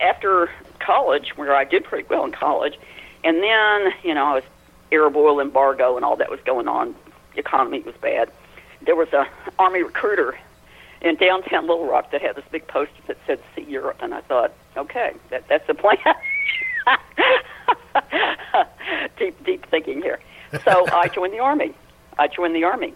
After 0.02 0.50
college, 0.80 1.36
where 1.36 1.54
I 1.54 1.64
did 1.64 1.84
pretty 1.84 2.06
well 2.08 2.24
in 2.24 2.32
college, 2.32 2.78
and 3.24 3.42
then, 3.42 3.92
you 4.02 4.14
know, 4.14 4.24
I 4.24 4.34
was 4.34 4.44
Arab 4.92 5.16
oil 5.16 5.40
embargo 5.40 5.96
and 5.96 6.04
all 6.04 6.16
that 6.16 6.30
was 6.30 6.40
going 6.44 6.68
on. 6.68 6.94
The 7.34 7.40
economy 7.40 7.80
was 7.80 7.94
bad. 7.96 8.30
There 8.82 8.96
was 8.96 9.12
a 9.12 9.26
army 9.58 9.82
recruiter 9.82 10.38
in 11.00 11.16
downtown 11.16 11.66
Little 11.66 11.86
Rock 11.86 12.10
that 12.12 12.22
had 12.22 12.36
this 12.36 12.44
big 12.50 12.66
poster 12.66 13.02
that 13.06 13.18
said 13.26 13.40
"See 13.54 13.62
Europe," 13.62 13.98
and 14.00 14.14
I 14.14 14.20
thought, 14.22 14.52
okay, 14.76 15.12
that 15.30 15.46
that's 15.48 15.66
the 15.66 15.74
plan. 15.74 15.98
deep, 19.18 19.44
deep 19.44 19.66
thinking 19.70 20.02
here. 20.02 20.20
So 20.64 20.86
I 20.92 21.08
joined 21.08 21.32
the 21.32 21.40
army. 21.40 21.74
I 22.18 22.28
joined 22.28 22.54
the 22.54 22.64
army, 22.64 22.94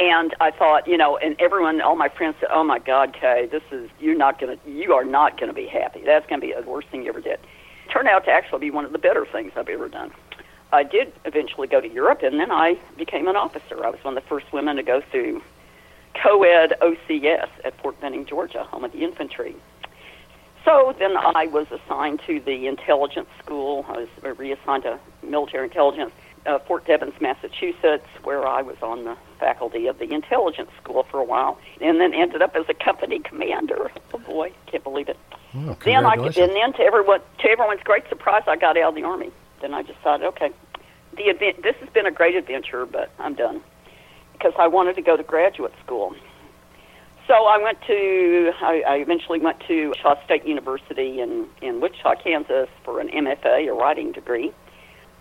and 0.00 0.34
I 0.40 0.50
thought, 0.50 0.88
you 0.88 0.96
know, 0.96 1.18
and 1.18 1.36
everyone, 1.38 1.80
all 1.82 1.94
my 1.94 2.08
friends 2.08 2.36
said, 2.40 2.48
"Oh 2.50 2.64
my 2.64 2.78
God, 2.78 3.12
Kae, 3.12 3.50
this 3.50 3.62
is 3.70 3.90
you're 4.00 4.16
not 4.16 4.40
gonna, 4.40 4.56
you 4.66 4.94
are 4.94 5.04
not 5.04 5.38
gonna 5.38 5.52
be 5.52 5.66
happy. 5.66 6.00
That's 6.04 6.26
gonna 6.26 6.40
be 6.40 6.54
the 6.54 6.68
worst 6.68 6.88
thing 6.88 7.02
you 7.02 7.10
ever 7.10 7.20
did." 7.20 7.38
Turned 7.92 8.08
out 8.08 8.24
to 8.24 8.30
actually 8.30 8.60
be 8.60 8.70
one 8.70 8.86
of 8.86 8.92
the 8.92 8.98
better 8.98 9.26
things 9.26 9.52
I've 9.56 9.68
ever 9.68 9.88
done. 9.88 10.10
I 10.72 10.84
did 10.84 11.12
eventually 11.24 11.66
go 11.66 11.80
to 11.80 11.88
Europe, 11.88 12.22
and 12.22 12.40
then 12.40 12.50
I 12.50 12.78
became 12.96 13.28
an 13.28 13.36
officer. 13.36 13.84
I 13.84 13.90
was 13.90 14.02
one 14.02 14.16
of 14.16 14.22
the 14.22 14.28
first 14.28 14.52
women 14.52 14.76
to 14.76 14.82
go 14.82 15.02
through 15.10 15.42
co-ed 16.14 16.72
OCS 16.80 17.48
at 17.64 17.78
Fort 17.82 18.00
Benning, 18.00 18.24
Georgia, 18.24 18.64
home 18.64 18.84
of 18.84 18.92
the 18.92 19.02
infantry. 19.02 19.54
So 20.64 20.94
then 20.98 21.16
I 21.16 21.46
was 21.46 21.66
assigned 21.70 22.20
to 22.26 22.40
the 22.40 22.66
intelligence 22.66 23.28
school. 23.42 23.84
I 23.88 24.06
was 24.22 24.38
reassigned 24.38 24.84
to 24.84 24.98
military 25.22 25.64
intelligence, 25.64 26.12
uh, 26.46 26.58
Fort 26.60 26.86
Devens, 26.86 27.14
Massachusetts, 27.20 28.06
where 28.24 28.46
I 28.46 28.62
was 28.62 28.76
on 28.82 29.04
the 29.04 29.16
faculty 29.38 29.86
of 29.86 29.98
the 29.98 30.12
intelligence 30.12 30.70
school 30.82 31.04
for 31.10 31.18
a 31.18 31.24
while, 31.24 31.58
and 31.80 32.00
then 32.00 32.14
ended 32.14 32.42
up 32.42 32.56
as 32.56 32.64
a 32.68 32.74
company 32.74 33.18
commander. 33.20 33.90
Oh 34.12 34.18
boy, 34.18 34.52
can't 34.66 34.82
believe 34.84 35.08
it. 35.08 35.18
Then 35.84 36.06
I 36.06 36.14
and 36.14 36.34
then 36.34 36.72
to 36.74 36.82
everyone 36.82 37.20
to 37.38 37.48
everyone's 37.48 37.82
great 37.82 38.08
surprise, 38.08 38.42
I 38.46 38.56
got 38.56 38.76
out 38.76 38.90
of 38.90 38.94
the 38.94 39.04
army. 39.04 39.30
Then 39.60 39.74
I 39.74 39.82
just 39.82 39.98
thought, 40.00 40.22
okay, 40.22 40.50
the 41.16 41.24
event. 41.24 41.62
This 41.62 41.76
has 41.76 41.88
been 41.90 42.06
a 42.06 42.10
great 42.10 42.36
adventure, 42.36 42.86
but 42.86 43.10
I'm 43.18 43.34
done 43.34 43.62
because 44.32 44.52
I 44.58 44.68
wanted 44.68 44.96
to 44.96 45.02
go 45.02 45.16
to 45.16 45.22
graduate 45.22 45.72
school. 45.84 46.14
So 47.26 47.34
I 47.34 47.58
went 47.58 47.78
to, 47.86 48.52
I, 48.60 48.82
I 48.88 48.96
eventually 48.96 49.38
went 49.38 49.60
to 49.68 49.94
Shaw 50.02 50.16
State 50.24 50.44
University 50.46 51.20
in, 51.20 51.46
in 51.62 51.80
Wichita, 51.80 52.16
Kansas 52.16 52.68
for 52.82 52.98
an 52.98 53.08
MFA, 53.08 53.68
a 53.68 53.72
writing 53.72 54.10
degree. 54.10 54.52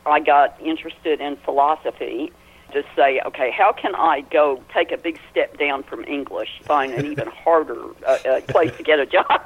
I 0.09 0.19
got 0.19 0.59
interested 0.61 1.21
in 1.21 1.37
philosophy 1.37 2.31
to 2.73 2.83
say, 2.95 3.19
okay, 3.25 3.51
how 3.51 3.71
can 3.71 3.95
I 3.95 4.21
go 4.21 4.63
take 4.73 4.91
a 4.91 4.97
big 4.97 5.19
step 5.31 5.57
down 5.57 5.83
from 5.83 6.03
English, 6.05 6.61
find 6.63 6.93
an 6.93 7.05
even 7.05 7.27
harder 7.27 7.81
uh, 8.05 8.17
uh, 8.27 8.41
place 8.41 8.75
to 8.77 8.83
get 8.83 8.99
a 8.99 9.05
job 9.05 9.41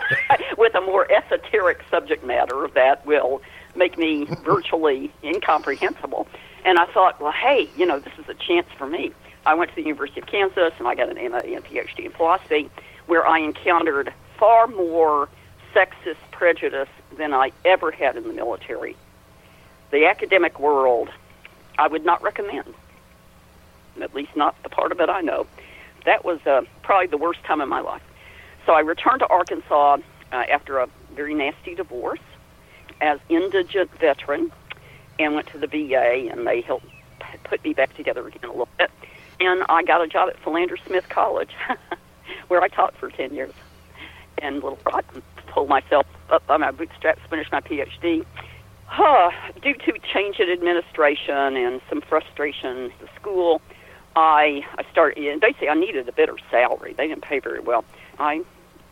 with 0.58 0.74
a 0.74 0.80
more 0.80 1.10
esoteric 1.10 1.80
subject 1.90 2.24
matter 2.24 2.68
that 2.74 3.04
will 3.04 3.42
make 3.74 3.98
me 3.98 4.26
virtually 4.44 5.12
incomprehensible. 5.24 6.28
And 6.64 6.78
I 6.78 6.86
thought, 6.86 7.20
well, 7.20 7.32
hey, 7.32 7.68
you 7.76 7.86
know, 7.86 7.98
this 7.98 8.12
is 8.18 8.28
a 8.28 8.34
chance 8.34 8.66
for 8.76 8.86
me. 8.86 9.12
I 9.46 9.54
went 9.54 9.70
to 9.70 9.76
the 9.76 9.82
University 9.82 10.20
of 10.20 10.26
Kansas 10.26 10.72
and 10.78 10.86
I 10.86 10.94
got 10.94 11.08
an 11.08 11.16
MA 11.30 11.38
and 11.38 11.64
PhD 11.64 12.04
in 12.04 12.12
philosophy, 12.12 12.70
where 13.06 13.26
I 13.26 13.38
encountered 13.38 14.12
far 14.38 14.66
more 14.66 15.28
sexist 15.74 16.18
prejudice 16.30 16.88
than 17.16 17.32
I 17.32 17.52
ever 17.64 17.90
had 17.90 18.16
in 18.16 18.24
the 18.24 18.32
military. 18.32 18.96
The 19.90 20.06
academic 20.06 20.60
world, 20.60 21.10
I 21.78 21.88
would 21.88 22.04
not 22.04 22.22
recommend, 22.22 22.74
at 24.00 24.14
least 24.14 24.36
not 24.36 24.60
the 24.62 24.68
part 24.68 24.92
of 24.92 25.00
it 25.00 25.08
I 25.08 25.20
know. 25.20 25.46
That 26.06 26.24
was 26.24 26.38
uh, 26.46 26.62
probably 26.82 27.08
the 27.08 27.16
worst 27.16 27.42
time 27.44 27.60
in 27.60 27.68
my 27.68 27.80
life. 27.80 28.02
So 28.66 28.72
I 28.72 28.80
returned 28.80 29.20
to 29.20 29.26
Arkansas 29.26 29.98
uh, 30.32 30.34
after 30.34 30.78
a 30.78 30.88
very 31.14 31.34
nasty 31.34 31.74
divorce 31.74 32.20
as 33.00 33.18
indigent 33.28 33.90
veteran 33.98 34.52
and 35.18 35.34
went 35.34 35.48
to 35.48 35.58
the 35.58 35.66
VA, 35.66 36.28
and 36.30 36.46
they 36.46 36.60
helped 36.60 36.86
put 37.44 37.62
me 37.64 37.72
back 37.72 37.94
together 37.96 38.26
again 38.26 38.44
a 38.44 38.52
little 38.52 38.68
bit. 38.78 38.90
And 39.40 39.64
I 39.68 39.82
got 39.82 40.02
a 40.02 40.06
job 40.06 40.28
at 40.28 40.38
Philander 40.42 40.76
Smith 40.86 41.08
College, 41.08 41.50
where 42.48 42.62
I 42.62 42.68
taught 42.68 42.94
for 42.96 43.10
10 43.10 43.34
years. 43.34 43.52
And 44.38 44.56
Little 44.56 44.78
Rock 44.86 45.04
pulled 45.48 45.68
myself 45.68 46.06
up 46.30 46.46
by 46.46 46.56
my 46.56 46.70
bootstraps, 46.70 47.20
finished 47.28 47.52
my 47.52 47.60
PhD. 47.60 48.24
Huh, 48.92 49.30
due 49.62 49.74
to 49.74 49.92
change 50.12 50.40
in 50.40 50.50
administration 50.50 51.56
and 51.56 51.80
some 51.88 52.00
frustration 52.00 52.86
at 52.86 52.98
the 53.00 53.08
school, 53.20 53.62
I 54.16 54.62
I 54.76 54.82
started. 54.90 55.24
And 55.28 55.40
basically, 55.40 55.68
I 55.68 55.74
needed 55.74 56.08
a 56.08 56.12
better 56.12 56.34
salary. 56.50 56.94
They 56.94 57.06
didn't 57.06 57.22
pay 57.22 57.38
very 57.38 57.60
well. 57.60 57.84
I 58.18 58.42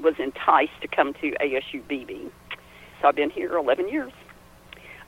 was 0.01 0.14
enticed 0.20 0.80
to 0.82 0.86
come 0.86 1.14
to 1.14 1.32
ASU 1.40 1.86
Beebe, 1.88 2.28
so 3.03 3.09
I've 3.09 3.16
been 3.16 3.30
here 3.30 3.57
11 3.57 3.88
years. 3.88 4.12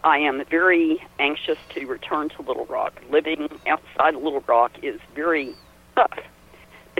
I 0.03 0.19
am 0.19 0.43
very 0.51 1.01
anxious 1.21 1.59
to 1.75 1.87
return 1.87 2.29
to 2.31 2.43
Little 2.43 2.67
Rock. 2.67 3.01
Living 3.11 3.49
outside 3.69 4.17
of 4.17 4.23
Little 4.25 4.43
Rock 4.49 4.73
is 4.83 4.99
very 5.15 5.55
tough. 5.95 6.19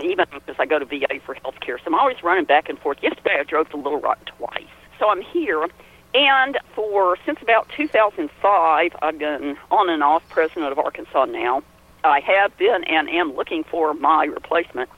Even 0.01 0.27
as 0.47 0.55
I 0.57 0.65
go 0.65 0.79
to 0.79 0.85
VA 0.85 1.19
for 1.25 1.35
health 1.35 1.59
care, 1.59 1.77
so 1.77 1.87
I'm 1.87 1.95
always 1.95 2.23
running 2.23 2.45
back 2.45 2.69
and 2.69 2.79
forth. 2.79 2.99
Yesterday, 3.01 3.35
I 3.37 3.43
drove 3.43 3.69
to 3.71 3.75
Little 3.77 3.99
Rock 3.99 4.19
twice. 4.37 4.63
So 4.97 5.09
I'm 5.09 5.21
here, 5.21 5.67
and 6.13 6.57
for 6.75 7.17
since 7.25 7.41
about 7.41 7.69
2005, 7.69 8.95
I've 9.01 9.17
been 9.17 9.57
on 9.69 9.89
and 9.89 10.03
off 10.03 10.27
president 10.29 10.71
of 10.71 10.79
Arkansas 10.79 11.25
NOW. 11.25 11.63
I 12.03 12.19
have 12.19 12.57
been 12.57 12.83
and 12.85 13.09
am 13.09 13.33
looking 13.35 13.63
for 13.63 13.93
my 13.93 14.25
replacement, 14.25 14.89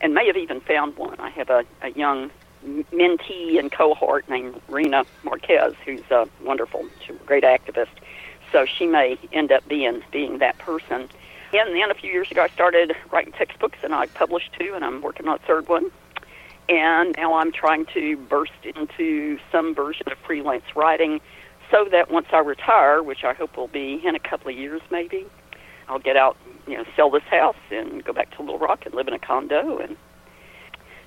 and 0.00 0.14
may 0.14 0.26
have 0.26 0.36
even 0.36 0.60
found 0.60 0.96
one. 0.96 1.18
I 1.18 1.30
have 1.30 1.50
a, 1.50 1.64
a 1.82 1.90
young 1.90 2.30
mentee 2.64 3.58
and 3.58 3.70
cohort 3.70 4.28
named 4.28 4.60
Rena 4.68 5.04
Marquez, 5.24 5.74
who's 5.84 6.08
uh, 6.10 6.26
wonderful. 6.42 6.86
She's 7.04 7.16
a 7.16 7.24
great 7.24 7.44
activist. 7.44 7.88
So 8.52 8.66
she 8.66 8.86
may 8.86 9.18
end 9.32 9.50
up 9.50 9.66
being 9.66 10.02
being 10.10 10.38
that 10.38 10.58
person. 10.58 11.08
And 11.54 11.74
then 11.74 11.90
a 11.90 11.94
few 11.94 12.10
years 12.10 12.30
ago, 12.30 12.42
I 12.42 12.48
started 12.48 12.94
writing 13.10 13.32
textbooks, 13.32 13.78
and 13.82 13.94
I 13.94 14.06
published 14.06 14.52
two, 14.58 14.72
and 14.74 14.84
I'm 14.84 15.02
working 15.02 15.28
on 15.28 15.36
a 15.36 15.38
third 15.46 15.68
one. 15.68 15.90
And 16.68 17.14
now 17.16 17.34
I'm 17.34 17.52
trying 17.52 17.86
to 17.86 18.16
burst 18.16 18.52
into 18.64 19.38
some 19.50 19.74
version 19.74 20.06
of 20.10 20.18
freelance 20.26 20.64
writing, 20.74 21.20
so 21.70 21.86
that 21.90 22.10
once 22.10 22.26
I 22.32 22.38
retire, 22.38 23.02
which 23.02 23.24
I 23.24 23.32
hope 23.32 23.56
will 23.56 23.68
be 23.68 24.00
in 24.04 24.14
a 24.14 24.18
couple 24.18 24.50
of 24.50 24.56
years, 24.56 24.82
maybe, 24.90 25.26
I'll 25.88 25.98
get 25.98 26.16
out, 26.16 26.36
you 26.66 26.76
know, 26.76 26.84
sell 26.94 27.10
this 27.10 27.22
house 27.24 27.56
and 27.70 28.04
go 28.04 28.12
back 28.12 28.34
to 28.36 28.42
Little 28.42 28.58
Rock 28.58 28.86
and 28.86 28.94
live 28.94 29.08
in 29.08 29.14
a 29.14 29.18
condo 29.18 29.78
and 29.78 29.96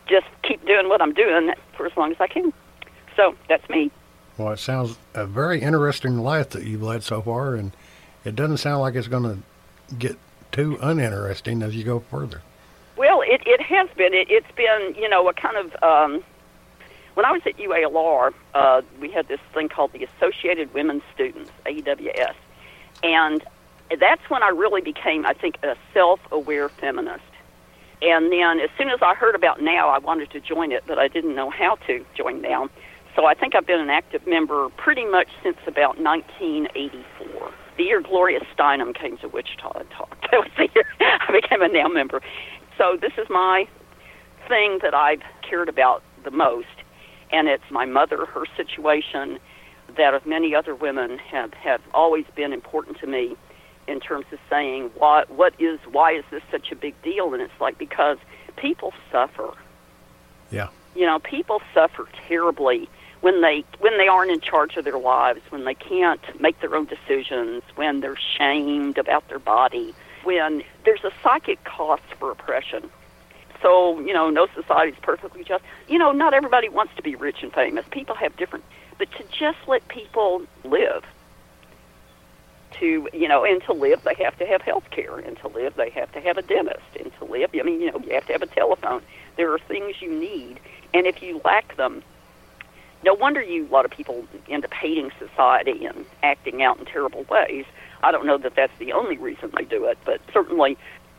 just 0.08 0.28
keep 0.44 0.66
doing 0.66 0.90
what 0.90 1.02
I'm 1.02 1.14
doing 1.14 1.54
for 1.76 1.86
as 1.86 1.96
long 1.96 2.12
as 2.12 2.18
I 2.20 2.28
can. 2.28 2.52
So 3.16 3.36
that's 3.48 3.68
me. 3.70 3.92
Well, 4.38 4.52
it 4.52 4.60
sounds 4.60 4.98
a 5.14 5.26
very 5.26 5.62
interesting 5.62 6.20
life 6.20 6.50
that 6.50 6.64
you've 6.64 6.84
led 6.84 7.04
so 7.04 7.22
far, 7.22 7.56
and 7.56 7.72
it 8.26 8.36
doesn't 8.36 8.58
sound 8.58 8.82
like 8.82 8.96
it's 8.96 9.08
going 9.08 9.24
to 9.24 9.96
get 9.96 10.18
too 10.52 10.78
uninteresting 10.82 11.62
as 11.62 11.76
you 11.76 11.84
go 11.84 12.00
further. 12.00 12.42
Well, 12.98 13.22
it, 13.22 13.42
it 13.46 13.62
has 13.62 13.90
been. 13.98 14.14
It, 14.14 14.30
it's 14.30 14.52
been, 14.56 14.96
you 15.02 15.10
know, 15.10 15.28
a 15.28 15.34
kind 15.34 15.58
of. 15.58 15.84
Um, 15.84 16.24
when 17.16 17.26
I 17.26 17.32
was 17.32 17.42
at 17.46 17.58
UALR, 17.58 18.34
uh, 18.54 18.82
we 19.00 19.10
had 19.10 19.30
this 19.30 19.40
thing 19.54 19.70
called 19.70 19.94
the 19.94 20.04
Associated 20.04 20.74
Women 20.74 21.02
Students, 21.14 21.50
AWS. 21.66 22.36
And 23.04 23.42
that's 24.00 24.30
when 24.30 24.44
I 24.44 24.50
really 24.50 24.82
became, 24.82 25.26
I 25.26 25.34
think, 25.34 25.58
a 25.64 25.76
self 25.94 26.20
aware 26.32 26.70
feminist. 26.70 27.24
And 28.02 28.32
then 28.32 28.60
as 28.60 28.70
soon 28.78 28.90
as 28.90 29.00
I 29.02 29.16
heard 29.16 29.36
about 29.36 29.62
NOW, 29.62 29.88
I 29.88 30.00
wanted 30.00 30.30
to 30.32 30.42
join 30.42 30.72
it, 30.72 30.84
but 30.86 31.00
I 31.00 31.08
didn't 31.08 31.36
know 31.36 31.50
how 31.50 31.76
to 31.88 32.06
join 32.16 32.42
NOW. 32.42 32.70
So 33.16 33.26
I 33.26 33.34
think 33.34 33.56
I've 33.56 33.66
been 33.66 33.80
an 33.80 33.90
active 33.90 34.28
member 34.28 34.68
pretty 34.76 35.06
much 35.06 35.30
since 35.42 35.58
about 35.66 35.98
1984. 35.98 37.52
The 37.78 37.84
year 37.84 38.02
Gloria 38.02 38.42
Steinem 38.54 38.94
came 38.94 39.18
to 39.20 39.30
Wichita 39.30 39.72
and 39.80 39.90
talked. 39.92 40.28
That 40.32 40.40
was 40.42 40.52
the 40.58 40.70
year 40.76 40.86
I 41.00 41.32
became 41.32 41.62
a 41.62 41.70
NAM 41.70 41.94
member. 41.94 42.22
So 42.78 42.98
this 43.00 43.14
is 43.18 43.30
my 43.30 43.68
thing 44.48 44.80
that 44.82 44.94
I've 44.94 45.22
cared 45.42 45.70
about 45.70 46.04
the 46.24 46.32
most, 46.32 46.68
and 47.32 47.48
it's 47.48 47.70
my 47.72 47.86
mother, 47.86 48.26
her 48.26 48.46
situation, 48.56 49.40
that 49.98 50.14
of 50.14 50.26
many 50.26 50.56
other 50.56 50.76
women 50.76 51.18
have, 51.18 51.54
have 51.54 51.82
always 51.94 52.26
been 52.36 52.54
important 52.54 53.00
to 53.00 53.08
me 53.08 53.36
in 53.88 54.00
terms 54.00 54.26
of 54.32 54.40
saying 54.50 54.90
what 54.96 55.30
what 55.30 55.54
is 55.60 55.80
why 55.92 56.12
is 56.12 56.24
this 56.32 56.42
such 56.50 56.72
a 56.72 56.76
big 56.76 57.00
deal? 57.04 57.34
And 57.34 57.42
it's 57.42 57.54
like 57.62 57.78
because 57.78 58.18
people 58.56 58.94
suffer. 59.12 59.54
Yeah. 60.52 60.70
you 60.96 61.06
know 61.06 61.20
people 61.20 61.62
suffer 61.74 62.08
terribly 62.28 62.88
when 63.22 63.42
they 63.42 63.64
when 63.80 63.98
they 63.98 64.08
aren't 64.08 64.32
in 64.32 64.40
charge 64.40 64.78
of 64.78 64.86
their 64.86 64.98
lives 64.98 65.42
when 65.50 65.66
they 65.66 65.74
can't 65.74 66.22
make 66.40 66.60
their 66.62 66.76
own 66.76 66.86
decisions 66.86 67.64
when 67.76 68.00
they're 68.00 68.18
shamed 68.38 68.98
about 68.98 69.28
their 69.28 69.40
body 69.40 69.94
when 70.26 70.64
there's 70.84 71.04
a 71.04 71.12
psychic 71.24 71.64
cost 71.64 72.04
for 72.20 72.32
oppression. 72.32 72.90
So 73.62 74.00
you 74.02 74.14
know 74.14 74.30
no 74.30 74.48
society 74.54 74.92
is 74.92 75.00
perfectly 75.02 75.44
just. 75.44 75.64
You 75.88 75.98
know 75.98 76.12
not 76.12 76.34
everybody 76.34 76.70
wants 76.70 76.94
to 76.98 77.02
be 77.02 77.16
rich 77.16 77.42
and 77.42 77.54
famous. 77.54 77.86
People 77.90 78.16
have 78.16 78.36
different 78.36 78.66
but 78.98 79.12
to 79.12 79.24
just 79.38 79.58
let 79.68 79.88
people 79.88 80.44
live 80.64 81.04
to 82.80 83.08
you 83.14 83.28
know 83.28 83.44
and 83.46 83.64
to 83.64 83.74
live 83.74 84.04
they 84.04 84.16
have 84.16 84.38
to 84.38 84.46
have 84.46 84.62
health 84.62 84.90
care 84.92 85.18
and 85.18 85.38
to 85.38 85.48
live 85.48 85.76
they 85.76 85.90
have 85.90 86.12
to 86.12 86.20
have 86.20 86.38
a 86.38 86.42
dentist 86.42 86.82
and 87.00 87.12
to 87.18 87.26
live 87.26 87.50
i 87.58 87.64
mean 87.64 87.80
you 87.80 87.92
know 87.92 88.00
you 88.00 88.14
have 88.14 88.26
to 88.26 88.34
have 88.34 88.42
a 88.42 88.48
telephone. 88.48 89.02
There 89.38 89.52
are 89.54 89.60
things 89.60 90.02
you 90.02 90.12
need 90.12 90.60
and 90.94 91.08
if 91.08 91.22
you 91.22 91.42
lack 91.44 91.76
them 91.78 92.04
no 93.04 93.14
wonder 93.14 93.42
you 93.42 93.68
a 93.68 93.72
lot 93.72 93.86
of 93.86 93.92
people 93.92 94.26
end 94.50 94.66
up 94.66 94.74
hating 94.74 95.12
society 95.20 95.86
and 95.86 96.06
acting 96.24 96.64
out 96.64 96.80
in 96.80 96.86
terrible 96.86 97.24
ways 97.30 97.66
i 98.06 98.12
don't 98.12 98.26
know 98.26 98.38
that 98.38 98.56
that's 98.56 98.78
the 98.80 98.92
only 98.94 99.18
reason 99.18 99.52
they 99.58 99.66
do 99.66 99.86
it 99.86 99.98
but 100.06 100.20
certainly 100.34 100.78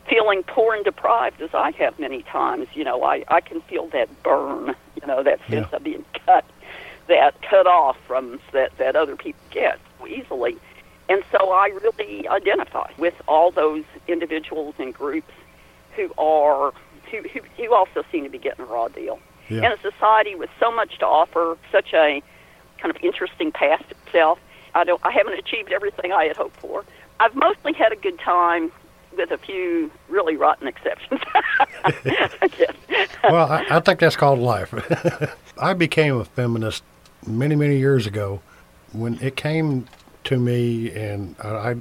feeling 0.09 0.41
poor 0.43 0.73
and 0.73 0.83
deprived 0.85 1.41
as 1.41 1.53
i 1.53 1.71
have 1.71 1.97
many 1.99 2.21
times 2.23 2.67
you 2.73 2.83
know 2.83 3.03
i 3.03 3.23
i 3.27 3.39
can 3.41 3.61
feel 3.61 3.87
that 3.87 4.07
burn 4.23 4.75
you 4.99 5.05
know 5.07 5.21
that 5.23 5.39
sense 5.49 5.67
Yeah. 5.71 5.75
of 5.77 5.83
being 5.83 6.05
cut 6.25 6.45
that 7.07 7.41
cut 7.41 7.67
off 7.67 7.97
from 8.07 8.39
that 8.53 8.71
that 8.77 8.95
other 8.95 9.15
people 9.15 9.41
get 9.51 9.79
easily 10.07 10.57
and 11.09 11.23
so 11.31 11.51
I 11.53 11.67
really 11.67 12.27
identify 12.27 12.91
with 12.97 13.13
all 13.29 13.49
those 13.51 13.85
individuals 14.09 14.75
and 14.77 14.93
groups 14.93 15.31
who 15.95 16.11
are 16.17 16.73
who, 17.09 17.21
who, 17.29 17.39
who 17.55 17.73
also 17.73 18.03
seem 18.11 18.25
to 18.25 18.29
be 18.29 18.37
getting 18.37 18.65
a 18.65 18.67
raw 18.67 18.89
deal. 18.89 19.17
Yeah. 19.47 19.59
In 19.67 19.71
a 19.71 19.77
society 19.81 20.35
with 20.35 20.49
so 20.59 20.69
much 20.69 20.99
to 20.99 21.05
offer, 21.05 21.57
such 21.71 21.93
a 21.93 22.21
kind 22.79 22.93
of 22.93 23.01
interesting 23.01 23.53
past 23.53 23.85
itself, 23.89 24.37
I 24.77 24.83
don't 24.83 25.01
I 25.03 25.11
haven't 25.11 25.33
achieved 25.33 25.71
everything 25.71 26.11
I 26.11 26.25
had 26.25 26.37
hoped 26.37 26.57
for. 26.57 26.85
I've 27.19 27.35
mostly 27.35 27.73
had 27.73 27.91
a 27.91 27.95
good 27.95 28.19
time 28.19 28.71
with 29.17 29.31
a 29.31 29.37
few 29.37 29.89
really 30.07 30.35
rotten 30.35 30.67
exceptions. 30.67 31.21
Well, 33.23 33.51
I, 33.51 33.65
I 33.69 33.79
think 33.81 33.99
that's 33.99 34.15
called 34.15 34.39
life. 34.39 34.73
I 35.57 35.73
became 35.73 36.17
a 36.17 36.23
feminist 36.23 36.83
many, 37.25 37.55
many 37.55 37.77
years 37.77 38.07
ago 38.07 38.41
when 38.93 39.19
it 39.21 39.35
came 39.35 39.85
to 40.25 40.37
me, 40.37 40.91
and 40.91 41.35
I, 41.43 41.49
I 41.49 41.75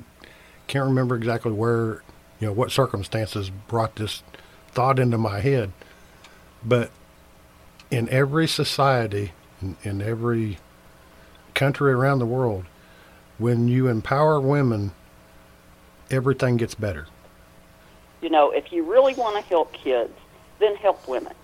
can't 0.66 0.86
remember 0.86 1.14
exactly 1.14 1.52
where, 1.52 2.02
you 2.40 2.48
know, 2.48 2.52
what 2.52 2.72
circumstances 2.72 3.50
brought 3.68 3.96
this 3.96 4.22
thought 4.72 4.98
into 4.98 5.18
my 5.18 5.40
head. 5.40 5.72
But 6.64 6.90
in 7.90 8.08
every 8.08 8.48
society, 8.48 9.32
in, 9.62 9.76
in 9.84 10.02
every 10.02 10.58
country 11.54 11.92
around 11.92 12.18
the 12.18 12.26
world, 12.26 12.64
when 13.38 13.68
you 13.68 13.88
empower 13.88 14.40
women, 14.40 14.92
everything 16.10 16.56
gets 16.56 16.74
better. 16.74 17.06
you 18.22 18.30
know, 18.30 18.50
if 18.50 18.72
you 18.72 18.82
really 18.82 19.14
want 19.14 19.36
to 19.36 19.42
help 19.48 19.72
kids, 19.72 20.12
then 20.58 20.74
help 20.76 21.06
women. 21.06 21.34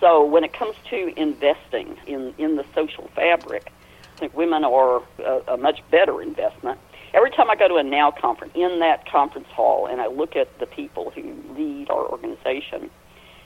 So 0.00 0.24
when 0.24 0.44
it 0.44 0.52
comes 0.52 0.74
to 0.90 1.12
investing 1.20 1.96
in, 2.06 2.34
in 2.38 2.56
the 2.56 2.64
social 2.74 3.08
fabric, 3.14 3.72
I 4.16 4.18
think 4.18 4.36
women 4.36 4.64
are 4.64 5.02
a, 5.18 5.42
a 5.48 5.56
much 5.56 5.80
better 5.90 6.22
investment. 6.22 6.78
Every 7.14 7.30
time 7.30 7.50
I 7.50 7.56
go 7.56 7.68
to 7.68 7.76
a 7.76 7.82
NOW 7.82 8.12
conference, 8.12 8.52
in 8.54 8.80
that 8.80 9.10
conference 9.10 9.48
hall, 9.48 9.86
and 9.86 10.00
I 10.00 10.06
look 10.06 10.34
at 10.34 10.58
the 10.60 10.66
people 10.66 11.10
who 11.10 11.34
lead 11.56 11.90
our 11.90 12.06
organization, 12.06 12.90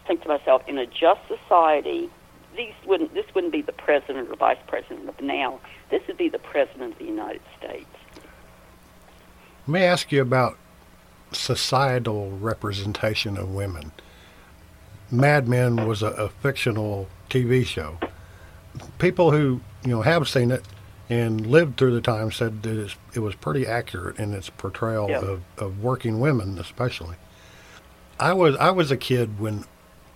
I 0.04 0.06
think 0.06 0.22
to 0.22 0.28
myself, 0.28 0.62
in 0.68 0.78
a 0.78 0.86
just 0.86 1.20
society, 1.26 2.08
these 2.56 2.74
wouldn't, 2.86 3.12
this 3.12 3.26
wouldn't 3.34 3.52
be 3.52 3.62
the 3.62 3.72
president 3.72 4.30
or 4.30 4.36
vice 4.36 4.58
president 4.66 5.08
of 5.08 5.20
NOW. 5.20 5.58
This 5.90 6.02
would 6.08 6.16
be 6.18 6.28
the 6.28 6.38
president 6.38 6.92
of 6.92 6.98
the 6.98 7.04
United 7.04 7.42
States. 7.58 7.86
Let 9.66 9.72
me 9.72 9.82
ask 9.82 10.10
you 10.12 10.22
about 10.22 10.56
societal 11.32 12.30
representation 12.38 13.36
of 13.36 13.52
women. 13.52 13.92
Mad 15.10 15.48
Men 15.48 15.86
was 15.86 16.02
a, 16.02 16.08
a 16.08 16.28
fictional 16.28 17.08
TV 17.30 17.64
show. 17.64 17.98
People 18.98 19.30
who 19.32 19.60
you 19.84 19.90
know 19.90 20.02
have 20.02 20.28
seen 20.28 20.50
it 20.50 20.64
and 21.08 21.46
lived 21.46 21.76
through 21.76 21.94
the 21.94 22.00
time 22.00 22.32
said 22.32 22.62
that 22.64 22.76
it's, 22.76 22.96
it 23.14 23.20
was 23.20 23.34
pretty 23.36 23.66
accurate 23.66 24.18
in 24.18 24.34
its 24.34 24.50
portrayal 24.50 25.08
Yeah. 25.08 25.20
of, 25.20 25.42
of 25.58 25.82
working 25.82 26.18
women, 26.20 26.58
especially. 26.58 27.16
I 28.18 28.32
was 28.32 28.56
I 28.56 28.70
was 28.70 28.90
a 28.90 28.96
kid 28.96 29.38
when 29.38 29.64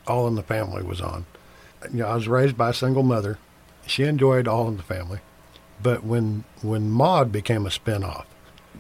All 0.07 0.27
in 0.27 0.35
the 0.35 0.43
Family 0.43 0.83
was 0.83 1.01
on. 1.01 1.27
You 1.93 2.01
know, 2.01 2.09
I 2.09 2.15
was 2.15 2.29
raised 2.29 2.57
by 2.57 2.71
a 2.71 2.75
single 2.75 3.03
mother. 3.03 3.39
She 3.87 4.05
enjoyed 4.05 4.47
All 4.49 4.69
in 4.69 4.77
the 4.77 4.83
Family, 4.83 5.21
but 5.83 6.05
when 6.05 6.45
when 6.63 6.91
Maude 6.91 7.33
became 7.33 7.67
a 7.67 7.71
spinoff, 7.71 8.25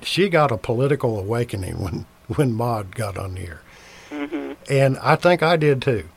she 0.02 0.28
got 0.28 0.50
a 0.52 0.56
political 0.56 1.18
awakening 1.18 1.82
when 1.82 2.06
when 2.36 2.52
Maude 2.52 2.94
got 2.94 3.16
on 3.18 3.34
the 3.34 3.40
air, 3.42 3.62
hmm 4.10 4.52
and 4.68 4.98
I 4.98 5.16
think 5.16 5.42
I 5.42 5.56
did 5.56 5.82
too. 5.82 6.08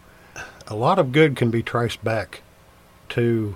A 0.68 0.76
lot 0.76 1.00
of 1.00 1.12
good 1.12 1.36
can 1.36 1.52
be 1.52 1.62
traced 1.64 2.04
back 2.04 2.42
to 3.10 3.56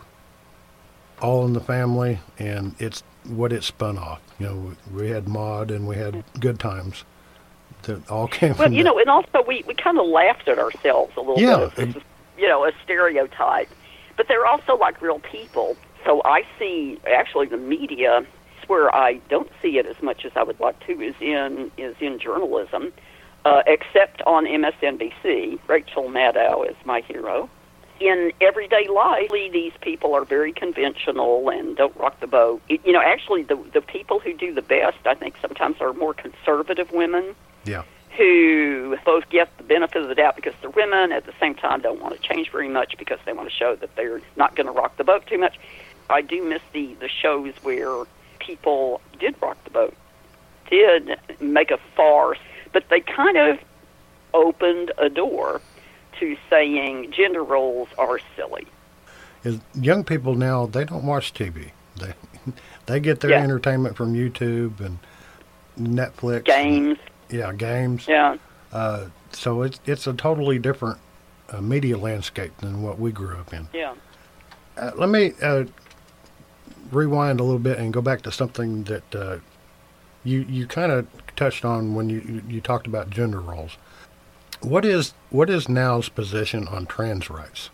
All 1.22 1.46
in 1.46 1.54
the 1.54 1.60
Family, 1.62 2.20
and 2.38 2.76
it's 2.80 3.04
what 3.26 3.52
it 3.54 3.64
spun 3.64 3.98
off. 3.98 4.22
You 4.40 4.46
know, 4.46 4.76
we 4.94 5.10
had 5.10 5.28
Maude 5.28 5.72
and 5.72 5.88
we 5.88 5.96
had 5.96 6.24
Good 6.40 6.60
Times 6.60 7.04
that 7.84 8.10
all 8.10 8.28
came 8.40 8.56
Well, 8.58 8.72
you 8.72 8.84
know, 8.84 9.00
and 9.00 9.10
also 9.10 9.44
we, 9.48 9.64
we 9.68 9.74
kind 9.74 9.98
of 10.00 10.06
laughed 10.06 10.48
at 10.48 10.60
ourselves 10.60 11.14
a 11.18 11.22
little 11.22 11.40
Yeah, 11.40 11.70
bit. 11.76 11.96
Is, 11.96 12.04
you 12.38 12.48
know, 12.48 12.66
a 12.66 12.72
stereotype. 12.84 13.70
But 14.16 14.28
they're 14.28 14.46
also 14.46 14.78
like 14.78 15.02
real 15.02 15.20
people. 15.20 15.76
So 16.08 16.22
I 16.24 16.44
see 16.58 16.98
actually 17.06 17.48
the 17.48 17.58
media 17.58 18.26
where 18.68 18.94
I 18.96 19.16
don't 19.30 19.52
see 19.62 19.78
it 19.78 19.86
as 19.86 20.02
much 20.02 20.24
as 20.24 20.32
I 20.36 20.44
would 20.44 20.60
like 20.60 20.80
to 20.88 21.02
is 21.02 21.16
in 21.20 21.70
is 21.78 21.96
in 22.00 22.18
journalism, 22.18 22.94
uh, 23.44 23.62
except 23.68 24.22
on 24.22 24.46
MSNBC. 24.46 25.60
Rachel 25.68 26.04
Maddow 26.10 26.68
is 26.70 26.78
my 26.86 27.02
hero. 27.02 27.50
In 28.00 28.32
everyday 28.40 28.88
life, 28.88 29.30
these 29.52 29.74
people 29.82 30.14
are 30.14 30.24
very 30.24 30.54
conventional 30.54 31.50
and 31.50 31.76
don't 31.76 31.96
rock 31.98 32.20
the 32.22 32.28
boat. 32.28 32.62
You 32.70 32.94
know, 32.94 33.02
actually, 33.02 33.44
the 33.44 33.58
the 33.74 33.82
people 33.82 34.20
who 34.20 34.34
do 34.34 34.54
the 34.54 34.62
best, 34.62 35.00
I 35.06 35.14
think, 35.14 35.36
sometimes 35.42 35.82
are 35.82 35.92
more 35.92 36.14
conservative 36.14 36.90
women 36.94 37.36
yeah, 37.66 37.84
who 38.18 38.98
both 39.06 39.30
get 39.30 39.56
the 39.58 39.64
benefit 39.64 40.02
of 40.02 40.10
the 40.10 40.16
doubt 40.16 40.36
because 40.36 40.54
they're 40.62 40.70
women, 40.72 41.12
at 41.12 41.26
the 41.26 41.34
same 41.40 41.54
time 41.54 41.82
don't 41.82 42.02
want 42.02 42.16
to 42.16 42.22
change 42.22 42.50
very 42.52 42.68
much 42.70 42.98
because 42.98 43.20
they 43.26 43.34
want 43.34 43.50
to 43.50 43.56
show 43.56 43.76
that 43.76 43.96
they're 43.96 44.22
not 44.36 44.56
going 44.56 44.66
to 44.68 44.72
rock 44.72 44.98
the 44.98 45.04
boat 45.04 45.26
too 45.28 45.38
much. 45.38 45.58
I 46.10 46.22
do 46.22 46.44
miss 46.44 46.62
the, 46.74 46.94
the 47.00 47.10
shows 47.10 47.54
where 47.64 48.04
people 48.40 49.02
did 49.20 49.36
rock 49.42 49.58
the 49.64 49.70
boat, 49.72 49.94
did 50.70 51.18
make 51.40 51.72
a 51.72 51.78
farce, 51.96 52.40
but 52.74 52.88
they 52.90 53.02
kind 53.02 53.38
of 53.38 53.60
opened 54.34 54.92
a 54.98 55.10
door 55.10 55.62
to 56.20 56.38
saying 56.50 57.12
gender 57.12 57.44
roles 57.44 57.90
are 57.98 58.20
silly. 58.36 58.68
is 59.44 59.60
young 59.76 60.04
people 60.04 60.36
now 60.36 60.66
they 60.66 60.84
don't 60.84 61.06
watch 61.06 61.34
TV. 61.34 61.72
They 62.00 62.14
they 62.86 63.00
get 63.00 63.20
their 63.20 63.32
Yeah. 63.32 63.44
entertainment 63.44 63.96
from 63.96 64.14
YouTube 64.14 64.80
and 64.80 65.00
Netflix. 65.80 66.38
and- 66.38 66.46
Games, 66.46 66.98
yeah, 67.30 67.52
games. 67.54 68.08
yeah. 68.08 68.38
Uh, 68.72 69.06
so 69.32 69.62
it's 69.62 69.80
it's 69.86 70.08
a 70.08 70.14
totally 70.14 70.60
different 70.60 70.98
uh, 71.50 71.62
media 71.62 71.98
landscape 71.98 72.56
than 72.58 72.82
what 72.82 73.00
we 73.00 73.12
grew 73.12 73.36
up 73.38 73.54
in. 73.54 73.68
Yeah. 73.74 73.94
Uh, 74.78 74.92
let 74.96 75.10
me 75.10 75.34
uh, 75.42 75.66
rewind 76.92 77.40
a 77.40 77.44
little 77.44 77.60
bit 77.60 77.78
and 77.80 77.94
go 77.94 78.02
back 78.02 78.22
to 78.24 78.32
something 78.32 78.84
that 78.86 79.16
uh, 79.16 79.38
you 80.24 80.46
you 80.50 80.68
kind 80.68 80.92
of 80.92 81.08
touched 81.36 81.64
on 81.64 81.96
when 81.96 82.10
you, 82.10 82.42
you 82.48 82.62
talked 82.62 82.88
about 82.88 83.10
gender 83.10 83.40
roles. 83.40 83.78
What 84.62 84.86
is 84.86 85.14
what 85.30 85.50
is 85.50 85.70
NOW's 85.70 86.10
position 86.10 86.68
on 86.68 86.86
trans 86.86 87.30
rights? 87.30 87.70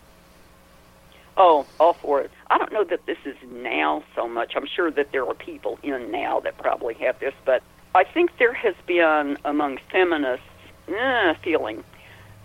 Oh, 1.35 1.65
all 1.79 1.93
for 1.93 2.21
it. 2.21 2.29
I 2.51 2.57
don't 2.59 2.71
know 2.71 2.83
that 2.83 3.05
this 3.07 3.17
is 3.25 3.35
NOW 3.51 4.03
so 4.15 4.27
much. 4.27 4.53
I'm 4.55 4.67
sure 4.67 4.91
that 4.91 5.11
there 5.11 5.25
are 5.25 5.33
people 5.33 5.79
in 5.81 6.11
now 6.11 6.39
that 6.41 6.57
probably 6.59 6.93
have 6.95 7.19
this, 7.19 7.33
but 7.43 7.63
I 7.95 8.03
think 8.03 8.37
there 8.37 8.53
has 8.53 8.75
been 8.85 9.37
among 9.43 9.79
feminists 9.91 10.45
eh, 10.87 11.33
feeling 11.43 11.83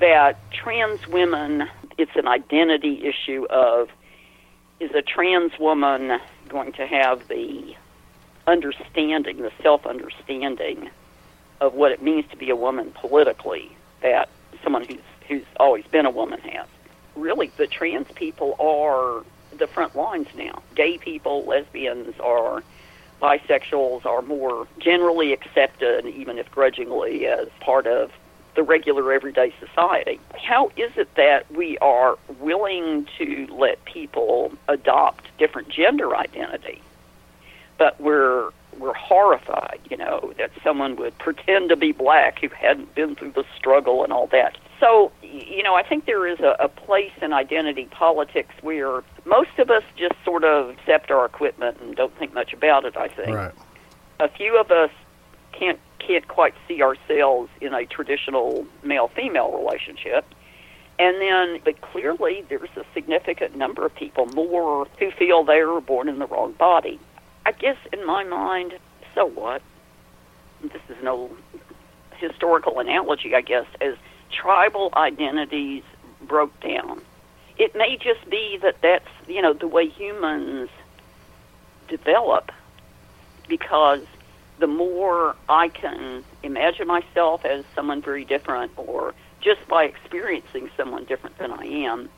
that 0.01 0.39
trans 0.53 1.07
women, 1.09 1.69
it's 1.99 2.14
an 2.14 2.29
identity 2.29 3.05
issue 3.05 3.47
of 3.51 3.89
is 4.81 4.91
a 4.95 5.03
trans 5.03 5.53
woman 5.59 6.21
going 6.49 6.72
to 6.72 6.86
have 6.86 7.28
the 7.28 7.74
understanding, 8.46 9.38
the 9.38 9.53
self 9.62 9.86
understanding 9.86 10.90
of 11.61 11.74
what 11.74 11.92
it 11.92 12.03
means 12.03 12.24
to 12.30 12.36
be 12.36 12.51
a 12.51 12.57
woman 12.57 12.92
politically 12.94 13.76
that 14.01 14.28
someone 14.62 14.84
who's 14.84 15.01
who's 15.28 15.44
always 15.59 15.84
been 15.86 16.07
a 16.07 16.11
woman 16.11 16.40
has. 16.40 16.66
Really, 17.14 17.53
the 17.57 17.66
trans 17.66 18.11
people 18.12 18.57
are 18.59 19.24
the 19.59 19.66
front 19.66 19.94
lines 19.94 20.28
now. 20.36 20.62
Gay 20.74 20.99
people, 20.99 21.44
lesbians, 21.44 22.18
are 22.20 22.62
bisexuals 23.20 24.07
are 24.07 24.22
more 24.22 24.66
generally 24.78 25.32
accepted, 25.32 26.07
even 26.07 26.38
if 26.38 26.51
grudgingly, 26.51 27.26
as 27.26 27.49
part 27.61 27.86
of 27.86 28.12
the 28.59 28.65
regular 28.65 29.13
everyday 29.13 29.55
society. 29.61 30.19
How 30.35 30.73
is 30.77 30.91
it 30.97 31.15
that 31.15 31.49
we 31.53 31.79
are 31.79 32.19
willing 32.41 33.07
to 33.17 33.47
let 33.53 33.85
people 33.85 34.53
adopt 34.67 35.27
different 35.39 35.69
gender 35.69 36.17
identity, 36.17 36.83
but 37.79 38.01
we're 38.01 38.51
we're 38.77 38.95
horrified, 38.95 39.79
you 39.89 39.97
know, 39.97 40.33
that 40.39 40.51
someone 40.65 40.97
would 40.97 41.17
pretend 41.19 41.69
to 41.69 41.77
be 41.77 41.93
black 41.93 42.41
who 42.41 42.49
hadn't 42.49 42.93
been 42.97 43.15
through 43.15 43.31
the 43.31 43.45
struggle 43.57 44.03
and 44.03 44.13
all 44.13 44.27
that. 44.27 44.59
So, 44.81 45.13
you 45.23 45.63
know, 45.63 45.77
I 45.77 45.85
think 45.85 46.07
there 46.07 46.27
is 46.27 46.41
a, 46.41 46.57
a 46.59 46.69
place 46.69 47.13
in 47.23 47.33
identity 47.33 47.87
politics 47.93 48.55
where 48.61 49.05
most 49.25 49.57
of 49.59 49.71
us 49.71 49.85
just 49.97 50.15
sort 50.25 50.43
of 50.43 50.71
accept 50.71 51.13
our 51.13 51.25
equipment 51.25 51.79
and 51.81 51.95
don't 51.95 52.17
think 52.19 52.35
much 52.35 52.53
about 52.53 52.85
it, 52.85 52.97
I 52.97 53.07
think. 53.07 53.37
Right. 53.37 53.55
A 54.19 54.29
few 54.29 54.59
of 54.59 54.73
us 54.73 54.91
can't 55.53 55.79
can't 55.99 56.26
quite 56.28 56.55
see 56.66 56.82
ourselves 56.82 57.51
in 57.61 57.74
a 57.74 57.84
traditional 57.86 58.66
male 58.82 59.09
female 59.09 59.53
relationship. 59.53 60.24
And 60.99 61.20
then, 61.20 61.61
but 61.64 61.80
clearly, 61.80 62.44
there's 62.49 62.76
a 62.76 62.84
significant 62.92 63.57
number 63.57 63.86
of 63.86 63.94
people 63.94 64.26
more 64.26 64.86
who 64.99 65.11
feel 65.12 65.44
they 65.44 65.62
were 65.62 65.80
born 65.80 66.09
in 66.09 66.18
the 66.18 66.26
wrong 66.26 66.53
body. 66.53 66.99
I 67.46 67.53
guess 67.53 67.76
in 67.92 68.05
my 68.05 68.24
mind, 68.24 68.74
so 69.14 69.26
what? 69.26 69.62
This 70.61 70.82
is 70.88 70.96
no 71.03 71.30
historical 72.16 72.80
analogy, 72.80 73.34
I 73.34 73.42
guess, 73.42 73.66
as 73.80 73.94
tribal 74.32 74.92
identities 74.96 75.84
broke 76.22 76.59
down. 76.61 77.01
It 77.59 77.76
may 77.76 77.96
just 77.96 78.28
be 78.28 78.59
that 78.62 78.76
that's, 78.82 79.09
you 79.28 79.40
know, 79.40 79.53
the 79.53 79.68
way 79.68 79.88
humans 79.88 80.68
develop 81.88 82.51
because 83.49 84.03
the 84.59 84.67
more 84.67 85.37
I 85.49 85.69
can 85.69 86.25
imagine 86.43 86.87
myself 86.87 87.45
as 87.45 87.65
someone 87.75 88.03
very 88.03 88.25
different 88.25 88.73
or 88.77 89.15
just 89.41 89.67
by 89.69 89.85
experiencing 89.85 90.71
someone 90.77 91.05
different 91.05 91.39
than 91.39 91.53
I 91.53 91.65
am, 91.65 92.09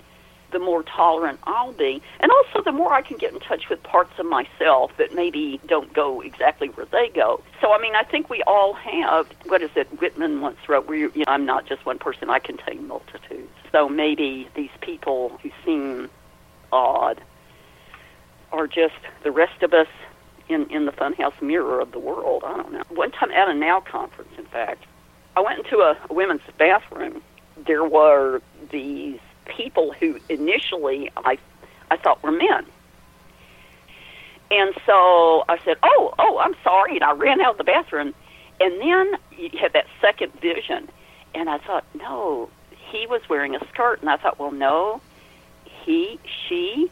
the 0.52 0.58
more 0.58 0.82
tolerant 0.82 1.38
I'll 1.44 1.72
be. 1.72 2.02
And 2.20 2.30
also 2.32 2.62
the 2.62 2.72
more 2.72 2.92
I 2.92 3.02
can 3.02 3.18
get 3.18 3.32
in 3.32 3.40
touch 3.40 3.68
with 3.68 3.82
parts 3.82 4.12
of 4.18 4.26
myself 4.26 4.90
that 4.98 5.14
maybe 5.14 5.60
don't 5.66 5.92
go 5.92 6.20
exactly 6.20 6.68
where 6.68 6.86
they 6.86 7.08
go. 7.14 7.42
So, 7.60 7.72
I 7.72 7.80
mean, 7.80 7.94
I 7.94 8.02
think 8.02 8.30
we 8.30 8.42
all 8.46 8.74
have, 8.74 9.28
what 9.46 9.62
is 9.62 9.70
it, 9.76 9.86
Whitman 10.00 10.40
once 10.40 10.58
wrote, 10.68 10.88
where 10.88 10.96
you 10.96 11.12
know, 11.14 11.24
I'm 11.28 11.44
not 11.44 11.66
just 11.66 11.84
one 11.86 11.98
person, 11.98 12.30
I 12.30 12.38
contain 12.38 12.88
multitudes. 12.88 13.50
So 13.70 13.88
maybe 13.88 14.48
these 14.54 14.70
people 14.80 15.38
who 15.42 15.50
seem 15.64 16.10
odd 16.72 17.20
are 18.52 18.66
just 18.66 18.94
the 19.22 19.30
rest 19.30 19.62
of 19.62 19.72
us 19.72 19.88
in, 20.50 20.68
in 20.70 20.84
the 20.84 20.92
funhouse 20.92 21.40
mirror 21.40 21.80
of 21.80 21.92
the 21.92 21.98
world. 21.98 22.42
I 22.44 22.56
don't 22.56 22.72
know. 22.72 22.82
One 22.90 23.12
time 23.12 23.30
at 23.30 23.48
a 23.48 23.54
NOW 23.54 23.80
conference, 23.80 24.30
in 24.36 24.44
fact, 24.46 24.84
I 25.36 25.40
went 25.40 25.60
into 25.60 25.78
a, 25.78 25.96
a 26.08 26.12
women's 26.12 26.42
bathroom. 26.58 27.22
There 27.66 27.84
were 27.84 28.42
these 28.70 29.20
people 29.46 29.92
who 29.92 30.18
initially 30.28 31.10
I 31.16 31.38
I 31.90 31.96
thought 31.96 32.22
were 32.22 32.32
men. 32.32 32.66
And 34.50 34.74
so 34.84 35.44
I 35.48 35.58
said, 35.64 35.76
"Oh, 35.82 36.14
oh, 36.18 36.38
I'm 36.38 36.54
sorry," 36.64 36.96
and 36.96 37.04
I 37.04 37.12
ran 37.12 37.40
out 37.40 37.52
of 37.52 37.58
the 37.58 37.64
bathroom. 37.64 38.14
And 38.60 38.80
then 38.80 39.18
you 39.36 39.50
had 39.58 39.72
that 39.72 39.86
second 40.00 40.32
vision, 40.40 40.88
and 41.34 41.48
I 41.48 41.58
thought, 41.58 41.84
"No, 41.94 42.50
he 42.90 43.06
was 43.06 43.22
wearing 43.28 43.54
a 43.54 43.64
skirt." 43.68 44.00
And 44.00 44.10
I 44.10 44.16
thought, 44.16 44.38
"Well, 44.38 44.50
no, 44.50 45.00
he, 45.64 46.18
she," 46.24 46.90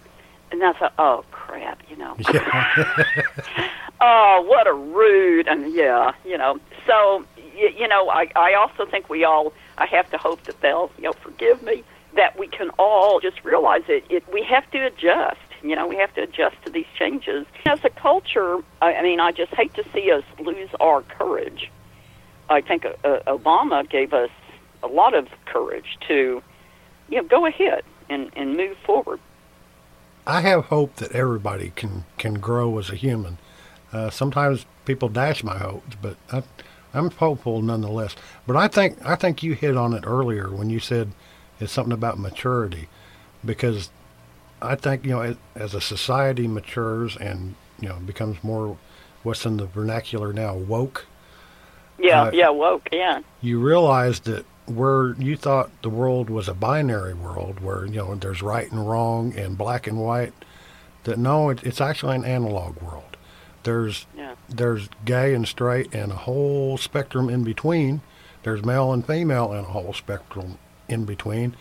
and 0.51 0.63
I 0.63 0.73
thought, 0.73 0.95
"Oh 0.99 1.25
crap," 1.31 1.83
you 1.89 1.97
know. 1.97 2.17
Yeah. 2.33 3.05
oh, 4.01 4.45
what 4.47 4.67
a 4.67 4.73
rude, 4.73 5.49
and 5.49 5.73
yeah, 5.73 6.13
you 6.25 6.39
know. 6.39 6.59
So 6.87 7.25
you, 7.55 7.71
you 7.77 7.89
know, 7.89 8.09
I 8.09 8.31
I 8.37 8.55
also 8.55 8.87
think 8.87 9.09
we 9.09 9.25
all. 9.25 9.53
I 9.77 9.87
have 9.87 10.11
to 10.11 10.19
hope 10.19 10.45
that 10.45 10.61
they'll, 10.61 10.91
you 10.97 11.05
know, 11.05 11.13
forgive 11.13 11.63
me 11.63 11.85
that 12.17 12.39
we 12.39 12.49
can 12.49 12.71
all 12.79 13.21
just 13.21 13.45
realize 13.45 13.83
it. 13.89 14.05
it 14.09 14.25
we 14.33 14.43
have 14.43 14.69
to 14.73 14.87
adjust. 14.87 15.39
You 15.63 15.75
know, 15.75 15.87
we 15.87 15.97
have 15.97 16.15
to 16.15 16.23
adjust 16.23 16.57
to 16.65 16.71
these 16.71 16.87
changes. 16.97 17.47
As 17.67 17.85
a 17.85 17.91
culture, 17.91 18.59
I, 18.81 18.95
I 18.95 19.03
mean, 19.03 19.21
I 19.21 19.33
just 19.33 19.53
hate 19.55 19.75
to 19.75 19.85
see 19.93 20.11
us 20.13 20.23
lose 20.39 20.71
our 20.81 21.03
courage. 21.03 21.71
I 22.49 22.61
think 22.61 22.85
uh, 22.85 22.91
uh, 23.05 23.37
Obama 23.39 23.89
gave 23.89 24.13
us 24.13 24.31
a 24.83 24.87
lot 24.87 25.15
of 25.15 25.29
courage 25.47 25.99
to, 26.07 26.43
you 27.09 27.17
know, 27.17 27.25
go 27.25 27.45
ahead 27.45 27.83
and, 28.09 28.31
and 28.37 28.57
move 28.57 28.77
forward. 28.87 29.21
I 30.29 30.43
have 30.43 30.67
hope 30.67 30.97
that 30.97 31.13
everybody 31.13 31.73
can, 31.75 32.05
can 32.19 32.35
grow 32.35 32.79
as 32.79 32.91
a 32.91 32.95
human. 32.97 33.39
Uh, 33.93 34.11
sometimes 34.11 34.67
people 34.85 35.09
dash 35.09 35.43
my 35.43 35.57
hopes, 35.57 35.97
but 36.03 36.17
I, 36.31 36.43
I'm 36.93 37.11
hopeful 37.11 37.63
nonetheless. 37.63 38.15
But 38.47 38.55
I 38.55 38.69
think 38.69 38.99
I 39.05 39.15
think 39.15 39.43
you 39.43 39.55
hit 39.55 39.77
on 39.77 39.95
it 39.95 40.05
earlier 40.07 40.51
when 40.51 40.69
you 40.69 40.81
said 40.81 41.13
it's 41.59 41.73
something 41.73 41.93
about 41.95 42.19
maturity, 42.19 42.89
because 43.43 43.89
I 44.61 44.75
think 44.75 45.05
you 45.05 45.13
know 45.13 45.23
as, 45.23 45.37
as 45.55 45.75
a 45.75 45.81
society 45.81 46.47
matures 46.47 47.17
and 47.17 47.55
you 47.81 47.89
know 47.89 47.97
becomes 47.97 48.45
more 48.45 48.77
what's 49.23 49.47
in 49.47 49.57
the 49.57 49.67
vernacular 49.67 50.35
now 50.35 50.55
woke. 50.55 51.07
Yeah, 51.99 52.25
Uh, 52.25 52.31
yeah, 52.33 52.51
woke, 52.51 52.89
yeah. 52.93 53.23
You 53.41 53.59
realize 53.61 54.21
that 54.21 54.45
where 54.69 55.15
you 55.15 55.37
thought 55.37 55.71
the 55.83 55.91
world 55.91 56.31
was 56.31 56.49
a 56.49 56.55
binary 56.55 57.15
world, 57.15 57.61
where 57.61 57.85
you 57.87 57.97
know 57.97 58.15
there's 58.15 58.43
right 58.43 58.71
and 58.71 58.89
wrong 58.89 59.37
and 59.37 59.57
black 59.59 59.87
and 59.87 59.99
white, 60.01 60.33
that 61.05 61.19
no, 61.19 61.49
it, 61.51 61.63
it's 61.65 61.81
actually 61.81 62.17
an 62.17 62.25
analog 62.25 62.81
world. 62.83 63.17
There's 63.65 64.07
Yeah. 64.17 64.35
there's 64.49 64.89
gay 65.05 65.35
and 65.35 65.47
straight 65.47 65.93
and 65.95 66.13
a 66.13 66.17
whole 66.17 66.79
spectrum 66.79 67.29
in 67.29 67.45
between. 67.45 68.01
There's 68.43 68.65
male 68.65 68.93
and 68.93 69.05
female 69.07 69.53
and 69.53 69.67
a 69.67 69.71
whole 69.71 69.93
spectrum 69.93 70.59
in 70.89 71.05
between. 71.05 71.55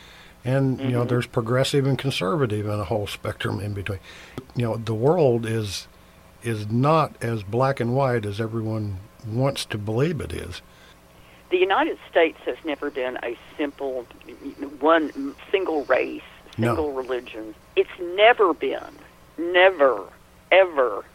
And 0.45 0.80
you 0.80 0.89
know, 0.89 1.03
Mhm. 1.03 1.10
there's 1.10 1.28
progressive 1.28 1.86
and 1.86 1.97
conservative 1.97 2.68
and 2.70 2.80
a 2.80 2.86
whole 2.86 3.08
spectrum 3.08 3.60
in 3.60 3.74
between. 3.74 3.99
You 4.55 4.66
know, 4.66 4.78
the 4.78 4.93
world 4.93 5.45
is 5.45 5.88
is 6.43 6.70
not 6.72 7.16
as 7.22 7.43
black 7.43 7.80
and 7.80 7.95
white 7.95 8.26
as 8.26 8.39
everyone 8.39 8.99
wants 9.28 9.66
to 9.66 9.78
believe 9.78 10.22
it 10.22 10.32
is. 10.32 10.62
The 11.50 11.58
United 11.58 11.98
States 12.10 12.38
has 12.45 12.58
never 12.66 12.89
been 12.89 13.18
a 13.24 13.38
simple, 13.58 14.06
one 14.80 15.34
single 15.52 15.86
race, 15.86 16.22
No. 16.58 16.68
single 16.76 16.91
religion. 16.93 17.56
It's 17.76 17.89
never 18.16 18.54
been, 18.54 18.84
never, 19.38 20.04
ever. 20.52 21.06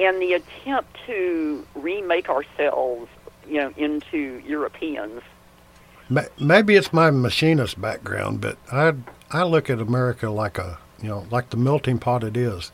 And 0.00 0.20
the 0.20 0.34
attempt 0.34 0.96
to 1.06 1.64
remake 1.74 2.28
ourselves, 2.28 3.08
you 3.48 3.56
know, 3.60 3.72
into 3.76 4.42
Europeans. 4.46 5.22
Maybe 6.38 6.74
it's 6.76 6.92
my 6.92 7.10
machinist 7.10 7.80
background, 7.80 8.40
but 8.40 8.56
I 8.72 8.94
I 9.30 9.42
look 9.42 9.68
at 9.68 9.78
America 9.78 10.30
like 10.30 10.56
a 10.56 10.78
you 11.02 11.08
know 11.08 11.26
like 11.30 11.50
the 11.50 11.58
melting 11.58 11.98
pot 11.98 12.24
it 12.24 12.34
is, 12.36 12.72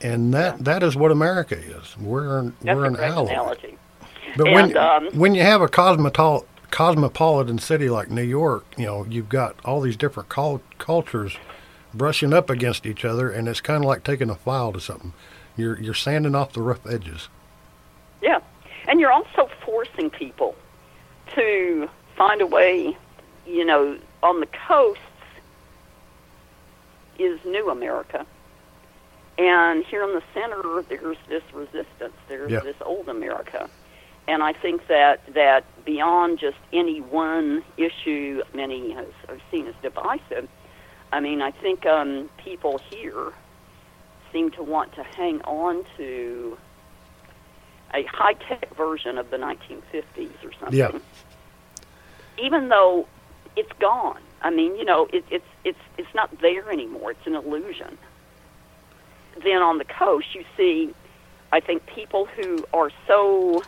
and 0.00 0.32
that 0.34 0.64
that 0.64 0.84
is 0.84 0.94
what 0.94 1.10
America 1.10 1.56
is. 1.58 1.96
We're 1.98 2.38
an, 2.38 2.54
That's 2.62 2.76
we're 2.76 2.84
an 2.84 2.96
ally. 2.96 3.32
analogy. 3.32 3.76
But 4.36 4.48
And, 4.48 4.54
when 4.54 4.76
um, 4.76 5.08
when 5.18 5.34
you 5.34 5.42
have 5.42 5.60
a 5.62 5.68
cosmetol- 5.68 6.44
cosmopolitan 6.70 7.58
city 7.58 7.88
like 7.88 8.10
New 8.10 8.22
York, 8.22 8.64
you 8.76 8.86
know 8.86 9.06
you've 9.08 9.28
got 9.28 9.56
all 9.64 9.80
these 9.80 9.96
different 9.96 10.28
cul- 10.28 10.62
cultures 10.78 11.36
brushing 11.94 12.32
up 12.32 12.50
against 12.50 12.84
each 12.86 13.04
other, 13.04 13.30
and 13.30 13.48
it's 13.48 13.60
kind 13.60 13.82
of 13.84 13.88
like 13.88 14.04
taking 14.04 14.28
a 14.30 14.34
file 14.34 14.72
to 14.72 14.80
something. 14.80 15.12
You're 15.56 15.80
you're 15.80 15.94
sanding 15.94 16.34
off 16.34 16.52
the 16.52 16.60
rough 16.62 16.86
edges. 16.86 17.28
Yeah. 18.20 18.40
And 18.88 19.00
you're 19.00 19.12
also 19.12 19.48
forcing 19.64 20.10
people 20.10 20.54
to 21.34 21.88
find 22.16 22.40
a 22.40 22.46
way, 22.46 22.96
you 23.46 23.64
know, 23.64 23.98
on 24.22 24.40
the 24.40 24.46
coasts 24.68 25.00
is 27.18 27.38
new 27.44 27.70
America. 27.70 28.26
And 29.38 29.84
here 29.84 30.02
in 30.04 30.14
the 30.14 30.22
center, 30.32 30.82
there's 30.88 31.16
this 31.28 31.42
resistance. 31.52 32.14
There's 32.28 32.50
Yeah. 32.52 32.60
this 32.60 32.76
old 32.82 33.08
America. 33.08 33.68
And 34.28 34.42
I 34.42 34.52
think 34.52 34.88
that, 34.88 35.20
that 35.34 35.64
beyond 35.84 36.40
just 36.40 36.56
any 36.72 37.00
one 37.00 37.62
issue, 37.76 38.42
many 38.54 38.92
has, 38.92 39.06
are 39.28 39.38
seen 39.50 39.66
as 39.66 39.74
divisive, 39.82 40.48
I 41.12 41.20
mean, 41.20 41.40
I 41.40 41.52
think 41.52 41.86
um, 41.86 42.28
people 42.36 42.80
here 42.90 43.32
seem 44.32 44.50
to 44.52 44.62
want 44.62 44.94
to 44.94 45.04
hang 45.04 45.40
on 45.42 45.84
to 45.96 46.58
a 47.94 48.02
high 48.04 48.34
tech 48.34 48.74
version 48.76 49.16
of 49.16 49.30
the 49.30 49.36
1950s 49.36 50.44
or 50.44 50.52
something. 50.58 50.78
Yeah. 50.78 50.90
Even 52.38 52.68
though 52.68 53.06
it's 53.56 53.72
gone. 53.78 54.20
I 54.42 54.50
mean, 54.50 54.76
you 54.76 54.84
know, 54.84 55.08
it, 55.12 55.24
it's 55.30 55.46
it's 55.64 55.78
it's 55.96 56.14
not 56.14 56.40
there 56.40 56.70
anymore. 56.70 57.12
It's 57.12 57.26
an 57.26 57.34
illusion. 57.34 57.96
then 59.42 59.62
on 59.62 59.78
the 59.78 59.84
coast, 59.84 60.34
you 60.34 60.44
see, 60.56 60.94
I 61.52 61.60
think, 61.60 61.86
people 61.86 62.26
who 62.26 62.64
are 62.74 62.90
so 63.06 63.64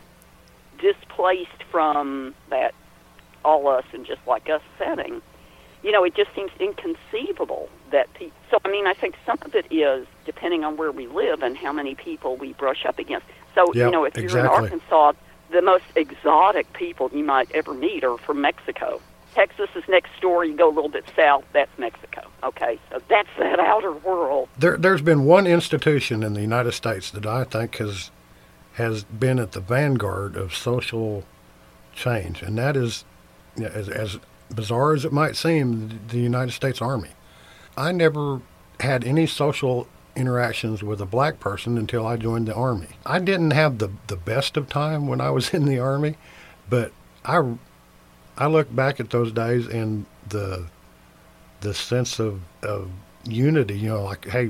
displaced 0.79 1.63
from 1.71 2.35
that 2.51 2.75
all 3.45 3.69
us 3.69 3.85
and 3.93 4.07
just 4.07 4.21
like 4.27 4.49
us 4.51 4.63
setting. 4.79 5.23
You 5.83 5.93
know, 5.93 6.03
it 6.05 6.15
just 6.15 6.35
seems 6.35 6.51
inconceivable 6.59 7.69
that 7.93 8.13
people. 8.15 8.37
So, 8.51 8.59
I 8.65 8.69
mean, 8.69 8.87
I 8.87 8.95
think 8.95 9.17
some 9.25 9.39
of 9.43 9.55
it 9.55 9.67
is 9.71 10.07
depending 10.25 10.65
on 10.65 10.77
where 10.77 10.91
we 10.91 11.07
live 11.07 11.43
and 11.43 11.57
how 11.57 11.73
many 11.73 11.95
people 11.95 12.37
we 12.37 12.53
brush 12.55 12.85
up 12.85 12.99
against. 12.99 13.27
So, 13.55 13.73
Yep, 13.73 13.85
you 13.85 13.91
know, 13.91 14.05
if 14.05 14.17
you're 14.17 14.39
in 14.39 14.47
Arkansas, 14.47 15.13
the 15.51 15.63
most 15.63 15.85
exotic 15.95 16.73
people 16.73 17.11
you 17.13 17.25
might 17.25 17.51
ever 17.53 17.75
meet 17.75 18.05
are 18.05 18.19
from 18.19 18.41
Mexico. 18.41 19.01
Texas 19.35 19.69
is 19.77 19.85
next 19.89 20.11
door. 20.21 20.45
You 20.45 20.57
go 20.57 20.69
a 20.69 20.75
little 20.75 20.91
bit 20.91 21.05
south, 21.15 21.45
that's 21.53 21.71
Mexico. 21.79 22.27
Okay, 22.43 22.79
so 22.91 23.01
that's 23.09 23.29
that 23.39 23.61
outer 23.61 23.93
world. 23.93 24.49
There, 24.59 24.77
there's 24.77 25.03
been 25.03 25.25
one 25.25 25.47
institution 25.47 26.23
in 26.23 26.35
the 26.35 26.41
United 26.41 26.73
States 26.73 27.11
that 27.13 27.25
I 27.25 27.45
think 27.45 27.77
has 27.77 28.11
has 28.79 29.05
been 29.05 29.39
at 29.39 29.53
the 29.53 29.61
vanguard 29.61 30.37
of 30.37 30.55
social 30.55 31.25
change, 31.93 32.43
and 32.43 32.57
that 32.59 32.77
is, 32.77 33.05
as, 33.61 33.89
as 33.89 34.19
bizarre 34.55 34.95
as 34.95 35.05
it 35.05 35.13
might 35.13 35.37
seem, 35.37 36.01
the 36.09 36.19
United 36.19 36.53
States 36.53 36.81
Army. 36.81 37.11
I 37.77 37.93
never 37.93 38.41
had 38.81 39.05
any 39.05 39.27
social 39.27 39.89
interactions 40.15 40.83
with 40.83 41.01
a 41.01 41.07
black 41.07 41.41
person 41.41 41.77
until 41.77 42.07
I 42.07 42.17
joined 42.17 42.47
the 42.47 42.55
Army. 42.55 42.89
I 43.05 43.19
didn't 43.19 43.51
have 43.51 43.79
the, 43.79 43.91
the 44.07 44.17
best 44.17 44.57
of 44.57 44.69
time 44.69 45.09
when 45.09 45.21
I 45.21 45.31
was 45.31 45.53
in 45.55 45.65
the 45.65 45.81
Army, 45.81 46.17
but 46.71 46.93
I, 47.25 47.55
I 48.37 48.47
look 48.47 48.75
back 48.75 49.01
at 49.01 49.11
those 49.11 49.33
days 49.33 49.67
and 49.67 50.07
the 50.29 50.67
the 51.61 51.75
sense 51.75 52.21
of, 52.21 52.41
of 52.63 52.89
unity, 53.25 53.77
you 53.77 53.89
know, 53.89 54.05
like, 54.05 54.29
hey, 54.29 54.45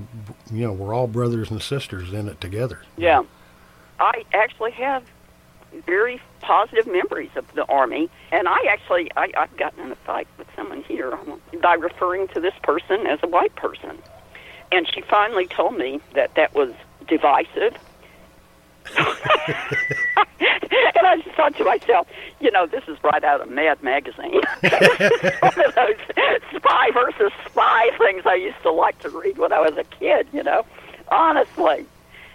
you 0.52 0.66
know, 0.66 0.72
we're 0.72 0.92
all 0.92 1.06
brothers 1.06 1.50
and 1.50 1.62
sisters 1.62 2.12
in 2.12 2.28
it 2.28 2.38
together. 2.38 2.82
Yeah. 2.98 3.22
I 3.98 4.24
actually 4.32 4.72
have 4.72 5.04
very 5.86 6.20
positive 6.40 6.86
memories 6.86 7.30
of 7.36 7.52
the 7.54 7.64
Army, 7.66 8.08
and 8.32 8.48
I 8.48 8.58
actually, 8.70 9.10
I, 9.16 9.30
I've 9.36 9.56
gotten 9.56 9.84
in 9.84 9.92
a 9.92 9.96
fight 9.96 10.28
with 10.38 10.46
someone 10.56 10.82
here 10.82 11.18
by 11.62 11.74
referring 11.74 12.28
to 12.28 12.40
this 12.40 12.54
person 12.62 13.06
as 13.06 13.18
a 13.22 13.28
white 13.28 13.54
person. 13.54 13.98
And 14.72 14.88
she 14.92 15.00
finally 15.02 15.46
told 15.46 15.76
me 15.76 16.00
that 16.14 16.34
that 16.34 16.54
was 16.54 16.72
divisive. 17.06 17.76
and 18.96 19.06
I 21.06 21.20
just 21.22 21.36
thought 21.36 21.56
to 21.56 21.64
myself, 21.64 22.06
you 22.40 22.50
know, 22.50 22.66
this 22.66 22.84
is 22.88 22.96
right 23.02 23.22
out 23.24 23.40
of 23.40 23.50
Mad 23.50 23.82
Magazine. 23.82 24.32
One 24.60 25.64
of 25.66 25.74
those 25.74 25.96
spy 26.56 26.90
versus 26.92 27.32
spy 27.46 27.90
things 27.98 28.22
I 28.26 28.34
used 28.34 28.60
to 28.62 28.70
like 28.70 28.98
to 29.00 29.10
read 29.10 29.38
when 29.38 29.52
I 29.52 29.60
was 29.60 29.76
a 29.76 29.84
kid, 29.84 30.28
you 30.32 30.42
know. 30.42 30.64
Honestly, 31.10 31.86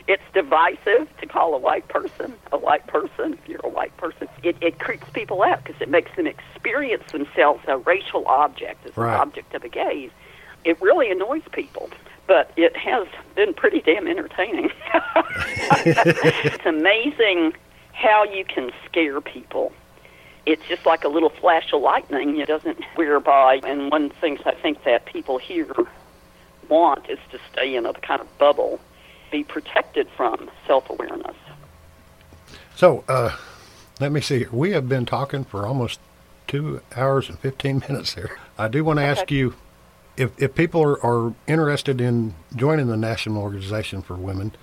it's 0.07 0.23
divisive 0.33 1.07
to 1.19 1.25
call 1.27 1.53
a 1.55 1.57
white 1.57 1.87
person 1.87 2.33
a 2.51 2.57
white 2.57 2.85
person 2.87 3.33
if 3.33 3.47
you're 3.49 3.61
a 3.63 3.69
white 3.69 3.95
person. 3.97 4.27
It, 4.43 4.55
it 4.61 4.79
creeps 4.79 5.09
people 5.13 5.41
out 5.43 5.63
because 5.63 5.81
it 5.81 5.89
makes 5.89 6.15
them 6.15 6.27
experience 6.27 7.11
themselves 7.11 7.63
a 7.67 7.77
racial 7.77 8.25
object, 8.27 8.85
as 8.85 8.95
Right. 8.97 9.13
an 9.13 9.19
object 9.19 9.53
of 9.55 9.63
a 9.63 9.69
gaze. 9.69 10.11
It 10.65 10.81
really 10.81 11.09
annoys 11.11 11.41
people, 11.51 11.89
but 12.27 12.51
it 12.55 12.75
has 12.77 13.07
been 13.35 13.53
pretty 13.53 13.81
damn 13.81 14.07
entertaining. 14.07 14.69
it's 15.85 16.65
amazing 16.65 17.53
how 17.93 18.23
you 18.23 18.45
can 18.45 18.71
scare 18.85 19.19
people. 19.21 19.71
It's 20.45 20.63
just 20.67 20.85
like 20.85 21.03
a 21.03 21.07
little 21.07 21.29
flash 21.29 21.71
of 21.73 21.81
lightning. 21.81 22.39
It 22.39 22.47
doesn't 22.47 22.83
whereby, 22.95 23.61
and 23.63 23.89
one 23.91 24.05
of 24.05 24.09
the 24.11 24.17
things 24.19 24.41
I 24.45 24.53
think 24.53 24.83
that 24.83 25.05
people 25.05 25.37
here 25.37 25.73
want 26.69 27.09
is 27.09 27.19
to 27.31 27.39
stay 27.51 27.75
in 27.75 27.85
a 27.85 27.93
kind 27.93 28.21
of 28.21 28.37
bubble, 28.37 28.79
be 29.33 29.43
protected 29.43 30.07
from 30.15 30.49
self-awareness. 30.67 31.35
So, 32.75 33.03
uh, 33.09 33.35
let 33.99 34.11
me 34.11 34.21
see. 34.21 34.45
We 34.51 34.71
have 34.71 34.87
been 34.87 35.07
talking 35.07 35.43
for 35.43 35.65
almost 35.65 35.99
two 36.47 36.81
hours 36.95 37.29
and 37.29 37.39
15 37.39 37.83
minutes 37.89 38.13
here. 38.13 38.37
I 38.59 38.67
do 38.67 38.83
want 38.83 38.99
to 38.99 39.03
ask 39.03 39.31
you 39.31 39.55
if, 40.17 40.39
if 40.39 40.53
people 40.53 40.83
are, 40.83 41.03
are 41.03 41.33
interested 41.47 41.99
in 41.99 42.35
joining 42.55 42.87
the 42.87 42.97
National 42.97 43.41
Organization 43.41 44.03
for 44.03 44.13
Women, 44.13 44.53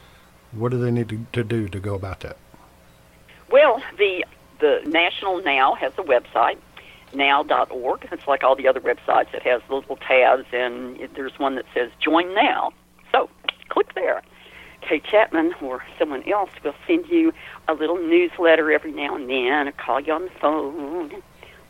what 0.52 0.70
do 0.70 0.80
they 0.80 0.92
need 0.92 1.08
to, 1.08 1.26
to 1.32 1.42
do 1.42 1.68
to 1.68 1.80
go 1.80 1.94
about 1.94 2.20
that? 2.20 2.36
Well, 3.50 3.82
the 3.98 4.24
the 4.60 4.82
National 4.86 5.42
NOW 5.42 5.74
has 5.74 5.92
a 5.96 6.02
website, 6.02 6.58
now.org. 7.14 8.08
It's 8.12 8.28
like 8.28 8.44
all 8.44 8.54
the 8.54 8.68
other 8.68 8.80
websites. 8.80 9.32
It 9.32 9.42
has 9.42 9.62
little 9.70 9.96
tabs, 9.96 10.44
and 10.52 11.08
there's 11.14 11.36
one 11.38 11.54
that 11.54 11.64
says 11.74 11.90
Join 11.98 12.34
Now. 12.34 12.72
So 13.10 13.30
click 13.70 13.94
there. 13.94 14.22
Kae 14.90 15.02
Chatman 15.02 15.52
or 15.62 15.82
someone 15.98 16.28
else 16.28 16.50
will 16.64 16.74
send 16.86 17.06
you 17.06 17.32
a 17.68 17.74
little 17.74 17.96
newsletter 17.96 18.72
every 18.72 18.92
now 18.92 19.14
and 19.14 19.30
then, 19.30 19.68
or 19.68 19.72
call 19.72 20.00
you 20.00 20.12
on 20.12 20.24
the 20.24 20.30
phone. 20.40 21.22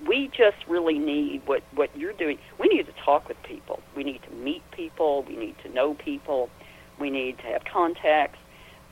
We 0.07 0.29
just 0.29 0.57
really 0.66 0.99
need 0.99 1.43
what 1.45 1.62
what 1.75 1.95
you're 1.95 2.14
doing. 2.14 2.39
We 2.59 2.68
need 2.68 2.87
to 2.87 2.95
talk 3.05 3.29
with 3.29 3.37
people. 3.43 3.81
We 3.95 4.05
need 4.05 4.23
to 4.23 4.31
meet 4.37 4.62
people. 4.71 5.25
We 5.29 5.37
need 5.37 5.57
to 5.62 5.68
know 5.68 5.93
people. 5.93 6.49
We 6.99 7.11
need 7.11 7.37
to 7.39 7.45
have 7.45 7.64
contacts 7.64 8.39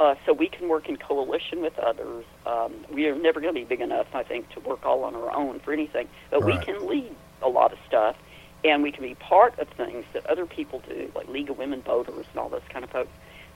uh, 0.00 0.14
so 0.24 0.32
we 0.32 0.48
can 0.48 0.68
work 0.68 0.88
in 0.88 0.96
coalition 0.96 1.62
with 1.62 1.78
others. 1.78 2.24
Um, 2.46 2.74
we 2.92 3.06
are 3.06 3.18
never 3.18 3.40
going 3.40 3.54
to 3.54 3.60
be 3.60 3.64
big 3.64 3.80
enough, 3.80 4.06
I 4.14 4.22
think, 4.22 4.50
to 4.50 4.60
work 4.60 4.84
all 4.84 5.04
on 5.04 5.14
our 5.14 5.30
own 5.34 5.60
for 5.60 5.72
anything, 5.72 6.08
but 6.30 6.44
we 6.44 6.56
can 6.58 6.86
lead 6.86 7.14
a 7.42 7.48
lot 7.48 7.72
of 7.72 7.78
stuff, 7.86 8.16
and 8.64 8.82
we 8.82 8.92
can 8.92 9.02
be 9.02 9.14
part 9.14 9.58
of 9.58 9.68
things 9.68 10.04
that 10.12 10.24
other 10.26 10.46
people 10.46 10.82
do, 10.88 11.10
like 11.14 11.28
League 11.28 11.50
of 11.50 11.58
Women 11.58 11.82
Voters 11.82 12.26
and 12.30 12.38
all 12.38 12.48
those 12.48 12.62
kind 12.68 12.84
of 12.84 12.90
folks, 12.90 13.10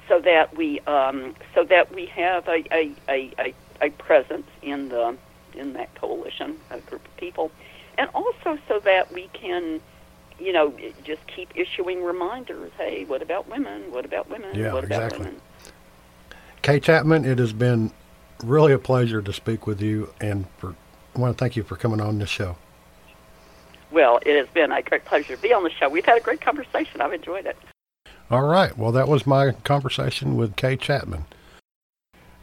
so 0.08 0.20
that 0.20 0.56
we 0.56 0.80
um, 0.80 1.34
so 1.54 1.64
that 1.64 1.94
we 1.94 2.06
have 2.06 2.48
a, 2.48 2.64
a, 2.72 2.92
a, 3.08 3.54
a, 3.80 3.90
presence 3.90 4.46
in 4.62 4.88
the 4.88 5.16
in 5.54 5.72
that 5.74 5.94
coalition, 5.94 6.58
a 6.70 6.78
group 6.80 7.04
of 7.04 7.16
people, 7.16 7.50
and 7.98 8.08
also 8.14 8.58
so 8.68 8.80
that 8.80 9.12
we 9.12 9.28
can. 9.32 9.80
You 10.38 10.52
know, 10.52 10.74
just 11.04 11.24
keep 11.28 11.52
issuing 11.54 12.02
reminders. 12.02 12.72
Hey, 12.76 13.04
what 13.04 13.22
about 13.22 13.48
women? 13.48 13.92
What 13.92 14.04
about 14.04 14.28
women? 14.28 14.58
Yeah, 14.58 14.72
what 14.72 14.82
about 14.82 15.04
exactly. 15.04 15.26
women? 15.26 15.40
Kae 16.62 16.80
Chatman, 16.80 17.24
it 17.24 17.38
has 17.38 17.52
been 17.52 17.92
really 18.42 18.72
a 18.72 18.78
pleasure 18.78 19.22
to 19.22 19.32
speak 19.32 19.66
with 19.66 19.80
you, 19.80 20.12
and 20.20 20.46
for, 20.58 20.74
I 21.14 21.20
want 21.20 21.36
to 21.36 21.40
thank 21.40 21.54
you 21.54 21.62
for 21.62 21.76
coming 21.76 22.00
on 22.00 22.18
this 22.18 22.28
show. 22.28 22.56
Well, 23.90 24.18
it 24.24 24.36
has 24.36 24.48
been 24.48 24.72
a 24.72 24.82
great 24.82 25.04
pleasure 25.04 25.36
to 25.36 25.42
be 25.42 25.52
on 25.52 25.64
the 25.64 25.70
show. 25.70 25.88
We've 25.88 26.04
had 26.04 26.16
a 26.16 26.20
great 26.20 26.40
conversation. 26.40 27.00
I've 27.00 27.12
enjoyed 27.12 27.46
it. 27.46 27.56
All 28.32 28.44
right. 28.44 28.76
Well, 28.78 28.92
that 28.92 29.08
was 29.08 29.26
my 29.26 29.50
conversation 29.62 30.38
with 30.38 30.56
Kae 30.56 30.78
Chatman. 30.78 31.24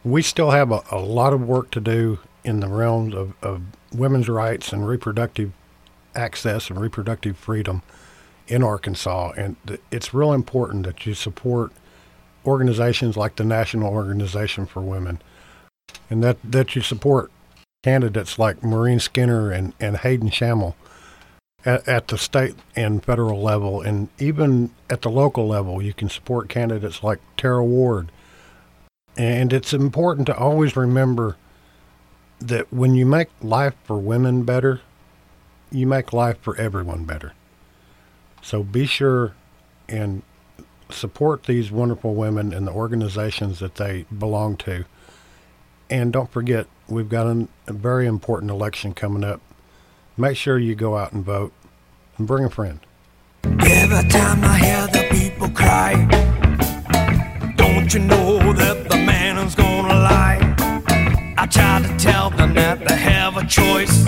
We 0.04 0.22
still 0.22 0.52
have 0.52 0.70
a, 0.70 0.82
a 0.92 1.00
lot 1.00 1.32
of 1.32 1.42
work 1.42 1.72
to 1.72 1.80
do 1.80 2.20
in 2.44 2.60
the 2.60 2.68
realms 2.68 3.12
of, 3.12 3.34
of 3.42 3.62
women's 3.92 4.28
rights 4.28 4.72
and 4.72 4.86
reproductive 4.86 5.50
access 6.14 6.70
and 6.70 6.80
reproductive 6.80 7.36
freedom 7.36 7.82
in 8.46 8.62
Arkansas. 8.62 9.32
And 9.36 9.56
th- 9.66 9.80
it's 9.90 10.14
real 10.14 10.32
important 10.32 10.86
that 10.86 11.06
you 11.06 11.14
support 11.14 11.72
organizations 12.46 13.16
like 13.16 13.34
the 13.34 13.44
National 13.44 13.92
Organization 13.92 14.66
for 14.66 14.82
Women 14.82 15.20
and 16.08 16.22
that, 16.22 16.38
that 16.44 16.76
you 16.76 16.82
support 16.82 17.32
candidates 17.82 18.38
like 18.38 18.62
Maureen 18.62 19.00
Skinner 19.00 19.50
and, 19.50 19.72
and 19.80 19.96
Hayden 19.96 20.30
Shamel 20.30 20.76
at, 21.64 21.86
at 21.88 22.08
the 22.08 22.18
state 22.18 22.54
and 22.76 23.04
federal 23.04 23.42
level, 23.42 23.80
and 23.80 24.08
even 24.18 24.70
at 24.88 25.02
the 25.02 25.10
local 25.10 25.46
level, 25.46 25.82
you 25.82 25.92
can 25.92 26.08
support 26.08 26.48
candidates 26.48 27.02
like 27.02 27.18
Tara 27.36 27.64
Ward. 27.64 28.10
And 29.16 29.52
it's 29.52 29.72
important 29.72 30.26
to 30.28 30.36
always 30.36 30.76
remember 30.76 31.36
that 32.38 32.72
when 32.72 32.94
you 32.94 33.04
make 33.04 33.28
life 33.42 33.74
for 33.84 33.98
women 33.98 34.44
better, 34.44 34.80
you 35.70 35.86
make 35.86 36.12
life 36.12 36.38
for 36.40 36.56
everyone 36.56 37.04
better. 37.04 37.32
So 38.42 38.62
be 38.62 38.86
sure 38.86 39.34
and 39.88 40.22
support 40.88 41.44
these 41.44 41.70
wonderful 41.70 42.14
women 42.14 42.52
and 42.52 42.66
the 42.66 42.72
organizations 42.72 43.58
that 43.58 43.76
they 43.76 44.06
belong 44.16 44.56
to. 44.56 44.84
And 45.88 46.12
don't 46.12 46.30
forget, 46.30 46.66
we've 46.88 47.08
got 47.08 47.26
a 47.26 47.48
very 47.72 48.06
important 48.06 48.50
election 48.50 48.94
coming 48.94 49.24
up. 49.24 49.40
Make 50.20 50.36
sure 50.36 50.58
you 50.58 50.74
go 50.74 50.98
out 50.98 51.14
and 51.14 51.24
vote 51.24 51.50
and 52.18 52.26
bring 52.26 52.44
a 52.44 52.50
friend. 52.50 52.78
Every 53.42 54.06
time 54.10 54.44
I 54.44 54.58
hear 54.58 54.86
the 54.88 55.08
people 55.10 55.48
cry, 55.48 55.94
don't 57.56 57.94
you 57.94 58.00
know 58.00 58.52
that 58.52 58.90
the 58.90 58.98
man 58.98 59.38
is 59.38 59.54
gonna 59.54 59.94
lie? 59.94 60.54
I 61.38 61.46
try 61.46 61.80
to 61.80 61.96
tell 61.96 62.28
them 62.28 62.52
that 62.52 62.86
they 62.86 62.96
have 62.96 63.38
a 63.38 63.46
choice. 63.46 64.04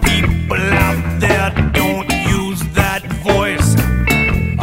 People 0.00 0.56
out 0.56 1.20
there, 1.20 1.50
don't 1.74 2.10
use 2.30 2.62
that 2.72 3.02
voice. 3.22 3.74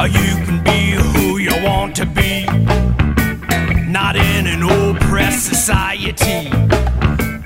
You 0.09 0.33
can 0.43 0.63
be 0.63 0.93
who 0.93 1.37
you 1.37 1.53
want 1.63 1.95
to 1.97 2.07
be, 2.07 2.45
not 3.91 4.15
in 4.15 4.47
an 4.47 4.63
oppressed 4.63 5.45
society. 5.45 6.49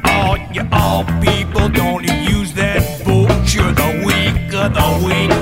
All 0.05 0.37
you 0.53 0.65
all 0.71 1.03
people 1.19 1.67
don't 1.67 2.05
the 4.69 5.05
wind. 5.05 5.36